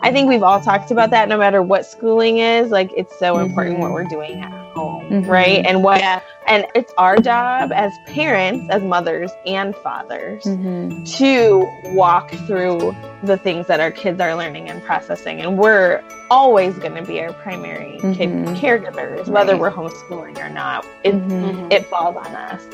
I 0.00 0.12
think 0.12 0.28
we've 0.28 0.42
all 0.42 0.60
talked 0.60 0.90
about 0.90 1.10
that 1.10 1.28
no 1.28 1.36
matter 1.36 1.62
what 1.62 1.84
schooling 1.84 2.38
is. 2.38 2.70
Like 2.70 2.90
it's 2.96 3.16
so 3.18 3.34
mm-hmm. 3.34 3.50
important 3.50 3.78
what 3.78 3.92
we're 3.92 4.04
doing 4.04 4.40
at 4.40 4.52
home, 4.72 5.04
mm-hmm. 5.10 5.30
right? 5.30 5.64
And 5.66 5.82
what 5.82 6.00
yeah. 6.00 6.20
and 6.46 6.66
it's 6.74 6.92
our 6.98 7.16
job 7.18 7.72
as 7.72 7.92
parents, 8.06 8.68
as 8.70 8.82
mothers 8.82 9.30
and 9.46 9.74
fathers 9.76 10.44
mm-hmm. 10.44 11.04
to 11.04 11.94
walk 11.94 12.30
through 12.46 12.94
the 13.22 13.36
things 13.36 13.66
that 13.66 13.80
our 13.80 13.90
kids 13.90 14.20
are 14.20 14.34
learning 14.34 14.68
and 14.68 14.82
processing. 14.82 15.40
And 15.40 15.58
we're 15.58 16.02
always 16.30 16.78
going 16.78 16.94
to 16.94 17.02
be 17.02 17.20
our 17.20 17.32
primary 17.32 17.98
kid 17.98 18.28
mm-hmm. 18.30 18.54
caregivers, 18.54 19.28
whether 19.28 19.52
right. 19.52 19.60
we're 19.60 19.70
homeschooling 19.70 20.38
or 20.38 20.48
not. 20.48 20.86
It, 21.02 21.14
mm-hmm. 21.14 21.72
it 21.72 21.86
falls 21.86 22.16
on 22.16 22.34
us. 22.34 22.64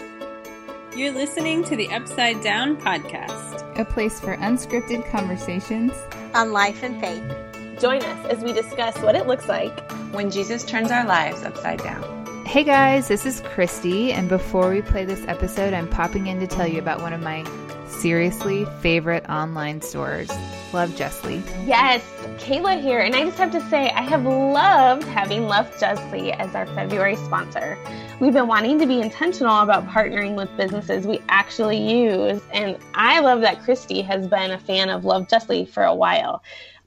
You're 0.97 1.11
listening 1.11 1.65
to 1.65 1.75
the 1.75 1.89
Upside 1.89 2.41
Down 2.41 2.77
Podcast, 2.77 3.77
a 3.77 3.85
place 3.85 4.21
for 4.21 4.37
unscripted 4.37 5.11
conversations 5.11 5.93
on 6.35 6.53
life 6.53 6.85
and 6.85 7.01
faith. 7.01 7.81
Join 7.81 8.01
us 8.01 8.27
as 8.27 8.45
we 8.45 8.53
discuss 8.53 8.97
what 9.01 9.17
it 9.17 9.27
looks 9.27 9.49
like 9.49 9.91
when 10.13 10.31
Jesus 10.31 10.65
turns 10.65 10.93
our 10.93 11.05
lives 11.05 11.43
upside 11.43 11.83
down. 11.83 12.47
Hey 12.47 12.63
guys, 12.63 13.09
this 13.09 13.27
is 13.27 13.41
Christy, 13.41 14.13
and 14.13 14.29
before 14.29 14.71
we 14.71 14.83
play 14.83 15.05
this 15.05 15.27
episode, 15.27 15.75
I'm 15.75 15.89
popping 15.89 16.29
in 16.29 16.39
to 16.39 16.47
tell 16.47 16.69
you 16.69 16.79
about 16.79 17.03
one 17.03 17.13
of 17.13 17.21
my 17.21 17.45
seriously 17.89 18.65
favorite 18.81 19.29
online 19.29 19.83
stores. 19.83 20.31
Love 20.73 20.95
Justly. 20.95 21.43
Yes, 21.65 22.05
Kayla 22.39 22.81
here, 22.81 23.01
and 23.01 23.17
I 23.17 23.25
just 23.25 23.39
have 23.39 23.51
to 23.51 23.61
say, 23.69 23.91
I 23.91 24.03
have 24.03 24.27
loved 24.27 25.03
having 25.09 25.49
Love 25.49 25.77
Justly 25.81 26.31
as 26.31 26.55
our 26.55 26.67
February 26.67 27.17
sponsor. 27.17 27.77
We've 28.21 28.33
been 28.33 28.47
wanting 28.47 28.79
to 28.79 28.87
be 28.87 29.01
intentional 29.01 29.61
about 29.61 29.89
partnering 29.89 30.37
with 30.37 30.49
businesses 30.57 31.05
we 31.05 31.21
actually 31.29 31.79
use, 31.79 32.41
and 32.53 32.79
I 32.95 33.19
love 33.21 33.41
that 33.41 33.61
Christy 33.63 34.03
has 34.03 34.29
been 34.29 34.53
a 34.53 34.59
fan 34.59 34.89
of 34.89 35.05
Love 35.05 35.29
Justly 35.29 35.65
for 35.67 35.83
a 35.83 35.95
while. 35.95 36.43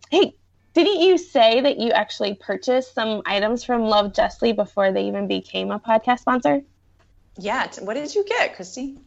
Hey, 0.09 0.35
didn't 0.73 1.01
you 1.01 1.17
say 1.17 1.59
that 1.59 1.79
you 1.79 1.91
actually 1.91 2.35
purchased 2.35 2.93
some 2.93 3.21
items 3.25 3.63
from 3.65 3.83
Love 3.83 4.13
Justly 4.13 4.53
before 4.53 4.93
they 4.93 5.07
even 5.07 5.27
became 5.27 5.69
a 5.69 5.79
podcast 5.79 6.19
sponsor? 6.19 6.61
Yeah. 7.37 7.67
What 7.81 7.95
did 7.95 8.15
you 8.15 8.23
get, 8.23 8.55
Christy? 8.55 8.97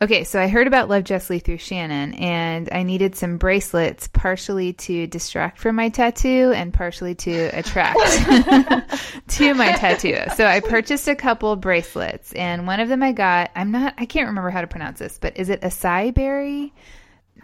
Okay, 0.00 0.22
so 0.22 0.40
I 0.40 0.46
heard 0.46 0.68
about 0.68 0.88
Love 0.88 1.02
Justly 1.02 1.40
through 1.40 1.58
Shannon, 1.58 2.14
and 2.14 2.68
I 2.70 2.84
needed 2.84 3.16
some 3.16 3.36
bracelets, 3.36 4.06
partially 4.06 4.72
to 4.74 5.08
distract 5.08 5.58
from 5.58 5.74
my 5.74 5.88
tattoo 5.88 6.52
and 6.54 6.72
partially 6.72 7.16
to 7.16 7.46
attract 7.46 7.98
to 9.28 9.54
my 9.54 9.72
tattoo. 9.72 10.18
So 10.36 10.46
I 10.46 10.60
purchased 10.60 11.08
a 11.08 11.16
couple 11.16 11.56
bracelets, 11.56 12.32
and 12.34 12.64
one 12.64 12.78
of 12.78 12.88
them 12.88 13.02
I 13.02 13.10
got. 13.10 13.50
I'm 13.56 13.72
not. 13.72 13.94
I 13.98 14.06
can't 14.06 14.28
remember 14.28 14.50
how 14.50 14.60
to 14.60 14.68
pronounce 14.68 15.00
this, 15.00 15.18
but 15.18 15.36
is 15.36 15.48
it 15.48 15.62
acai 15.62 16.14
berry? 16.14 16.72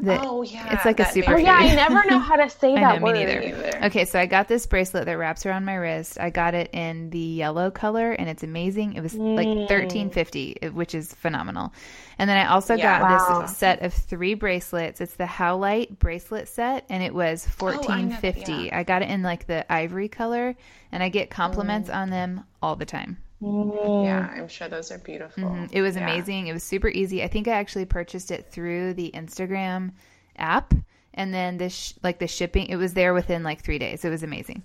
The, 0.00 0.20
oh 0.20 0.42
yeah, 0.42 0.74
it's 0.74 0.84
like 0.84 0.98
a 0.98 1.10
super. 1.10 1.34
Oh 1.34 1.36
yeah, 1.36 1.54
I 1.54 1.72
never 1.74 2.04
know 2.10 2.18
how 2.30 2.34
to 2.34 2.50
say 2.50 2.74
that 2.74 2.98
know, 2.98 3.04
word. 3.04 3.14
Me 3.14 3.24
neither. 3.24 3.84
Okay, 3.84 4.04
so 4.04 4.18
I 4.18 4.26
got 4.26 4.48
this 4.48 4.66
bracelet 4.66 5.06
that 5.06 5.12
wraps 5.12 5.46
around 5.46 5.64
my 5.64 5.74
wrist. 5.74 6.18
I 6.18 6.30
got 6.30 6.54
it 6.54 6.70
in 6.72 7.10
the 7.10 7.18
yellow 7.18 7.70
color, 7.70 8.10
and 8.10 8.28
it's 8.28 8.42
amazing. 8.42 8.94
It 8.94 9.02
was 9.02 9.14
mm. 9.14 9.36
like 9.36 9.68
thirteen 9.68 10.10
fifty, 10.10 10.56
which 10.72 10.96
is 10.96 11.14
phenomenal. 11.14 11.72
And 12.18 12.28
then 12.28 12.36
I 12.36 12.48
also 12.50 12.74
yeah, 12.74 12.98
got 12.98 13.02
wow. 13.02 13.42
this 13.42 13.56
set 13.56 13.82
of 13.82 13.94
three 13.94 14.34
bracelets. 14.34 15.00
It's 15.00 15.14
the 15.14 15.24
Howlite 15.24 15.98
bracelet 15.98 16.48
set, 16.48 16.86
and 16.88 17.02
it 17.02 17.14
was 17.14 17.46
oh, 17.46 17.50
fourteen 17.50 18.12
oh, 18.12 18.16
fifty. 18.16 18.52
Yeah. 18.52 18.78
I 18.78 18.82
got 18.82 19.02
it 19.02 19.10
in 19.10 19.22
like 19.22 19.46
the 19.46 19.70
ivory 19.72 20.08
color, 20.08 20.56
and 20.90 21.02
I 21.02 21.08
get 21.08 21.30
compliments 21.30 21.88
mm. 21.88 21.94
on 21.94 22.10
them 22.10 22.44
all 22.60 22.74
the 22.74 22.86
time. 22.86 23.18
Yeah, 23.40 24.30
I'm 24.34 24.48
sure 24.48 24.68
those 24.68 24.90
are 24.90 24.98
beautiful. 24.98 25.44
Mm-hmm. 25.44 25.66
It 25.72 25.82
was 25.82 25.96
yeah. 25.96 26.02
amazing. 26.02 26.46
It 26.46 26.52
was 26.52 26.62
super 26.62 26.88
easy. 26.88 27.22
I 27.22 27.28
think 27.28 27.48
I 27.48 27.52
actually 27.52 27.84
purchased 27.84 28.30
it 28.30 28.50
through 28.50 28.94
the 28.94 29.10
Instagram 29.14 29.92
app, 30.36 30.72
and 31.12 31.34
then 31.34 31.58
this 31.58 31.74
sh- 31.74 31.92
like 32.02 32.18
the 32.18 32.26
shipping, 32.26 32.66
it 32.66 32.76
was 32.76 32.94
there 32.94 33.12
within 33.12 33.42
like 33.42 33.62
three 33.62 33.78
days. 33.78 34.04
It 34.04 34.10
was 34.10 34.22
amazing. 34.22 34.62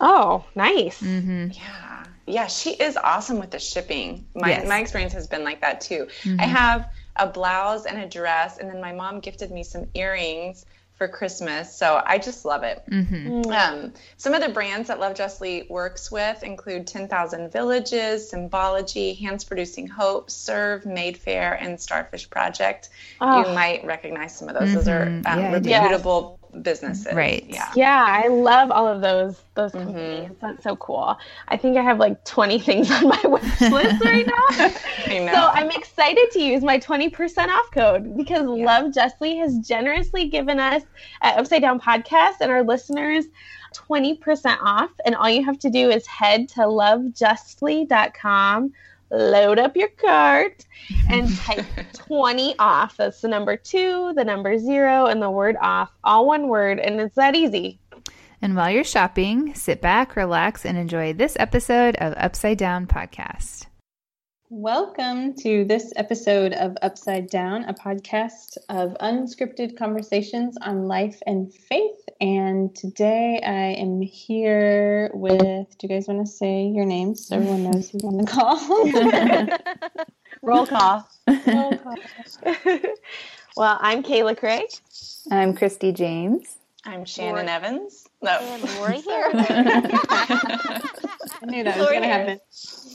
Oh, 0.00 0.44
nice. 0.54 1.00
Mm-hmm. 1.00 1.48
Yeah, 1.52 2.04
yeah, 2.26 2.46
she 2.46 2.70
is 2.72 2.96
awesome 2.96 3.38
with 3.38 3.50
the 3.50 3.58
shipping. 3.58 4.26
My 4.34 4.50
yes. 4.50 4.68
my 4.68 4.80
experience 4.80 5.12
has 5.14 5.26
been 5.26 5.44
like 5.44 5.60
that 5.60 5.80
too. 5.80 6.06
Mm-hmm. 6.22 6.40
I 6.40 6.44
have 6.44 6.92
a 7.16 7.26
blouse 7.26 7.86
and 7.86 7.98
a 7.98 8.08
dress, 8.08 8.58
and 8.58 8.68
then 8.70 8.80
my 8.80 8.92
mom 8.92 9.20
gifted 9.20 9.50
me 9.50 9.64
some 9.64 9.86
earrings 9.94 10.64
for 11.02 11.08
Christmas. 11.08 11.74
So 11.74 12.00
I 12.06 12.18
just 12.18 12.44
love 12.44 12.62
it. 12.62 12.80
Mm-hmm. 12.88 13.50
Um, 13.50 13.92
some 14.18 14.34
of 14.34 14.40
the 14.40 14.50
brands 14.50 14.86
that 14.86 15.00
Love 15.00 15.16
Justly 15.16 15.66
works 15.68 16.12
with 16.12 16.44
include 16.44 16.86
10,000 16.86 17.50
Villages, 17.50 18.30
Symbology, 18.30 19.14
Hands 19.14 19.42
Producing 19.42 19.88
Hope, 19.88 20.30
Serve, 20.30 20.86
Made 20.86 21.16
Fair, 21.16 21.54
and 21.54 21.80
Starfish 21.80 22.30
Project. 22.30 22.90
Oh. 23.20 23.40
You 23.40 23.52
might 23.52 23.84
recognize 23.84 24.36
some 24.36 24.48
of 24.48 24.54
those. 24.54 24.68
Mm-hmm. 24.68 24.76
Those 24.76 24.88
are 24.88 25.06
mm-hmm. 25.06 25.56
um, 25.56 25.64
yeah, 25.64 25.82
reputable 25.82 26.38
businesses. 26.60 27.14
Right. 27.14 27.46
Yeah. 27.48 27.70
Yeah, 27.74 28.04
I 28.06 28.28
love 28.28 28.70
all 28.70 28.86
of 28.86 29.00
those 29.00 29.40
those 29.54 29.72
mm-hmm. 29.72 29.86
companies. 29.86 30.30
That's 30.40 30.62
so 30.62 30.76
cool. 30.76 31.16
I 31.48 31.56
think 31.56 31.76
I 31.76 31.82
have 31.82 31.98
like 31.98 32.24
20 32.24 32.58
things 32.58 32.90
on 32.90 33.08
my 33.08 33.20
wish 33.24 33.60
list 33.60 34.04
right 34.04 34.26
now. 34.26 34.68
so 35.32 35.50
I'm 35.52 35.70
excited 35.70 36.30
to 36.32 36.40
use 36.40 36.62
my 36.62 36.78
20% 36.78 37.48
off 37.48 37.70
code 37.72 38.16
because 38.16 38.42
yeah. 38.42 38.64
Love 38.64 38.94
Justly 38.94 39.36
has 39.36 39.58
generously 39.58 40.28
given 40.28 40.60
us 40.60 40.82
at 41.22 41.38
Upside 41.38 41.62
Down 41.62 41.80
Podcast 41.80 42.36
and 42.40 42.50
our 42.50 42.62
listeners 42.62 43.26
20% 43.74 44.58
off. 44.62 44.90
And 45.04 45.14
all 45.14 45.30
you 45.30 45.44
have 45.44 45.58
to 45.60 45.70
do 45.70 45.90
is 45.90 46.06
head 46.06 46.48
to 46.50 46.60
lovejustly.com 46.60 48.72
load 49.12 49.58
up 49.58 49.76
your 49.76 49.88
cart 49.88 50.64
and 51.08 51.34
type 51.36 51.66
20 51.92 52.58
off. 52.58 52.96
That's 52.96 53.20
the 53.20 53.28
number 53.28 53.56
two, 53.56 54.12
the 54.14 54.24
number 54.24 54.58
zero, 54.58 55.06
and 55.06 55.22
the 55.22 55.30
word 55.30 55.56
off, 55.60 55.90
all 56.02 56.26
one 56.26 56.48
word. 56.48 56.78
And 56.78 57.00
it's 57.00 57.16
that 57.16 57.34
easy. 57.34 57.78
And 58.40 58.56
while 58.56 58.70
you're 58.70 58.82
shopping, 58.82 59.54
sit 59.54 59.80
back, 59.80 60.16
relax, 60.16 60.64
and 60.66 60.76
enjoy 60.76 61.12
this 61.12 61.36
episode 61.38 61.94
of 61.96 62.14
Upside 62.16 62.58
Down 62.58 62.86
Podcast. 62.86 63.61
Welcome 64.54 65.32
to 65.36 65.64
this 65.64 65.94
episode 65.96 66.52
of 66.52 66.76
Upside 66.82 67.30
Down, 67.30 67.64
a 67.64 67.72
podcast 67.72 68.58
of 68.68 68.90
unscripted 69.00 69.78
conversations 69.78 70.58
on 70.60 70.88
life 70.88 71.22
and 71.26 71.50
faith. 71.50 72.06
And 72.20 72.76
today 72.76 73.40
I 73.42 73.80
am 73.80 74.02
here 74.02 75.10
with, 75.14 75.38
do 75.38 75.76
you 75.80 75.88
guys 75.88 76.06
want 76.06 76.26
to 76.26 76.30
say 76.30 76.66
your 76.66 76.84
names 76.84 77.28
so 77.28 77.36
everyone 77.36 77.62
knows 77.70 77.88
who's 77.88 78.04
on 78.04 78.18
the 78.18 78.26
call? 78.26 78.58
Roll 80.42 80.66
call. 80.66 81.08
Roll 81.46 81.78
call. 81.78 81.96
well, 83.56 83.78
I'm 83.80 84.02
Kayla 84.02 84.36
Craig. 84.36 84.68
I'm 85.30 85.54
Christy 85.54 85.92
James. 85.92 86.58
I'm 86.84 87.06
Shannon 87.06 87.48
Evans. 87.48 88.06
No. 88.20 88.38
And 88.38 88.62
Lori 88.74 89.00
here. 89.00 89.30
I 89.32 90.82
knew 91.44 91.64
that 91.64 91.78
was 91.78 91.88
going 91.88 92.02
to 92.02 92.08
happen. 92.08 92.38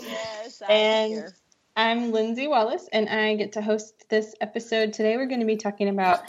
Yes, 0.04 0.62
I'm 0.62 0.70
and 0.70 1.14
here. 1.14 1.34
I'm 1.78 2.12
Lindsay 2.12 2.48
Wallace, 2.48 2.90
and 2.92 3.08
I 3.08 3.36
get 3.36 3.52
to 3.52 3.62
host 3.62 4.06
this 4.10 4.34
episode. 4.42 4.94
Today, 4.94 5.16
we're 5.16 5.28
going 5.28 5.42
to 5.42 5.46
be 5.46 5.58
talking 5.58 5.90
about 5.90 6.22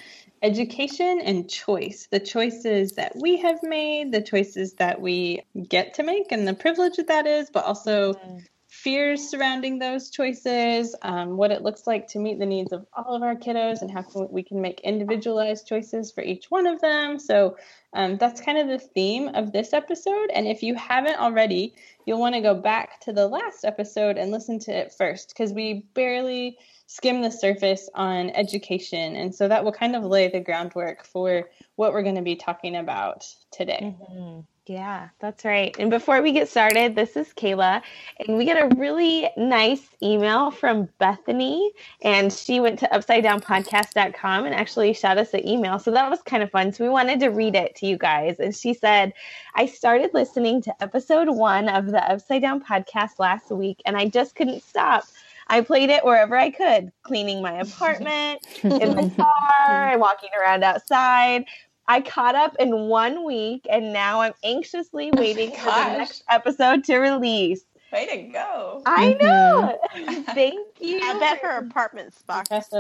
education 0.42 1.22
and 1.24 1.48
choice 1.48 2.06
the 2.10 2.20
choices 2.20 2.92
that 2.92 3.16
we 3.16 3.38
have 3.38 3.62
made, 3.62 4.12
the 4.12 4.20
choices 4.20 4.74
that 4.74 5.00
we 5.00 5.40
get 5.66 5.94
to 5.94 6.02
make, 6.02 6.32
and 6.32 6.46
the 6.46 6.52
privilege 6.52 6.96
that 6.96 7.08
that 7.08 7.26
is, 7.26 7.48
but 7.48 7.64
also 7.64 8.12
mm-hmm. 8.12 8.38
fears 8.68 9.30
surrounding 9.30 9.78
those 9.78 10.10
choices, 10.10 10.94
um, 11.00 11.38
what 11.38 11.50
it 11.50 11.62
looks 11.62 11.86
like 11.86 12.08
to 12.08 12.18
meet 12.18 12.38
the 12.38 12.44
needs 12.44 12.70
of 12.70 12.84
all 12.92 13.16
of 13.16 13.22
our 13.22 13.34
kiddos, 13.34 13.80
and 13.80 13.90
how 13.90 14.02
can 14.02 14.28
we 14.30 14.42
can 14.42 14.60
make 14.60 14.80
individualized 14.80 15.66
choices 15.66 16.12
for 16.12 16.22
each 16.22 16.50
one 16.50 16.66
of 16.66 16.82
them. 16.82 17.18
So, 17.18 17.56
um, 17.94 18.18
that's 18.18 18.40
kind 18.40 18.58
of 18.58 18.68
the 18.68 18.78
theme 18.78 19.28
of 19.28 19.52
this 19.52 19.72
episode. 19.72 20.30
And 20.34 20.46
if 20.46 20.62
you 20.62 20.74
haven't 20.74 21.18
already, 21.18 21.74
you'll 22.06 22.20
want 22.20 22.34
to 22.34 22.40
go 22.40 22.54
back 22.54 23.00
to 23.00 23.12
the 23.12 23.26
last 23.26 23.64
episode 23.64 24.18
and 24.18 24.30
listen 24.30 24.58
to 24.60 24.72
it 24.72 24.92
first 24.92 25.30
because 25.30 25.52
we 25.52 25.86
barely 25.94 26.58
skim 26.86 27.22
the 27.22 27.30
surface 27.30 27.88
on 27.94 28.30
education. 28.30 29.16
And 29.16 29.34
so 29.34 29.48
that 29.48 29.64
will 29.64 29.72
kind 29.72 29.96
of 29.96 30.04
lay 30.04 30.28
the 30.28 30.40
groundwork 30.40 31.04
for 31.04 31.48
what 31.76 31.92
we're 31.92 32.02
going 32.02 32.16
to 32.16 32.22
be 32.22 32.36
talking 32.36 32.76
about 32.76 33.26
today. 33.50 33.96
Mm-hmm. 34.10 34.40
Yeah, 34.68 35.08
that's 35.18 35.46
right. 35.46 35.74
And 35.78 35.88
before 35.88 36.20
we 36.20 36.30
get 36.32 36.46
started, 36.46 36.94
this 36.94 37.16
is 37.16 37.28
Kayla, 37.28 37.80
and 38.20 38.36
we 38.36 38.44
get 38.44 38.62
a 38.62 38.76
really 38.76 39.30
nice 39.34 39.88
email 40.02 40.50
from 40.50 40.90
Bethany, 40.98 41.72
and 42.02 42.30
she 42.30 42.60
went 42.60 42.78
to 42.80 42.88
upsidedownpodcast.com 42.88 44.44
and 44.44 44.54
actually 44.54 44.92
shot 44.92 45.16
us 45.16 45.32
an 45.32 45.48
email. 45.48 45.78
So 45.78 45.90
that 45.92 46.10
was 46.10 46.20
kind 46.20 46.42
of 46.42 46.50
fun. 46.50 46.70
So 46.72 46.84
we 46.84 46.90
wanted 46.90 47.18
to 47.20 47.28
read 47.28 47.54
it 47.54 47.76
to 47.76 47.86
you 47.86 47.96
guys. 47.96 48.40
And 48.40 48.54
she 48.54 48.74
said, 48.74 49.14
I 49.54 49.64
started 49.64 50.10
listening 50.12 50.60
to 50.62 50.82
episode 50.82 51.30
one 51.30 51.70
of 51.70 51.86
the 51.86 52.02
Upside 52.12 52.42
Down 52.42 52.62
podcast 52.62 53.18
last 53.18 53.50
week, 53.50 53.80
and 53.86 53.96
I 53.96 54.06
just 54.06 54.34
couldn't 54.34 54.62
stop. 54.62 55.04
I 55.50 55.62
played 55.62 55.88
it 55.88 56.04
wherever 56.04 56.36
I 56.36 56.50
could, 56.50 56.92
cleaning 57.04 57.40
my 57.40 57.52
apartment, 57.60 58.46
in 58.62 58.94
my 58.94 59.08
car, 59.08 59.98
walking 59.98 60.28
around 60.38 60.62
outside. 60.62 61.46
I 61.88 62.02
caught 62.02 62.34
up 62.34 62.54
in 62.60 62.88
one 62.88 63.24
week 63.24 63.66
and 63.68 63.92
now 63.92 64.20
I'm 64.20 64.34
anxiously 64.44 65.10
oh 65.16 65.20
waiting 65.20 65.50
oh 65.52 65.56
for 65.56 65.64
the 65.64 65.98
next 65.98 66.22
episode 66.30 66.84
to 66.84 66.98
release. 66.98 67.64
Way 67.90 68.06
to 68.06 68.16
go. 68.32 68.82
I 68.84 69.14
mm-hmm. 69.14 69.26
know. 69.26 70.22
Thank 70.34 70.66
you. 70.78 71.00
I 71.02 71.18
bet 71.18 71.38
her 71.38 71.56
apartment 71.56 72.12
spot. 72.14 72.46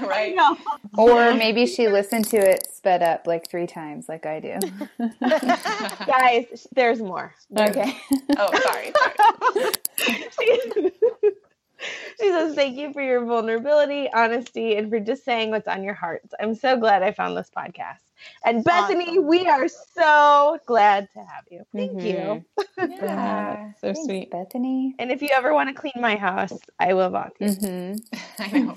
right. 0.00 0.36
Or 0.96 1.34
maybe 1.34 1.66
she 1.66 1.88
listened 1.88 2.26
to 2.26 2.36
it 2.36 2.68
sped 2.72 3.02
up 3.02 3.26
like 3.26 3.50
three 3.50 3.66
times, 3.66 4.08
like 4.08 4.24
I 4.24 4.38
do. 4.38 4.58
Guys, 6.06 6.68
there's 6.76 7.00
more. 7.00 7.34
Okay. 7.58 7.96
oh, 8.38 8.60
sorry. 8.60 8.92
sorry. 10.30 11.32
She 12.20 12.28
says, 12.30 12.54
Thank 12.54 12.76
you 12.76 12.92
for 12.92 13.02
your 13.02 13.24
vulnerability, 13.24 14.10
honesty, 14.12 14.76
and 14.76 14.90
for 14.90 15.00
just 15.00 15.24
saying 15.24 15.50
what's 15.50 15.68
on 15.68 15.82
your 15.82 15.94
hearts. 15.94 16.32
I'm 16.40 16.54
so 16.54 16.76
glad 16.76 17.02
I 17.02 17.12
found 17.12 17.36
this 17.36 17.50
podcast. 17.56 18.00
And 18.44 18.62
Bethany, 18.64 19.10
awesome. 19.10 19.26
we 19.26 19.46
are 19.46 19.68
so 19.68 20.58
glad 20.66 21.08
to 21.12 21.20
have 21.20 21.44
you. 21.50 21.64
Thank 21.74 21.92
mm-hmm. 21.92 22.06
you. 22.06 22.44
Yeah, 22.76 23.72
so 23.80 23.92
Thanks, 23.92 24.04
sweet, 24.04 24.30
Bethany. 24.30 24.94
And 24.98 25.10
if 25.10 25.22
you 25.22 25.28
ever 25.32 25.54
want 25.54 25.68
to 25.68 25.74
clean 25.74 25.92
my 25.96 26.16
house, 26.16 26.52
I 26.78 26.92
will 26.92 27.10
volunteer. 27.10 27.48
Mm-hmm. 27.48 27.96
I 28.38 28.58
know. 28.58 28.76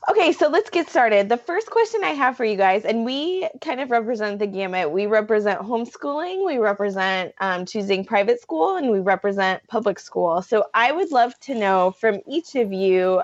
okay, 0.10 0.32
so 0.32 0.48
let's 0.48 0.70
get 0.70 0.88
started. 0.88 1.28
The 1.28 1.36
first 1.36 1.70
question 1.70 2.04
I 2.04 2.10
have 2.10 2.36
for 2.36 2.44
you 2.44 2.56
guys, 2.56 2.84
and 2.84 3.04
we 3.04 3.48
kind 3.60 3.80
of 3.80 3.90
represent 3.90 4.38
the 4.38 4.46
gamut. 4.46 4.90
We 4.90 5.06
represent 5.06 5.60
homeschooling, 5.60 6.44
we 6.44 6.58
represent 6.58 7.34
um, 7.40 7.66
choosing 7.66 8.04
private 8.04 8.40
school, 8.40 8.76
and 8.76 8.90
we 8.90 9.00
represent 9.00 9.66
public 9.68 9.98
school. 9.98 10.42
So 10.42 10.66
I 10.74 10.92
would 10.92 11.10
love 11.10 11.38
to 11.40 11.54
know 11.54 11.92
from 11.92 12.20
each 12.26 12.54
of 12.54 12.72
you 12.72 13.22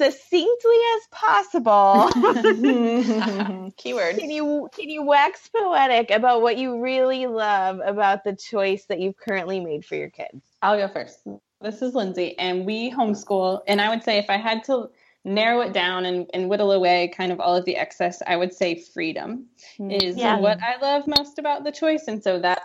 succinctly 0.00 0.76
as 0.96 1.02
possible. 1.10 2.08
Keyword. 3.76 4.16
Can 4.18 4.30
you 4.30 4.68
can 4.72 4.88
you 4.88 5.02
wax 5.02 5.48
poetic 5.48 6.10
about 6.10 6.40
what 6.40 6.56
you 6.56 6.80
really 6.80 7.26
love 7.26 7.80
about 7.84 8.24
the 8.24 8.34
choice 8.34 8.86
that 8.86 8.98
you've 9.00 9.18
currently 9.18 9.60
made 9.60 9.84
for 9.84 9.96
your 9.96 10.08
kids? 10.08 10.42
I'll 10.62 10.78
go 10.78 10.88
first. 10.88 11.20
This 11.60 11.82
is 11.82 11.94
Lindsay, 11.94 12.38
and 12.38 12.64
we 12.64 12.90
homeschool. 12.90 13.60
And 13.66 13.80
I 13.80 13.90
would 13.90 14.02
say 14.02 14.16
if 14.16 14.30
I 14.30 14.38
had 14.38 14.64
to 14.64 14.88
narrow 15.24 15.60
it 15.60 15.74
down 15.74 16.06
and, 16.06 16.26
and 16.32 16.48
whittle 16.48 16.72
away 16.72 17.12
kind 17.14 17.30
of 17.30 17.40
all 17.40 17.54
of 17.54 17.66
the 17.66 17.76
excess, 17.76 18.22
I 18.26 18.36
would 18.36 18.54
say 18.54 18.76
freedom 18.76 19.44
mm. 19.78 20.02
is 20.02 20.16
yeah. 20.16 20.38
what 20.38 20.58
I 20.62 20.80
love 20.80 21.06
most 21.06 21.38
about 21.38 21.64
the 21.64 21.72
choice. 21.72 22.04
And 22.08 22.22
so 22.22 22.38
that 22.38 22.62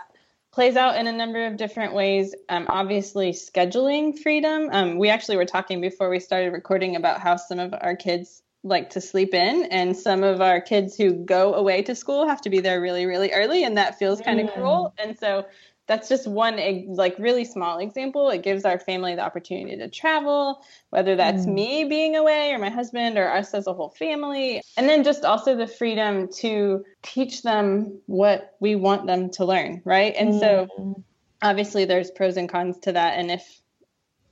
plays 0.56 0.74
out 0.74 0.96
in 0.96 1.06
a 1.06 1.12
number 1.12 1.46
of 1.46 1.58
different 1.58 1.92
ways. 1.92 2.34
Um, 2.48 2.64
obviously, 2.70 3.32
scheduling 3.32 4.18
freedom. 4.18 4.70
Um, 4.72 4.96
we 4.96 5.10
actually 5.10 5.36
were 5.36 5.44
talking 5.44 5.82
before 5.82 6.08
we 6.08 6.18
started 6.18 6.50
recording 6.50 6.96
about 6.96 7.20
how 7.20 7.36
some 7.36 7.58
of 7.58 7.74
our 7.78 7.94
kids 7.94 8.42
like 8.64 8.88
to 8.90 9.02
sleep 9.02 9.34
in, 9.34 9.64
and 9.70 9.94
some 9.94 10.24
of 10.24 10.40
our 10.40 10.62
kids 10.62 10.96
who 10.96 11.12
go 11.12 11.52
away 11.52 11.82
to 11.82 11.94
school 11.94 12.26
have 12.26 12.40
to 12.40 12.48
be 12.48 12.60
there 12.60 12.80
really, 12.80 13.04
really 13.04 13.32
early, 13.32 13.64
and 13.64 13.76
that 13.76 13.98
feels 13.98 14.18
kind 14.22 14.40
of 14.40 14.46
mm. 14.46 14.54
cruel. 14.54 14.94
And 14.98 15.18
so 15.18 15.44
that's 15.86 16.08
just 16.08 16.26
one 16.26 16.58
like 16.88 17.16
really 17.18 17.44
small 17.44 17.78
example. 17.78 18.30
It 18.30 18.42
gives 18.42 18.64
our 18.64 18.78
family 18.78 19.14
the 19.14 19.22
opportunity 19.22 19.76
to 19.76 19.88
travel, 19.88 20.62
whether 20.90 21.16
that's 21.16 21.46
mm. 21.46 21.54
me 21.54 21.84
being 21.84 22.16
away 22.16 22.52
or 22.52 22.58
my 22.58 22.70
husband 22.70 23.18
or 23.18 23.30
us 23.30 23.54
as 23.54 23.66
a 23.66 23.72
whole 23.72 23.90
family. 23.90 24.62
And 24.76 24.88
then 24.88 25.04
just 25.04 25.24
also 25.24 25.56
the 25.56 25.66
freedom 25.66 26.28
to 26.38 26.84
teach 27.02 27.42
them 27.42 28.00
what 28.06 28.56
we 28.60 28.74
want 28.74 29.06
them 29.06 29.30
to 29.30 29.44
learn, 29.44 29.82
right? 29.84 30.14
And 30.16 30.34
mm. 30.34 30.40
so 30.40 31.04
obviously 31.40 31.84
there's 31.84 32.10
pros 32.10 32.36
and 32.36 32.48
cons 32.48 32.78
to 32.80 32.92
that. 32.92 33.18
And 33.18 33.30
if 33.30 33.60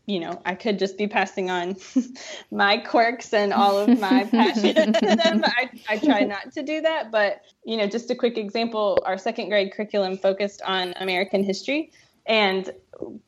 you 0.06 0.20
know, 0.20 0.40
I 0.44 0.54
could 0.54 0.78
just 0.78 0.98
be 0.98 1.06
passing 1.06 1.50
on 1.50 1.76
my 2.50 2.78
quirks 2.78 3.32
and 3.32 3.52
all 3.52 3.78
of 3.78 3.98
my 3.98 4.24
passion 4.30 4.92
to 4.92 5.00
them. 5.22 5.44
I, 5.44 5.70
I 5.88 5.98
try 5.98 6.24
not 6.24 6.52
to 6.52 6.62
do 6.62 6.82
that. 6.82 7.10
But, 7.10 7.42
you 7.64 7.76
know, 7.76 7.86
just 7.86 8.10
a 8.10 8.14
quick 8.14 8.36
example 8.36 9.02
our 9.06 9.16
second 9.16 9.48
grade 9.48 9.72
curriculum 9.72 10.18
focused 10.18 10.60
on 10.62 10.94
American 10.98 11.42
history. 11.42 11.92
And 12.26 12.70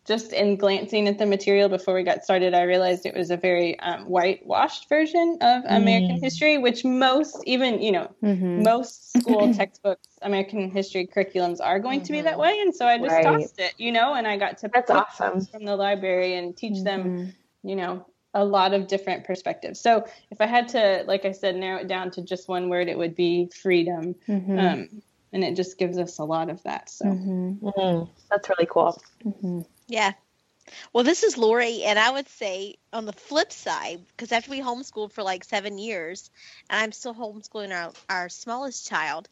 just 0.06 0.32
in 0.32 0.56
glancing 0.56 1.08
at 1.08 1.18
the 1.18 1.26
material 1.26 1.68
before 1.68 1.94
we 1.94 2.02
got 2.02 2.24
started, 2.24 2.54
I 2.54 2.62
realized 2.62 3.04
it 3.04 3.14
was 3.14 3.30
a 3.30 3.36
very 3.36 3.78
um, 3.80 4.04
whitewashed 4.04 4.88
version 4.88 5.38
of 5.40 5.64
American 5.66 6.16
mm. 6.16 6.22
history, 6.22 6.56
which 6.56 6.84
most, 6.84 7.42
even, 7.44 7.82
you 7.82 7.92
know, 7.92 8.10
mm-hmm. 8.22 8.62
most 8.62 9.18
school 9.18 9.52
textbooks, 9.54 10.06
American 10.22 10.70
history 10.70 11.06
curriculums 11.06 11.58
are 11.60 11.78
going 11.80 11.98
mm-hmm. 11.98 12.06
to 12.06 12.12
be 12.12 12.20
that 12.22 12.32
mm-hmm. 12.34 12.40
way. 12.42 12.60
And 12.60 12.74
so 12.74 12.86
I 12.86 12.98
just 12.98 13.10
right. 13.10 13.24
tossed 13.24 13.58
it, 13.58 13.74
you 13.76 13.92
know, 13.92 14.14
and 14.14 14.26
I 14.26 14.36
got 14.36 14.58
to 14.58 14.70
That's 14.72 14.90
awesome. 14.90 15.44
from 15.44 15.64
the 15.64 15.76
library 15.76 16.36
and 16.36 16.56
teach 16.56 16.74
mm-hmm. 16.74 16.84
them, 16.84 17.34
you 17.62 17.76
know, 17.76 18.06
a 18.32 18.44
lot 18.44 18.72
of 18.72 18.86
different 18.86 19.24
perspectives. 19.24 19.80
So 19.80 20.06
if 20.30 20.40
I 20.40 20.46
had 20.46 20.68
to, 20.68 21.04
like 21.06 21.24
I 21.24 21.32
said, 21.32 21.56
narrow 21.56 21.80
it 21.80 21.88
down 21.88 22.10
to 22.12 22.22
just 22.22 22.48
one 22.48 22.68
word, 22.68 22.88
it 22.88 22.96
would 22.96 23.16
be 23.16 23.48
freedom. 23.48 24.14
Mm-hmm. 24.28 24.58
Um, 24.58 25.02
and 25.36 25.44
it 25.44 25.54
just 25.54 25.76
gives 25.76 25.98
us 25.98 26.18
a 26.18 26.24
lot 26.24 26.48
of 26.48 26.62
that. 26.62 26.88
So 26.88 27.04
mm-hmm. 27.04 27.68
Mm-hmm. 27.68 28.10
that's 28.30 28.48
really 28.48 28.66
cool. 28.68 28.98
Mm-hmm. 29.22 29.60
Yeah. 29.86 30.12
Well, 30.92 31.04
this 31.04 31.22
is 31.22 31.36
Lori, 31.36 31.84
and 31.84 31.98
I 31.98 32.10
would 32.10 32.28
say 32.28 32.76
on 32.92 33.04
the 33.04 33.12
flip 33.12 33.52
side, 33.52 34.00
because 34.08 34.32
after 34.32 34.50
we 34.50 34.62
homeschooled 34.62 35.12
for 35.12 35.22
like 35.22 35.44
seven 35.44 35.78
years, 35.78 36.30
and 36.70 36.80
I'm 36.80 36.92
still 36.92 37.14
homeschooling 37.14 37.70
our, 37.70 37.92
our 38.08 38.28
smallest 38.30 38.88
child, 38.88 39.28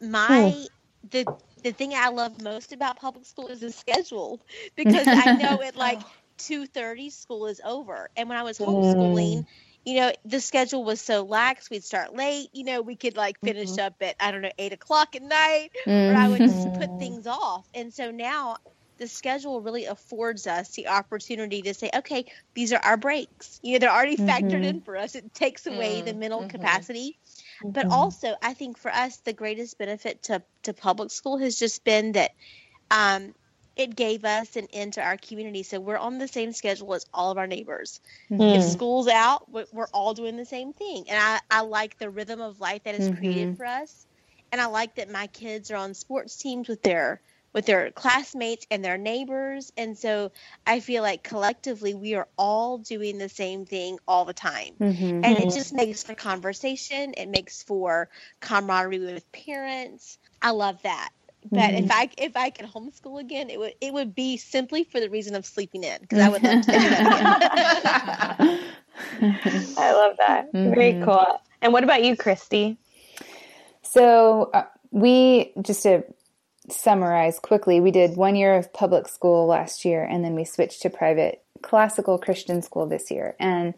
my 0.00 0.50
hmm. 0.50 0.62
the 1.10 1.36
the 1.62 1.72
thing 1.72 1.92
I 1.94 2.10
love 2.10 2.40
most 2.40 2.72
about 2.72 2.98
public 2.98 3.24
school 3.24 3.48
is 3.48 3.60
the 3.60 3.72
schedule 3.72 4.40
because 4.76 5.08
I 5.08 5.36
know 5.36 5.62
at 5.64 5.74
like 5.74 6.00
two 6.36 6.66
thirty 6.66 7.08
school 7.08 7.46
is 7.46 7.62
over, 7.64 8.10
and 8.14 8.28
when 8.28 8.36
I 8.36 8.42
was 8.42 8.58
homeschooling. 8.58 9.38
Mm 9.38 9.46
you 9.84 9.96
know, 9.96 10.12
the 10.24 10.40
schedule 10.40 10.84
was 10.84 11.00
so 11.00 11.22
lax. 11.22 11.70
We'd 11.70 11.84
start 11.84 12.14
late. 12.14 12.50
You 12.52 12.64
know, 12.64 12.82
we 12.82 12.96
could 12.96 13.16
like 13.16 13.40
finish 13.40 13.70
mm-hmm. 13.70 13.86
up 13.86 13.94
at 14.02 14.16
I 14.20 14.30
don't 14.30 14.42
know 14.42 14.50
eight 14.58 14.72
o'clock 14.72 15.16
at 15.16 15.22
night, 15.22 15.70
mm-hmm. 15.86 16.14
or 16.14 16.18
I 16.18 16.28
would 16.28 16.38
just 16.38 16.72
put 16.74 16.82
mm-hmm. 16.82 16.98
things 16.98 17.26
off. 17.26 17.66
And 17.74 17.92
so 17.92 18.10
now 18.10 18.58
the 18.98 19.08
schedule 19.08 19.62
really 19.62 19.86
affords 19.86 20.46
us 20.46 20.68
the 20.74 20.88
opportunity 20.88 21.62
to 21.62 21.72
say, 21.72 21.90
okay, 21.94 22.26
these 22.54 22.74
are 22.74 22.80
our 22.80 22.98
breaks. 22.98 23.58
You 23.62 23.72
know, 23.72 23.78
they're 23.78 23.90
already 23.90 24.18
factored 24.18 24.50
mm-hmm. 24.50 24.64
in 24.64 24.80
for 24.82 24.96
us. 24.98 25.14
It 25.14 25.32
takes 25.32 25.66
away 25.66 26.02
the 26.02 26.12
mental 26.12 26.40
mm-hmm. 26.40 26.50
capacity. 26.50 27.18
But 27.64 27.84
mm-hmm. 27.84 27.92
also, 27.92 28.34
I 28.42 28.52
think 28.52 28.76
for 28.76 28.90
us, 28.90 29.16
the 29.18 29.32
greatest 29.32 29.78
benefit 29.78 30.24
to, 30.24 30.42
to 30.64 30.74
public 30.74 31.10
school 31.10 31.38
has 31.38 31.58
just 31.58 31.82
been 31.82 32.12
that 32.12 32.32
um, 32.90 33.34
it 33.76 33.96
gave 33.96 34.24
us 34.24 34.56
an 34.56 34.68
end 34.72 34.94
to 34.94 35.02
our 35.02 35.16
community. 35.16 35.62
So 35.62 35.80
we're 35.80 35.96
on 35.96 36.18
the 36.18 36.28
same 36.28 36.52
schedule 36.52 36.94
as 36.94 37.06
all 37.14 37.30
of 37.30 37.38
our 37.38 37.46
neighbors. 37.46 38.00
Mm. 38.30 38.58
If 38.58 38.64
school's 38.64 39.08
out, 39.08 39.50
we're 39.50 39.86
all 39.92 40.14
doing 40.14 40.36
the 40.36 40.44
same 40.44 40.72
thing. 40.72 41.04
And 41.08 41.18
I, 41.18 41.40
I 41.50 41.60
like 41.62 41.98
the 41.98 42.10
rhythm 42.10 42.40
of 42.40 42.60
life 42.60 42.84
that 42.84 42.94
is 42.94 43.08
mm-hmm. 43.08 43.18
created 43.18 43.56
for 43.56 43.66
us. 43.66 44.06
And 44.52 44.60
I 44.60 44.66
like 44.66 44.96
that 44.96 45.10
my 45.10 45.28
kids 45.28 45.70
are 45.70 45.76
on 45.76 45.94
sports 45.94 46.36
teams 46.36 46.68
with 46.68 46.82
their 46.82 47.20
with 47.52 47.66
their 47.66 47.90
classmates 47.90 48.66
and 48.70 48.84
their 48.84 48.96
neighbors. 48.96 49.72
And 49.76 49.98
so 49.98 50.30
I 50.66 50.80
feel 50.80 51.02
like 51.02 51.22
collectively 51.22 51.94
we 51.94 52.14
are 52.14 52.28
all 52.36 52.78
doing 52.78 53.18
the 53.18 53.28
same 53.28 53.66
thing 53.66 53.98
all 54.06 54.24
the 54.24 54.32
time. 54.32 54.74
Mm-hmm. 54.80 55.24
And 55.24 55.38
it 55.38 55.52
just 55.52 55.72
makes 55.74 56.04
for 56.04 56.14
conversation. 56.14 57.14
It 57.16 57.28
makes 57.28 57.62
for 57.62 58.08
camaraderie 58.40 59.00
with 59.00 59.32
parents. 59.32 60.18
I 60.40 60.50
love 60.50 60.80
that. 60.82 61.10
But 61.50 61.58
mm-hmm. 61.58 61.84
if 61.84 61.90
I 61.90 62.10
if 62.18 62.36
I 62.36 62.50
could 62.50 62.66
homeschool 62.66 63.20
again, 63.20 63.50
it 63.50 63.58
would 63.58 63.74
it 63.80 63.92
would 63.92 64.14
be 64.14 64.36
simply 64.36 64.84
for 64.84 65.00
the 65.00 65.08
reason 65.08 65.34
of 65.34 65.46
sleeping 65.46 65.84
in 65.84 66.00
because 66.00 66.18
I 66.18 66.28
would 66.28 66.42
love 66.42 66.64
to 66.66 66.72
do 66.72 66.78
that. 66.78 68.36
I 69.78 69.92
love 69.92 70.16
that. 70.18 70.52
Mm-hmm. 70.52 70.74
Very 70.74 71.02
cool. 71.04 71.40
And 71.62 71.72
what 71.72 71.84
about 71.84 72.04
you, 72.04 72.16
Christy? 72.16 72.78
So 73.82 74.50
uh, 74.52 74.64
we 74.90 75.52
just 75.62 75.82
to 75.84 76.04
summarize 76.68 77.38
quickly, 77.38 77.80
we 77.80 77.90
did 77.90 78.16
one 78.16 78.36
year 78.36 78.56
of 78.56 78.72
public 78.72 79.08
school 79.08 79.46
last 79.46 79.84
year, 79.84 80.04
and 80.04 80.24
then 80.24 80.34
we 80.34 80.44
switched 80.44 80.82
to 80.82 80.90
private 80.90 81.42
classical 81.62 82.18
Christian 82.18 82.62
school 82.62 82.86
this 82.86 83.10
year. 83.10 83.36
And 83.38 83.74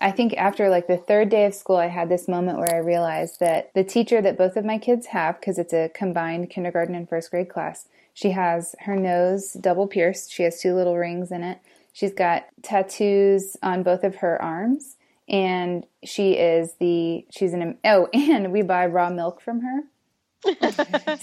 I 0.00 0.10
think 0.10 0.34
after 0.36 0.68
like 0.68 0.86
the 0.86 0.96
third 0.96 1.28
day 1.28 1.44
of 1.46 1.54
school, 1.54 1.76
I 1.76 1.86
had 1.86 2.08
this 2.08 2.28
moment 2.28 2.58
where 2.58 2.74
I 2.74 2.78
realized 2.78 3.40
that 3.40 3.72
the 3.74 3.84
teacher 3.84 4.22
that 4.22 4.38
both 4.38 4.56
of 4.56 4.64
my 4.64 4.78
kids 4.78 5.06
have, 5.08 5.40
because 5.40 5.58
it's 5.58 5.72
a 5.72 5.90
combined 5.94 6.50
kindergarten 6.50 6.94
and 6.94 7.08
first 7.08 7.30
grade 7.30 7.48
class, 7.48 7.88
she 8.14 8.30
has 8.30 8.74
her 8.80 8.96
nose 8.96 9.52
double 9.52 9.86
pierced. 9.86 10.32
She 10.32 10.42
has 10.42 10.60
two 10.60 10.74
little 10.74 10.96
rings 10.96 11.30
in 11.30 11.42
it. 11.42 11.58
She's 11.92 12.12
got 12.12 12.46
tattoos 12.62 13.56
on 13.62 13.82
both 13.82 14.04
of 14.04 14.16
her 14.16 14.40
arms. 14.40 14.96
And 15.28 15.84
she 16.04 16.32
is 16.32 16.74
the, 16.80 17.26
she's 17.30 17.52
an, 17.52 17.78
oh, 17.84 18.08
and 18.14 18.52
we 18.52 18.62
buy 18.62 18.86
raw 18.86 19.10
milk 19.10 19.40
from 19.40 19.60
her 19.60 19.82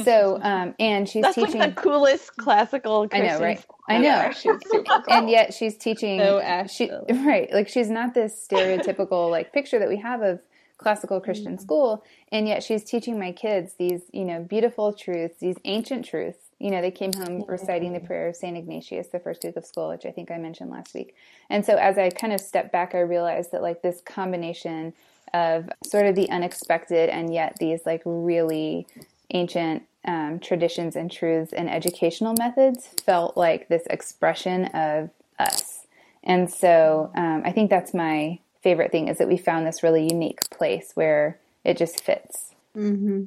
so 0.04 0.40
um 0.42 0.76
and 0.78 1.08
she's 1.08 1.24
That's 1.24 1.36
teaching 1.36 1.60
like 1.60 1.76
the 1.76 1.82
coolest 1.82 2.36
classical 2.38 3.08
Christian 3.08 3.30
I 3.30 3.38
know 3.38 3.44
right? 3.44 3.66
I 3.88 3.98
know. 4.00 4.32
she's 4.32 4.58
super 4.70 4.84
cool. 4.84 5.04
and 5.08 5.30
yet 5.30 5.54
she's 5.54 5.78
teaching 5.78 6.20
so 6.20 6.66
she, 6.68 6.92
right 7.10 7.52
like 7.54 7.70
she's 7.70 7.90
not 7.90 8.14
this 8.14 8.48
stereotypical 8.48 9.30
like 9.32 9.54
picture 9.54 9.80
that 9.80 9.88
we 9.88 9.98
have 9.98 10.22
of 10.22 10.40
classical 10.78 11.22
Christian 11.22 11.54
mm-hmm. 11.54 11.62
school 11.62 12.04
and 12.32 12.48
yet 12.48 12.62
she's 12.62 12.84
teaching 12.84 13.18
my 13.18 13.32
kids 13.32 13.74
these 13.80 14.02
you 14.12 14.26
know 14.26 14.42
beautiful 14.44 14.92
truths 14.92 15.40
these 15.40 15.58
ancient 15.64 16.06
truths. 16.06 16.40
You 16.60 16.72
know 16.72 16.82
they 16.82 16.92
came 16.92 17.14
home 17.14 17.46
reciting 17.48 17.94
the 17.94 18.00
prayer 18.02 18.28
of 18.30 18.36
Saint 18.36 18.58
Ignatius 18.58 19.08
the 19.08 19.20
first 19.20 19.44
week 19.44 19.56
of 19.56 19.66
school 19.66 19.90
which 19.90 20.06
I 20.06 20.12
think 20.12 20.30
I 20.30 20.38
mentioned 20.38 20.72
last 20.72 20.94
week. 20.94 21.16
And 21.50 21.66
so 21.66 21.78
as 21.78 21.98
I 21.98 22.10
kind 22.10 22.34
of 22.34 22.42
stepped 22.42 22.74
back 22.74 22.94
I 22.94 23.00
realized 23.00 23.54
that 23.54 23.62
like 23.62 23.82
this 23.82 24.02
combination 24.02 24.94
of 25.36 25.70
sort 25.84 26.06
of 26.06 26.16
the 26.16 26.30
unexpected 26.30 27.10
and 27.10 27.34
yet 27.34 27.58
these 27.60 27.86
like 27.86 28.02
really 28.06 28.88
ancient 29.32 29.84
um, 30.06 30.40
traditions 30.40 30.96
and 30.96 31.12
truths 31.12 31.52
and 31.52 31.70
educational 31.70 32.36
methods 32.40 32.88
felt 33.06 33.36
like 33.36 33.68
this 33.68 33.84
expression 33.90 34.66
of 34.68 35.10
us. 35.38 35.86
And 36.24 36.50
so 36.50 37.12
um, 37.16 37.42
I 37.44 37.52
think 37.52 37.70
that's 37.70 37.94
my 37.94 38.40
favorite 38.62 38.92
thing 38.92 39.10
is 39.10 39.18
that 39.18 39.28
we 39.28 39.38
found 39.38 39.68
this 39.68 39.84
really 39.84 40.08
unique 40.10 40.50
place 40.50 40.92
where 40.94 41.38
it 41.66 41.76
just 41.76 42.02
fits. 42.02 42.56
Mm-hmm. 42.76 43.26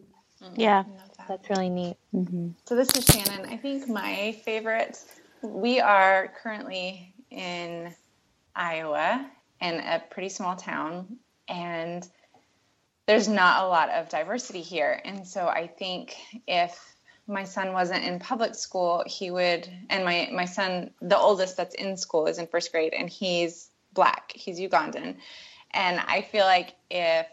Yeah, 0.57 0.85
that's 1.29 1.51
really 1.51 1.69
neat. 1.69 1.97
Mm-hmm. 2.15 2.51
So 2.65 2.75
this 2.75 2.89
is 2.95 3.05
Shannon. 3.05 3.47
I 3.51 3.57
think 3.57 3.89
my 3.89 4.37
favorite. 4.45 4.99
We 5.43 5.79
are 5.79 6.33
currently 6.43 7.13
in 7.31 7.95
Iowa 8.57 9.31
in 9.61 9.75
a 9.75 10.03
pretty 10.11 10.29
small 10.29 10.57
town, 10.57 11.19
and 11.49 12.07
there's 13.07 13.29
not 13.29 13.65
a 13.65 13.69
lot 13.69 13.89
of 13.91 14.09
diversity 14.09 14.61
here. 14.61 15.01
And 15.05 15.27
so 15.27 15.47
I 15.47 15.67
think 15.67 16.17
if 16.47 16.95
my 17.27 17.45
son 17.45 17.73
wasn't 17.73 18.05
in 18.05 18.19
public 18.19 18.55
school, 18.55 19.03
he 19.07 19.31
would, 19.31 19.69
and 19.91 20.05
my, 20.05 20.31
my 20.33 20.45
son, 20.45 20.91
the 21.01 21.19
oldest 21.19 21.57
that's 21.57 21.75
in 21.75 21.97
school, 21.97 22.27
is 22.27 22.39
in 22.39 22.47
first 22.47 22.73
grade, 22.73 22.93
and 22.95 23.09
he's 23.09 23.71
black, 23.93 24.33
he's 24.35 24.59
Ugandan. 24.59 25.17
And 25.73 26.01
I 26.01 26.23
feel 26.23 26.45
like 26.45 26.75
if 26.91 27.27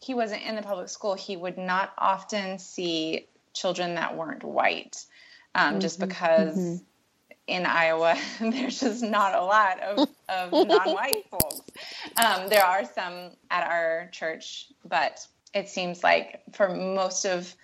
he 0.00 0.14
wasn't 0.14 0.42
in 0.42 0.56
the 0.56 0.62
public 0.62 0.88
school, 0.88 1.14
he 1.14 1.36
would 1.36 1.58
not 1.58 1.92
often 1.98 2.58
see 2.58 3.26
children 3.52 3.94
that 3.94 4.16
weren't 4.16 4.44
white, 4.44 5.04
um, 5.54 5.72
mm-hmm. 5.72 5.80
just 5.80 6.00
because 6.00 6.56
mm-hmm. 6.56 6.84
In 7.46 7.64
Iowa 7.64 8.16
there's 8.40 8.80
just 8.80 9.02
not 9.02 9.34
a 9.34 9.42
lot 9.42 9.80
of, 9.80 10.08
of 10.28 10.52
non-white 10.68 11.26
folks. 11.30 11.60
Um, 12.16 12.48
there 12.48 12.64
are 12.64 12.84
some 12.84 13.30
at 13.50 13.66
our 13.68 14.08
church, 14.12 14.68
but 14.84 15.26
it 15.54 15.68
seems 15.68 16.02
like 16.02 16.42
for 16.52 16.68
most 16.68 17.24
of 17.24 17.54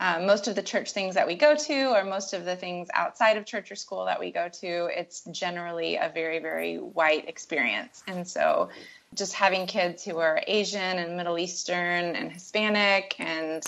um, 0.00 0.26
most 0.26 0.48
of 0.48 0.56
the 0.56 0.62
church 0.62 0.90
things 0.90 1.14
that 1.14 1.26
we 1.26 1.36
go 1.36 1.54
to, 1.54 1.96
or 1.96 2.04
most 2.04 2.34
of 2.34 2.44
the 2.44 2.56
things 2.56 2.88
outside 2.94 3.36
of 3.36 3.46
church 3.46 3.70
or 3.70 3.76
school 3.76 4.04
that 4.06 4.18
we 4.18 4.32
go 4.32 4.48
to, 4.48 4.86
it's 4.86 5.22
generally 5.30 5.96
a 5.96 6.10
very, 6.12 6.40
very 6.40 6.76
white 6.78 7.28
experience. 7.28 8.02
And 8.08 8.26
so 8.26 8.70
just 9.14 9.32
having 9.32 9.66
kids 9.66 10.04
who 10.04 10.18
are 10.18 10.42
Asian 10.48 10.98
and 10.98 11.16
Middle 11.16 11.38
Eastern 11.38 12.16
and 12.16 12.32
Hispanic 12.32 13.14
and 13.20 13.64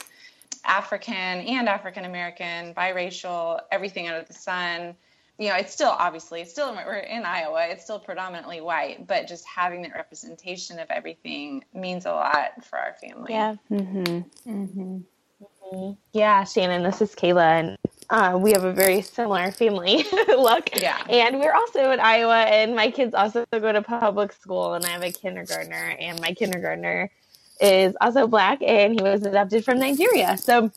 African 0.65 1.15
and 1.15 1.69
African 1.69 2.05
American, 2.05 2.75
biracial, 2.75 3.61
everything 3.71 4.09
under 4.09 4.25
the 4.25 4.35
sun. 4.35 4.97
You 5.39 5.51
know, 5.51 5.57
it's 5.57 5.73
still 5.73 5.91
obviously 5.91 6.41
it's 6.41 6.51
still 6.51 6.75
we're 6.75 6.97
in 6.97 7.25
Iowa. 7.25 7.67
It's 7.69 7.85
still 7.85 7.99
predominantly 7.99 8.61
white, 8.61 9.07
but 9.07 9.27
just 9.29 9.45
having 9.45 9.83
that 9.83 9.93
representation 9.95 10.79
of 10.79 10.91
everything 10.91 11.65
means 11.75 12.07
a 12.07 12.13
lot 12.13 12.65
for 12.65 12.79
our 12.79 12.95
family. 12.95 13.33
Yeah. 13.33 13.57
Mm-hmm. 13.71 14.51
Mm-hmm. 14.51 14.99
Mm-hmm. 15.73 15.93
Yeah, 16.13 16.45
Shannon, 16.45 16.83
this 16.83 17.03
is 17.03 17.15
Kayla, 17.15 17.61
and 17.61 17.77
uh, 18.09 18.39
we 18.41 18.53
have 18.53 18.65
a 18.65 18.73
very 18.73 19.03
similar 19.03 19.51
family 19.51 20.05
look. 20.29 20.71
Yeah. 20.75 21.03
And 21.09 21.41
we're 21.41 21.53
also 21.53 21.91
in 21.91 22.01
Iowa, 22.01 22.43
and 22.43 22.75
my 22.75 22.91
kids 22.91 23.15
also 23.15 23.45
go 23.53 23.73
to 23.73 23.83
public 23.83 24.33
school, 24.33 24.75
and 24.75 24.85
I 24.85 24.91
have 24.91 25.03
a 25.03 25.11
kindergartner, 25.11 25.97
and 25.99 26.21
my 26.21 26.33
kindergartner 26.33 27.11
is 27.61 27.95
also 28.01 28.27
black, 28.27 28.63
and 28.63 28.95
he 28.95 29.03
was 29.03 29.23
adopted 29.23 29.65
from 29.65 29.79
Nigeria. 29.79 30.37
So, 30.37 30.71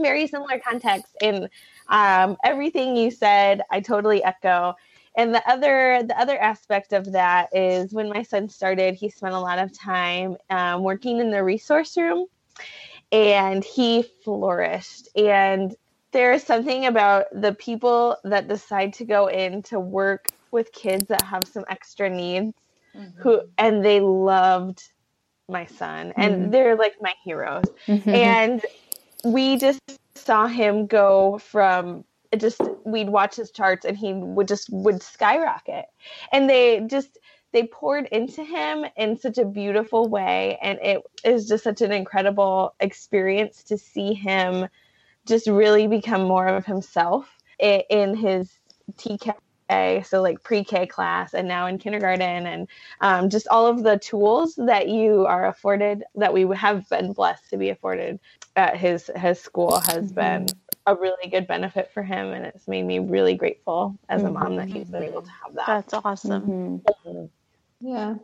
very 0.00 0.26
similar 0.26 0.58
context. 0.58 1.14
And 1.20 1.48
um, 1.92 2.36
everything 2.42 2.96
you 2.96 3.10
said, 3.10 3.62
I 3.70 3.80
totally 3.80 4.24
echo. 4.24 4.74
And 5.14 5.34
the 5.34 5.46
other 5.48 6.02
the 6.02 6.18
other 6.18 6.38
aspect 6.38 6.94
of 6.94 7.12
that 7.12 7.54
is 7.54 7.92
when 7.92 8.08
my 8.08 8.22
son 8.22 8.48
started, 8.48 8.94
he 8.94 9.10
spent 9.10 9.34
a 9.34 9.40
lot 9.40 9.58
of 9.58 9.72
time 9.78 10.36
um, 10.48 10.82
working 10.82 11.20
in 11.20 11.30
the 11.30 11.44
resource 11.44 11.96
room 11.98 12.26
and 13.12 13.62
he 13.62 14.04
flourished. 14.24 15.08
And 15.14 15.76
there 16.12 16.32
is 16.32 16.42
something 16.42 16.86
about 16.86 17.26
the 17.32 17.52
people 17.54 18.16
that 18.24 18.48
decide 18.48 18.94
to 18.94 19.04
go 19.04 19.26
in 19.26 19.62
to 19.64 19.78
work 19.78 20.28
with 20.50 20.72
kids 20.72 21.06
that 21.08 21.22
have 21.22 21.46
some 21.46 21.64
extra 21.68 22.08
needs 22.08 22.54
mm-hmm. 22.96 23.20
who 23.20 23.42
and 23.58 23.84
they 23.84 24.00
loved 24.00 24.82
my 25.46 25.66
son 25.66 26.08
mm-hmm. 26.08 26.20
and 26.20 26.54
they're 26.54 26.76
like 26.76 26.94
my 27.02 27.12
heroes. 27.22 27.64
Mm-hmm. 27.86 28.10
And 28.10 28.66
we 29.24 29.58
just 29.58 29.78
saw 30.24 30.46
him 30.46 30.86
go 30.86 31.38
from 31.38 32.04
just 32.36 32.60
we'd 32.84 33.10
watch 33.10 33.36
his 33.36 33.50
charts 33.50 33.84
and 33.84 33.96
he 33.96 34.12
would 34.14 34.48
just 34.48 34.70
would 34.70 35.02
skyrocket. 35.02 35.86
And 36.32 36.48
they 36.48 36.80
just 36.80 37.18
they 37.52 37.66
poured 37.66 38.06
into 38.06 38.42
him 38.42 38.86
in 38.96 39.18
such 39.18 39.38
a 39.38 39.44
beautiful 39.44 40.08
way 40.08 40.58
and 40.62 40.78
it 40.82 41.02
is 41.24 41.46
just 41.48 41.64
such 41.64 41.82
an 41.82 41.92
incredible 41.92 42.74
experience 42.80 43.62
to 43.64 43.76
see 43.76 44.14
him 44.14 44.68
just 45.26 45.46
really 45.46 45.86
become 45.86 46.22
more 46.22 46.46
of 46.46 46.64
himself 46.64 47.28
in 47.58 48.16
his 48.16 48.50
TK 49.72 50.06
so 50.06 50.22
like 50.22 50.42
pre-K 50.42 50.86
class 50.86 51.34
and 51.34 51.48
now 51.48 51.66
in 51.66 51.78
kindergarten 51.78 52.46
and 52.46 52.68
um, 53.00 53.30
just 53.30 53.48
all 53.48 53.66
of 53.66 53.82
the 53.82 53.98
tools 53.98 54.54
that 54.56 54.88
you 54.88 55.26
are 55.26 55.46
afforded 55.46 56.04
that 56.14 56.32
we 56.32 56.46
have 56.56 56.88
been 56.88 57.12
blessed 57.12 57.48
to 57.50 57.56
be 57.56 57.68
afforded 57.68 58.18
at 58.56 58.76
his 58.76 59.10
his 59.16 59.40
school 59.40 59.80
has 59.80 60.12
mm-hmm. 60.12 60.14
been 60.14 60.46
a 60.86 60.94
really 60.94 61.28
good 61.30 61.46
benefit 61.46 61.90
for 61.92 62.02
him 62.02 62.32
and 62.32 62.44
it's 62.44 62.66
made 62.66 62.84
me 62.84 62.98
really 62.98 63.34
grateful 63.34 63.96
as 64.08 64.22
mm-hmm. 64.22 64.36
a 64.36 64.40
mom 64.40 64.56
that 64.56 64.68
he's 64.68 64.88
been 64.88 65.04
able 65.04 65.22
to 65.22 65.30
have 65.30 65.54
that. 65.54 65.66
That's 65.66 65.94
awesome. 65.94 66.82
Mm-hmm. 66.84 67.24
Yeah, 67.80 68.14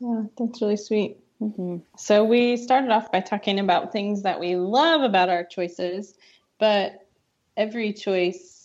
yeah, 0.00 0.22
that's 0.36 0.60
really 0.60 0.76
sweet. 0.76 1.18
Mm-hmm. 1.40 1.78
So 1.96 2.24
we 2.24 2.56
started 2.56 2.90
off 2.90 3.12
by 3.12 3.20
talking 3.20 3.60
about 3.60 3.92
things 3.92 4.22
that 4.22 4.40
we 4.40 4.56
love 4.56 5.02
about 5.02 5.28
our 5.28 5.44
choices, 5.44 6.14
but 6.58 7.06
every 7.56 7.92
choice 7.92 8.57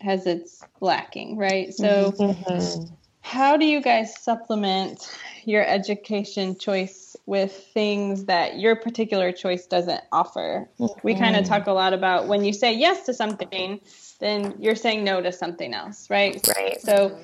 has 0.00 0.26
its 0.26 0.62
lacking, 0.80 1.36
right? 1.36 1.72
So, 1.72 2.12
mm-hmm. 2.12 2.94
how 3.22 3.56
do 3.56 3.64
you 3.64 3.80
guys 3.80 4.18
supplement 4.20 5.16
your 5.44 5.64
education 5.64 6.58
choice 6.58 7.16
with 7.26 7.52
things 7.72 8.24
that 8.26 8.58
your 8.58 8.76
particular 8.76 9.32
choice 9.32 9.66
doesn't 9.66 10.02
offer? 10.12 10.68
Mm-hmm. 10.78 11.00
We 11.02 11.14
kind 11.14 11.36
of 11.36 11.44
talk 11.44 11.66
a 11.66 11.72
lot 11.72 11.92
about 11.92 12.28
when 12.28 12.44
you 12.44 12.52
say 12.52 12.72
yes 12.72 13.06
to 13.06 13.14
something, 13.14 13.80
then 14.18 14.54
you're 14.58 14.76
saying 14.76 15.04
no 15.04 15.20
to 15.20 15.32
something 15.32 15.74
else, 15.74 16.10
right? 16.10 16.46
Right. 16.56 16.80
So 16.80 17.18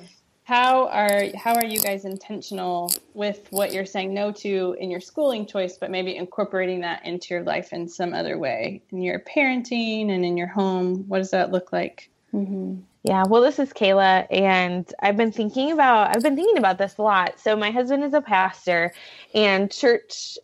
how 0.47 0.87
are 0.87 1.25
how 1.35 1.53
are 1.55 1.65
you 1.65 1.77
guys 1.77 2.05
intentional 2.05 2.89
with 3.13 3.47
what 3.49 3.73
you're 3.73 3.85
saying 3.85 4.13
no 4.13 4.31
to 4.31 4.77
in 4.79 4.89
your 4.89 5.01
schooling 5.01 5.45
choice 5.45 5.77
but 5.77 5.91
maybe 5.91 6.15
incorporating 6.15 6.79
that 6.79 7.05
into 7.05 7.33
your 7.33 7.43
life 7.43 7.73
in 7.73 7.85
some 7.85 8.13
other 8.13 8.37
way 8.37 8.81
in 8.91 9.01
your 9.01 9.19
parenting 9.19 10.09
and 10.09 10.23
in 10.23 10.37
your 10.37 10.47
home 10.47 11.03
what 11.09 11.17
does 11.17 11.31
that 11.31 11.51
look 11.51 11.73
like 11.73 12.09
mm-hmm. 12.37 12.75
yeah 13.03 13.23
well 13.27 13.41
this 13.41 13.59
is 13.59 13.73
kayla 13.73 14.27
and 14.31 14.93
i've 15.01 15.17
been 15.17 15.31
thinking 15.31 15.71
about 15.71 16.15
i've 16.15 16.23
been 16.23 16.35
thinking 16.35 16.57
about 16.57 16.77
this 16.77 16.97
a 16.97 17.01
lot 17.01 17.39
so 17.39 17.55
my 17.55 17.71
husband 17.71 18.03
is 18.03 18.13
a 18.13 18.21
pastor 18.21 18.93
and 19.33 19.71
church 19.71 20.37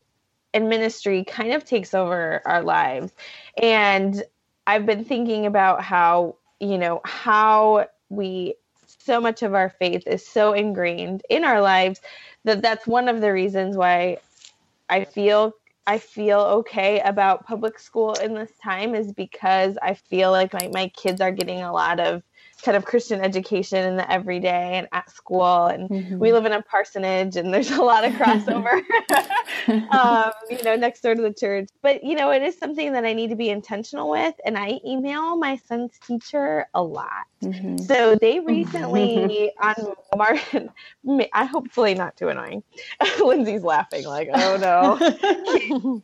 and 0.54 0.70
ministry 0.70 1.24
kind 1.24 1.54
of 1.54 1.64
takes 1.66 1.94
over 1.94 2.42
our 2.46 2.64
lives 2.64 3.12
and 3.62 4.24
i've 4.68 4.86
been 4.86 5.06
thinking 5.06 5.46
about 5.46 5.82
how 5.82 6.36
you 6.60 6.78
know 6.78 7.02
how 7.06 7.88
we 8.10 8.56
so 9.06 9.20
much 9.20 9.44
of 9.44 9.54
our 9.54 9.70
faith 9.70 10.04
is 10.08 10.26
so 10.26 10.54
ingrained 10.54 11.24
in 11.30 11.44
our 11.44 11.62
lives 11.62 12.00
that 12.46 12.62
that's 12.62 12.88
one 12.88 13.10
of 13.10 13.22
the 13.22 13.32
reasons 13.32 13.76
why 13.76 14.18
I 14.90 15.06
feel 15.06 15.54
I 15.86 15.98
feel 15.98 16.40
okay 16.40 17.02
about 17.02 17.46
public 17.46 17.78
school 17.78 18.14
in 18.14 18.34
this 18.34 18.52
time 18.64 18.96
is 18.96 19.12
because 19.12 19.78
I 19.82 19.96
feel 19.96 20.32
like 20.32 20.54
my, 20.54 20.70
my 20.74 20.88
kids 20.90 21.20
are 21.20 21.32
getting 21.32 21.62
a 21.62 21.74
lot 21.74 22.00
of 22.00 22.24
kind 22.64 22.78
of 22.78 22.86
Christian 22.86 23.22
education 23.22 23.86
in 23.86 23.98
the 23.98 24.10
everyday 24.12 24.78
and 24.78 24.88
at 24.92 25.10
school. 25.10 25.66
And 25.66 25.90
mm-hmm. 25.90 26.18
we 26.18 26.32
live 26.32 26.46
in 26.46 26.54
a 26.54 26.62
parsonage 26.62 27.36
and 27.36 27.54
there's 27.54 27.72
a 27.72 27.82
lot 27.82 28.06
of 28.06 28.14
crossover, 28.14 28.82
um, 29.92 30.32
you 30.50 30.64
know, 30.64 30.76
next 30.76 31.02
door 31.02 31.14
to 31.14 31.22
the 31.22 31.34
church. 31.34 31.70
But, 31.82 32.04
you 32.04 32.16
know, 32.16 32.32
it 32.32 32.42
is 32.42 32.58
something 32.58 32.94
that 32.94 33.06
I 33.06 33.14
need 33.14 33.30
to 33.30 33.36
be 33.36 33.50
intentional 33.50 34.10
with. 34.10 34.36
And 34.46 34.58
I 34.58 34.80
email 34.86 35.36
my 35.36 35.58
son's 35.58 36.00
teacher 36.00 36.66
a 36.74 36.82
lot. 36.82 37.26
Mm-hmm. 37.44 37.78
So 37.78 38.16
they 38.16 38.40
recently 38.40 39.52
on 39.62 39.76
Martin, 40.16 40.70
I 41.34 41.46
hopefully 41.46 41.94
not 41.94 42.16
too 42.16 42.30
annoying. 42.30 42.64
Lindsay's 43.24 43.64
laughing 43.64 44.06
like, 44.06 44.30
oh 44.34 44.58
no. 44.58 46.02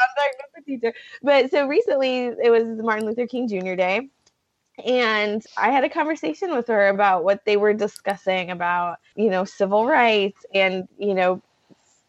contact 0.00 0.42
with 0.54 0.54
the 0.56 0.62
teacher. 0.64 0.94
But 1.22 1.50
so 1.50 1.66
recently 1.66 2.26
it 2.26 2.50
was 2.50 2.64
Martin 2.82 3.06
Luther 3.06 3.26
King 3.26 3.48
Jr. 3.48 3.74
Day 3.74 4.08
and 4.86 5.44
I 5.56 5.70
had 5.70 5.84
a 5.84 5.88
conversation 5.88 6.54
with 6.54 6.68
her 6.68 6.88
about 6.88 7.24
what 7.24 7.44
they 7.44 7.56
were 7.56 7.74
discussing 7.74 8.50
about, 8.50 8.98
you 9.14 9.30
know, 9.30 9.44
civil 9.44 9.86
rights 9.86 10.44
and, 10.54 10.88
you 10.98 11.14
know, 11.14 11.42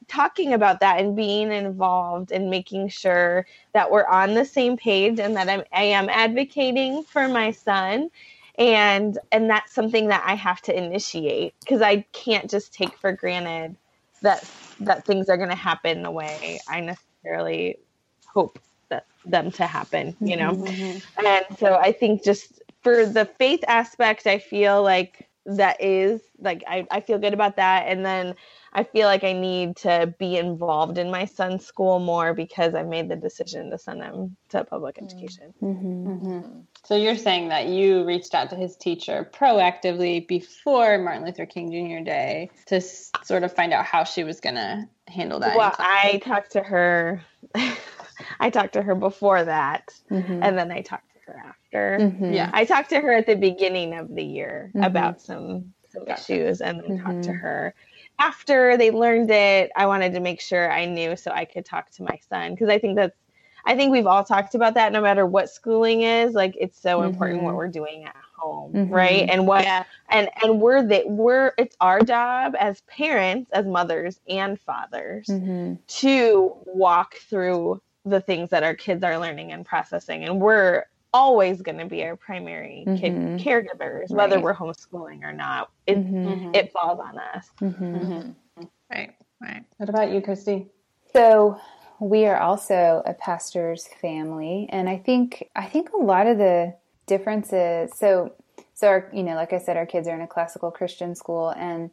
talking 0.08 0.54
about 0.54 0.82
that 0.82 1.00
and 1.00 1.16
being 1.16 1.52
involved 1.52 2.32
and 2.32 2.50
making 2.50 2.90
sure 2.90 3.46
that 3.74 3.90
we're 3.90 4.08
on 4.08 4.34
the 4.34 4.46
same 4.46 4.76
page 4.76 5.20
and 5.20 5.36
that 5.36 5.50
I'm, 5.50 5.64
I 5.72 5.84
am 5.84 6.10
advocating 6.10 7.04
for 7.04 7.28
my 7.28 7.52
son 7.52 8.10
and 8.58 9.18
and 9.32 9.50
that's 9.50 9.74
something 9.74 10.10
that 10.10 10.24
I 10.26 10.36
have 10.36 10.62
to 10.64 10.78
initiate 10.78 11.54
because 11.62 11.82
I 11.82 12.02
can't 12.12 12.50
just 12.50 12.74
take 12.74 12.98
for 12.98 13.14
granted 13.14 13.78
that 14.22 14.48
that 14.82 15.06
things 15.06 15.30
are 15.30 15.38
going 15.38 15.50
to 15.50 15.56
happen 15.56 16.04
the 16.04 16.12
way 16.12 16.60
I 16.68 16.82
necessarily 16.82 17.78
hope 18.26 18.60
that, 18.90 19.06
them 19.26 19.52
to 19.52 19.66
happen, 19.66 20.16
you 20.20 20.36
know? 20.36 20.52
Mm-hmm. 20.52 21.26
And 21.26 21.58
so 21.58 21.76
I 21.76 21.92
think 21.92 22.24
just 22.24 22.61
for 22.82 23.06
the 23.06 23.26
faith 23.26 23.64
aspect, 23.68 24.28
I 24.28 24.40
feel 24.40 24.82
like 24.84 25.28
that 25.46 25.82
is 25.84 26.22
like 26.40 26.64
I, 26.68 26.86
I 26.92 27.02
feel 27.02 27.18
good 27.18 27.34
about 27.34 27.56
that. 27.56 27.86
And 27.88 28.06
then 28.06 28.36
I 28.74 28.84
feel 28.84 29.08
like 29.08 29.24
I 29.24 29.34
need 29.34 29.76
to 29.78 30.14
be 30.20 30.38
involved 30.38 30.98
in 30.98 31.10
my 31.10 31.26
son's 31.26 31.66
school 31.66 32.00
more 32.00 32.34
because 32.34 32.76
I 32.76 32.84
made 32.84 33.10
the 33.10 33.16
decision 33.16 33.70
to 33.72 33.78
send 33.78 34.04
him 34.04 34.38
to 34.50 34.64
public 34.64 34.96
mm. 34.96 35.06
education. 35.06 35.54
Mm-hmm. 35.62 36.08
Mm-hmm. 36.08 36.60
So 36.86 36.96
you're 36.96 37.18
saying 37.18 37.50
that 37.50 37.68
you 37.68 38.06
reached 38.06 38.34
out 38.34 38.50
to 38.52 38.56
his 38.56 38.76
teacher 38.78 39.30
proactively 39.34 40.26
before 40.28 40.98
Martin 41.00 41.26
Luther 41.26 41.46
King 41.46 41.72
Jr. 41.72 42.04
Day 42.04 42.52
to 42.68 42.78
s- 42.78 43.12
sort 43.24 43.44
of 43.44 43.54
find 43.54 43.74
out 43.74 43.86
how 43.86 44.04
she 44.04 44.24
was 44.24 44.40
going 44.40 44.56
to 44.56 44.88
handle 45.08 45.40
that. 45.40 45.58
Well, 45.58 45.76
I 45.78 46.22
talked 46.24 46.52
to 46.52 46.62
her. 46.62 47.24
I 48.40 48.52
talked 48.52 48.74
to 48.74 48.84
her 48.84 48.96
before 48.96 49.44
that, 49.44 49.94
mm-hmm. 50.10 50.44
and 50.44 50.58
then 50.58 50.72
I 50.72 50.82
talked 50.82 51.12
to 51.14 51.32
her 51.32 51.40
after. 51.40 51.61
Mm-hmm. 51.74 52.34
Yeah, 52.34 52.50
I 52.54 52.66
talked 52.66 52.90
to 52.90 53.00
her 53.00 53.14
at 53.14 53.26
the 53.26 53.36
beginning 53.36 53.94
of 53.98 54.14
the 54.14 54.24
year 54.24 54.72
mm-hmm. 54.76 54.84
about 54.84 55.22
some 55.22 55.74
some 55.90 56.06
gotcha. 56.06 56.34
issues, 56.34 56.62
and 56.62 56.82
then 56.82 57.00
talked 57.00 57.24
to 57.24 57.30
mm-hmm. 57.30 57.40
her 57.40 57.76
after 58.22 58.78
they 58.78 58.92
learned 58.92 59.32
it, 59.32 59.72
I 59.76 59.88
wanted 59.88 60.14
to 60.14 60.20
make 60.20 60.42
sure 60.42 60.72
I 60.72 60.86
knew 60.86 61.16
so 61.16 61.32
I 61.32 61.46
could 61.46 61.66
talk 61.66 61.90
to 61.92 62.04
my 62.04 62.20
son 62.30 62.54
because 62.54 62.70
I 62.70 62.78
think 62.78 62.96
that's 62.96 63.18
I 63.64 63.76
think 63.76 63.92
we've 63.92 64.08
all 64.08 64.24
talked 64.24 64.56
about 64.56 64.74
that 64.74 64.92
no 64.92 65.02
matter 65.02 65.26
what 65.26 65.50
schooling 65.50 66.02
is, 66.02 66.34
like 66.34 66.56
it's 66.60 66.80
so 66.80 67.00
mm-hmm. 67.00 67.10
important 67.10 67.44
what 67.44 67.56
we're 67.56 67.68
doing 67.68 68.06
at 68.06 68.16
home, 68.36 68.74
mm-hmm. 68.74 68.94
right? 68.94 69.30
And 69.30 69.46
what 69.46 69.64
yeah. 69.64 69.84
and 70.10 70.30
and 70.42 70.60
we're 70.60 70.84
that 70.88 71.10
we're 71.10 71.54
it's 71.58 71.76
our 71.80 72.02
job 72.02 72.56
as 72.60 72.82
parents, 72.82 73.52
as 73.54 73.66
mothers 73.66 74.20
and 74.28 74.60
fathers 74.60 75.28
mm-hmm. 75.28 75.76
to 76.00 76.54
walk 76.66 77.16
through 77.18 77.82
the 78.06 78.22
things 78.22 78.50
that 78.50 78.64
our 78.64 78.74
kids 78.74 79.04
are 79.04 79.20
learning 79.20 79.52
and 79.52 79.64
processing 79.64 80.24
and 80.24 80.42
we're 80.42 80.86
always 81.14 81.62
going 81.62 81.78
to 81.78 81.86
be 81.86 82.04
our 82.04 82.16
primary 82.16 82.84
mm-hmm. 82.88 83.38
caregivers, 83.38 84.10
right. 84.10 84.12
whether 84.12 84.40
we're 84.40 84.56
homeschooling 84.56 85.24
or 85.24 85.34
not. 85.34 85.72
It 85.88 85.98
mm-hmm. 85.98 86.56
it 86.56 86.72
falls 86.72 87.00
on 87.00 87.18
us. 87.18 87.50
Mm-hmm. 87.62 87.96
mm-hmm. 87.96 88.32
Right, 88.92 89.16
right. 89.42 89.64
What 89.78 89.90
about 89.90 90.12
you, 90.12 90.22
Christy? 90.22 90.68
So 91.14 91.60
we 92.00 92.26
are 92.26 92.40
also 92.40 93.02
a 93.06 93.14
pastor's 93.14 93.88
family, 93.88 94.68
and 94.70 94.90
I 94.90 94.98
think 94.98 95.50
I 95.56 95.66
think 95.66 95.92
a 95.94 95.98
lot 95.98 96.28
of 96.28 96.38
the 96.38 96.76
differences. 97.06 97.92
So 97.96 98.34
so 98.74 98.88
our 98.88 99.10
you 99.14 99.24
know, 99.24 99.36
like 99.36 99.54
I 99.54 99.60
said, 99.60 99.78
our 99.78 99.86
kids 99.86 100.08
are 100.08 100.16
in 100.16 100.22
a 100.22 100.28
classical 100.28 100.72
Christian 100.72 101.16
school, 101.16 101.50
and 101.50 101.92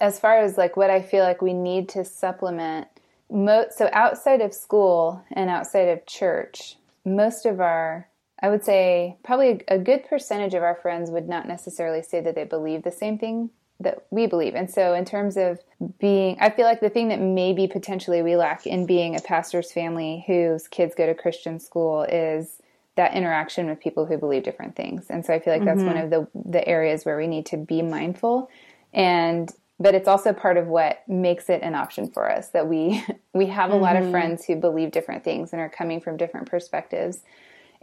as 0.00 0.18
far 0.18 0.38
as 0.38 0.56
like 0.56 0.76
what 0.76 0.90
I 0.90 1.02
feel 1.02 1.24
like 1.24 1.42
we 1.42 1.52
need 1.52 1.88
to 1.90 2.04
supplement. 2.04 2.88
Mo- 3.28 3.66
so 3.74 3.90
outside 3.92 4.40
of 4.40 4.54
school 4.54 5.24
and 5.32 5.50
outside 5.50 5.88
of 5.88 6.06
church, 6.06 6.76
most 7.04 7.44
of 7.44 7.60
our 7.60 8.06
I 8.42 8.50
would 8.50 8.64
say 8.64 9.16
probably 9.24 9.64
a, 9.68 9.76
a, 9.76 9.78
good 9.78 10.04
percentage 10.08 10.54
of 10.54 10.62
our 10.62 10.74
friends 10.74 11.10
would 11.10 11.28
not 11.28 11.48
necessarily 11.48 12.02
say 12.02 12.20
that 12.20 12.34
they 12.34 12.44
believe 12.44 12.82
the 12.82 12.92
same 12.92 13.18
thing 13.18 13.50
that 13.80 14.06
we 14.10 14.26
believe. 14.26 14.54
And 14.54 14.70
so, 14.70 14.94
in 14.94 15.04
terms 15.04 15.36
of 15.36 15.60
being, 15.98 16.36
I 16.40 16.50
feel 16.50 16.66
like 16.66 16.80
the 16.80 16.90
thing 16.90 17.08
that 17.08 17.20
maybe 17.20 17.66
potentially 17.66 18.22
we 18.22 18.36
lack 18.36 18.66
in 18.66 18.86
being 18.86 19.16
a 19.16 19.20
pastor's 19.20 19.72
family 19.72 20.24
whose 20.26 20.68
kids 20.68 20.94
go 20.94 21.06
to 21.06 21.14
Christian 21.14 21.60
school 21.60 22.02
is 22.02 22.58
that 22.96 23.14
interaction 23.14 23.68
with 23.68 23.80
people 23.80 24.06
who 24.06 24.16
believe 24.16 24.42
different 24.42 24.76
things. 24.76 25.06
And 25.08 25.24
so, 25.24 25.32
I 25.32 25.40
feel 25.40 25.52
like 25.52 25.64
that's 25.64 25.80
mm-hmm. 25.80 25.86
one 25.86 25.96
of 25.96 26.10
the 26.10 26.28
the 26.34 26.66
areas 26.66 27.04
where 27.04 27.16
we 27.16 27.26
need 27.26 27.46
to 27.46 27.56
be 27.56 27.82
mindful. 27.82 28.50
And 28.92 29.50
but 29.78 29.94
it's 29.94 30.08
also 30.08 30.32
part 30.32 30.56
of 30.56 30.68
what 30.68 31.06
makes 31.06 31.50
it 31.50 31.62
an 31.62 31.74
option 31.74 32.10
for 32.10 32.30
us 32.30 32.48
that 32.50 32.68
we 32.68 33.04
we 33.34 33.46
have 33.46 33.70
a 33.70 33.74
mm-hmm. 33.74 33.82
lot 33.82 33.96
of 33.96 34.02
mm-hmm. 34.04 34.12
friends 34.12 34.44
who 34.44 34.56
believe 34.56 34.90
different 34.90 35.24
things 35.24 35.52
and 35.52 35.60
are 35.60 35.68
coming 35.70 36.00
from 36.00 36.16
different 36.16 36.50
perspectives 36.50 37.22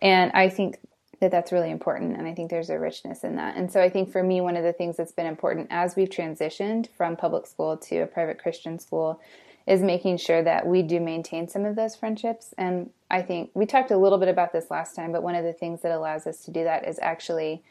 and 0.03 0.31
I 0.33 0.49
think 0.49 0.77
that 1.21 1.31
that's 1.31 1.53
really 1.53 1.71
important. 1.71 2.17
And 2.17 2.27
I 2.27 2.33
think 2.33 2.51
there's 2.51 2.69
a 2.69 2.77
richness 2.77 3.23
in 3.23 3.37
that. 3.37 3.55
And 3.55 3.71
so 3.71 3.81
I 3.81 3.89
think 3.89 4.11
for 4.11 4.21
me, 4.21 4.41
one 4.41 4.57
of 4.57 4.63
the 4.63 4.73
things 4.73 4.97
that's 4.97 5.13
been 5.13 5.25
important 5.25 5.67
as 5.71 5.95
we've 5.95 6.09
transitioned 6.09 6.89
from 6.97 7.15
public 7.15 7.47
school 7.47 7.77
to 7.77 7.99
a 7.99 8.05
private 8.05 8.37
Christian 8.37 8.77
school 8.77 9.21
is 9.65 9.81
making 9.81 10.17
sure 10.17 10.43
that 10.43 10.67
we 10.67 10.81
do 10.81 10.99
maintain 10.99 11.47
some 11.47 11.63
of 11.63 11.77
those 11.77 11.95
friendships. 11.95 12.53
And 12.57 12.89
I 13.09 13.21
think 13.21 13.51
we 13.53 13.65
talked 13.65 13.91
a 13.91 13.97
little 13.97 14.17
bit 14.17 14.27
about 14.27 14.51
this 14.51 14.69
last 14.69 14.93
time, 14.93 15.13
but 15.13 15.23
one 15.23 15.35
of 15.35 15.45
the 15.45 15.53
things 15.53 15.81
that 15.83 15.93
allows 15.93 16.27
us 16.27 16.43
to 16.43 16.51
do 16.51 16.65
that 16.65 16.85
is 16.85 16.99
actually 17.01 17.63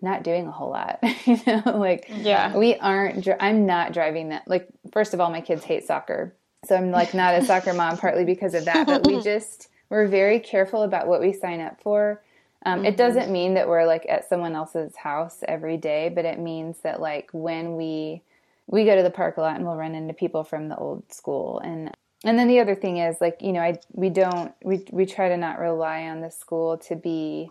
not 0.00 0.22
doing 0.22 0.46
a 0.46 0.52
whole 0.52 0.70
lot. 0.70 1.00
you 1.26 1.40
know, 1.44 1.62
like 1.76 2.08
yeah, 2.08 2.56
we 2.56 2.76
aren't. 2.76 3.26
I'm 3.40 3.66
not 3.66 3.92
driving 3.92 4.28
that. 4.28 4.46
Like 4.46 4.68
first 4.92 5.12
of 5.12 5.20
all, 5.20 5.30
my 5.30 5.40
kids 5.40 5.64
hate 5.64 5.84
soccer, 5.84 6.36
so 6.66 6.76
I'm 6.76 6.92
like 6.92 7.14
not 7.14 7.34
a 7.34 7.44
soccer 7.44 7.72
mom 7.72 7.96
partly 7.96 8.24
because 8.24 8.54
of 8.54 8.66
that. 8.66 8.86
But 8.86 9.04
we 9.06 9.20
just 9.24 9.68
we're 9.94 10.08
very 10.08 10.40
careful 10.40 10.82
about 10.82 11.06
what 11.06 11.20
we 11.20 11.32
sign 11.32 11.60
up 11.60 11.80
for. 11.80 12.20
Um, 12.66 12.78
mm-hmm. 12.78 12.86
It 12.86 12.96
doesn't 12.96 13.30
mean 13.30 13.54
that 13.54 13.68
we're 13.68 13.86
like 13.86 14.04
at 14.08 14.28
someone 14.28 14.56
else's 14.56 14.96
house 14.96 15.44
every 15.46 15.76
day, 15.76 16.10
but 16.12 16.24
it 16.24 16.40
means 16.40 16.78
that 16.82 17.00
like 17.00 17.28
when 17.32 17.76
we 17.76 18.22
we 18.66 18.84
go 18.84 18.96
to 18.96 19.02
the 19.02 19.10
park 19.10 19.36
a 19.36 19.40
lot 19.40 19.54
and 19.56 19.64
we'll 19.64 19.76
run 19.76 19.94
into 19.94 20.12
people 20.12 20.42
from 20.42 20.68
the 20.68 20.76
old 20.76 21.12
school 21.12 21.60
and 21.60 21.92
and 22.24 22.38
then 22.38 22.48
the 22.48 22.58
other 22.58 22.74
thing 22.74 22.96
is 22.96 23.20
like 23.20 23.36
you 23.40 23.52
know 23.52 23.60
I 23.60 23.78
we 23.92 24.08
don't 24.08 24.52
we 24.64 24.84
we 24.90 25.06
try 25.06 25.28
to 25.28 25.36
not 25.36 25.60
rely 25.60 26.08
on 26.08 26.22
the 26.22 26.30
school 26.30 26.78
to 26.78 26.96
be 26.96 27.50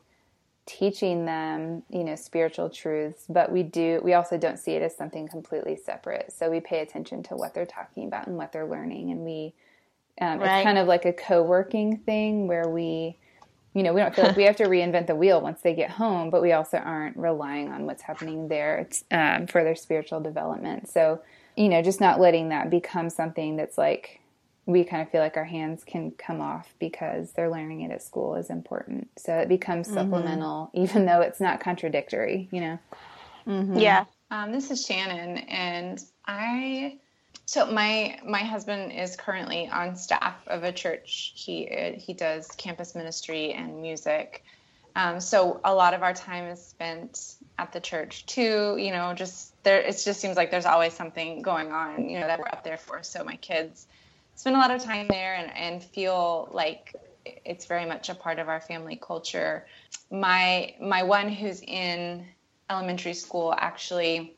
teaching 0.66 1.26
them 1.26 1.84
you 1.90 2.04
know 2.04 2.16
spiritual 2.16 2.70
truths 2.70 3.26
but 3.30 3.52
we 3.52 3.64
do 3.64 4.02
we 4.04 4.14
also 4.14 4.38
don't 4.38 4.58
see 4.58 4.72
it 4.72 4.82
as 4.82 4.98
something 4.98 5.28
completely 5.28 5.76
separate 5.76 6.34
so 6.34 6.50
we 6.50 6.60
pay 6.60 6.80
attention 6.80 7.22
to 7.22 7.36
what 7.36 7.54
they're 7.54 7.66
talking 7.66 8.08
about 8.08 8.28
and 8.28 8.38
what 8.38 8.52
they're 8.52 8.68
learning 8.68 9.12
and 9.12 9.22
we 9.22 9.54
um, 10.22 10.40
right. 10.40 10.58
It's 10.58 10.64
kind 10.64 10.78
of 10.78 10.88
like 10.88 11.06
a 11.06 11.14
co-working 11.14 11.98
thing 11.98 12.48
where 12.48 12.68
we, 12.68 13.18
you 13.74 13.84
know, 13.84 13.94
we 13.94 14.02
don't 14.02 14.16
feel 14.16 14.26
like 14.26 14.36
we 14.38 14.44
have 14.44 14.56
to 14.58 14.66
reinvent 14.66 15.08
the 15.08 15.16
wheel 15.16 15.42
once 15.42 15.62
they 15.62 15.74
get 15.74 15.90
home, 15.90 16.30
but 16.30 16.42
we 16.42 16.52
also 16.52 16.78
aren't 16.78 17.18
relying 17.18 17.72
on 17.72 17.86
what's 17.86 18.04
happening 18.04 18.48
there 18.48 18.88
um, 19.12 19.48
for 19.48 19.64
their 19.64 19.76
spiritual 19.76 20.20
development. 20.20 20.90
So, 20.90 21.22
you 21.56 21.70
know, 21.70 21.82
just 21.82 22.00
not 22.00 22.20
letting 22.20 22.50
that 22.50 22.70
become 22.70 23.10
something 23.10 23.56
that's 23.56 23.78
like 23.78 24.20
we 24.66 24.84
kind 24.84 25.02
of 25.02 25.10
feel 25.10 25.20
like 25.20 25.36
our 25.36 25.44
hands 25.44 25.84
can 25.84 26.12
come 26.12 26.40
off 26.40 26.74
because 26.80 27.34
they're 27.34 27.50
learning 27.50 27.82
it 27.82 27.92
at 27.92 28.02
school 28.02 28.36
is 28.36 28.50
important. 28.50 29.10
So 29.18 29.38
it 29.38 29.50
becomes 29.50 29.88
mm-hmm. 29.88 29.98
supplemental, 29.98 30.68
mm-hmm. 30.68 30.84
even 30.84 31.06
though 31.06 31.22
it's 31.22 31.42
not 31.42 31.60
contradictory, 31.60 32.48
you 32.52 32.62
know? 32.62 32.80
Mm-hmm. 33.46 33.78
Yeah. 33.78 34.06
Um, 34.32 34.52
this 34.52 34.72
is 34.72 34.86
Shannon, 34.86 35.38
and 35.38 36.02
I 36.26 36.98
so 37.46 37.66
my 37.66 38.20
my 38.26 38.40
husband 38.40 38.92
is 38.94 39.16
currently 39.16 39.68
on 39.68 39.96
staff 39.96 40.48
of 40.48 40.64
a 40.64 40.72
church. 40.72 41.34
He 41.36 41.96
he 41.98 42.14
does 42.14 42.48
campus 42.58 42.96
ministry 42.96 43.54
and 43.54 43.82
music. 43.82 44.44
Um, 44.96 45.20
so 45.20 45.60
a 45.64 45.74
lot 45.74 45.94
of 45.94 46.04
our 46.04 46.14
time 46.14 46.46
is 46.46 46.64
spent 46.64 47.36
at 47.58 47.74
the 47.74 47.80
church 47.80 48.26
too. 48.26 48.78
You 48.78 48.92
know, 48.92 49.14
just 49.14 49.62
there. 49.64 49.80
It 49.80 50.02
just 50.04 50.20
seems 50.20 50.38
like 50.38 50.52
there's 50.52 50.66
always 50.66 50.94
something 50.94 51.42
going 51.42 51.72
on. 51.72 52.10
You 52.10 52.20
know 52.20 52.28
that 52.28 52.40
we're 52.40 52.48
up 52.48 52.64
there 52.64 52.78
for. 52.78 53.04
So 53.04 53.24
my 53.24 53.36
kids 53.38 53.88
spend 54.36 54.56
a 54.56 54.60
lot 54.60 54.72
of 54.72 54.82
time 54.82 55.08
there 55.08 55.36
and 55.36 55.52
and 55.56 55.84
feel 55.84 56.50
like 56.52 56.96
it's 57.26 57.66
very 57.66 57.86
much 57.86 58.10
a 58.10 58.16
part 58.16 58.40
of 58.40 58.48
our 58.48 58.62
family 58.62 59.00
culture. 59.02 59.66
My 60.12 60.76
my 60.80 61.04
one 61.04 61.30
who's 61.30 61.62
in 61.62 62.26
elementary 62.70 63.14
school 63.14 63.54
actually 63.58 64.36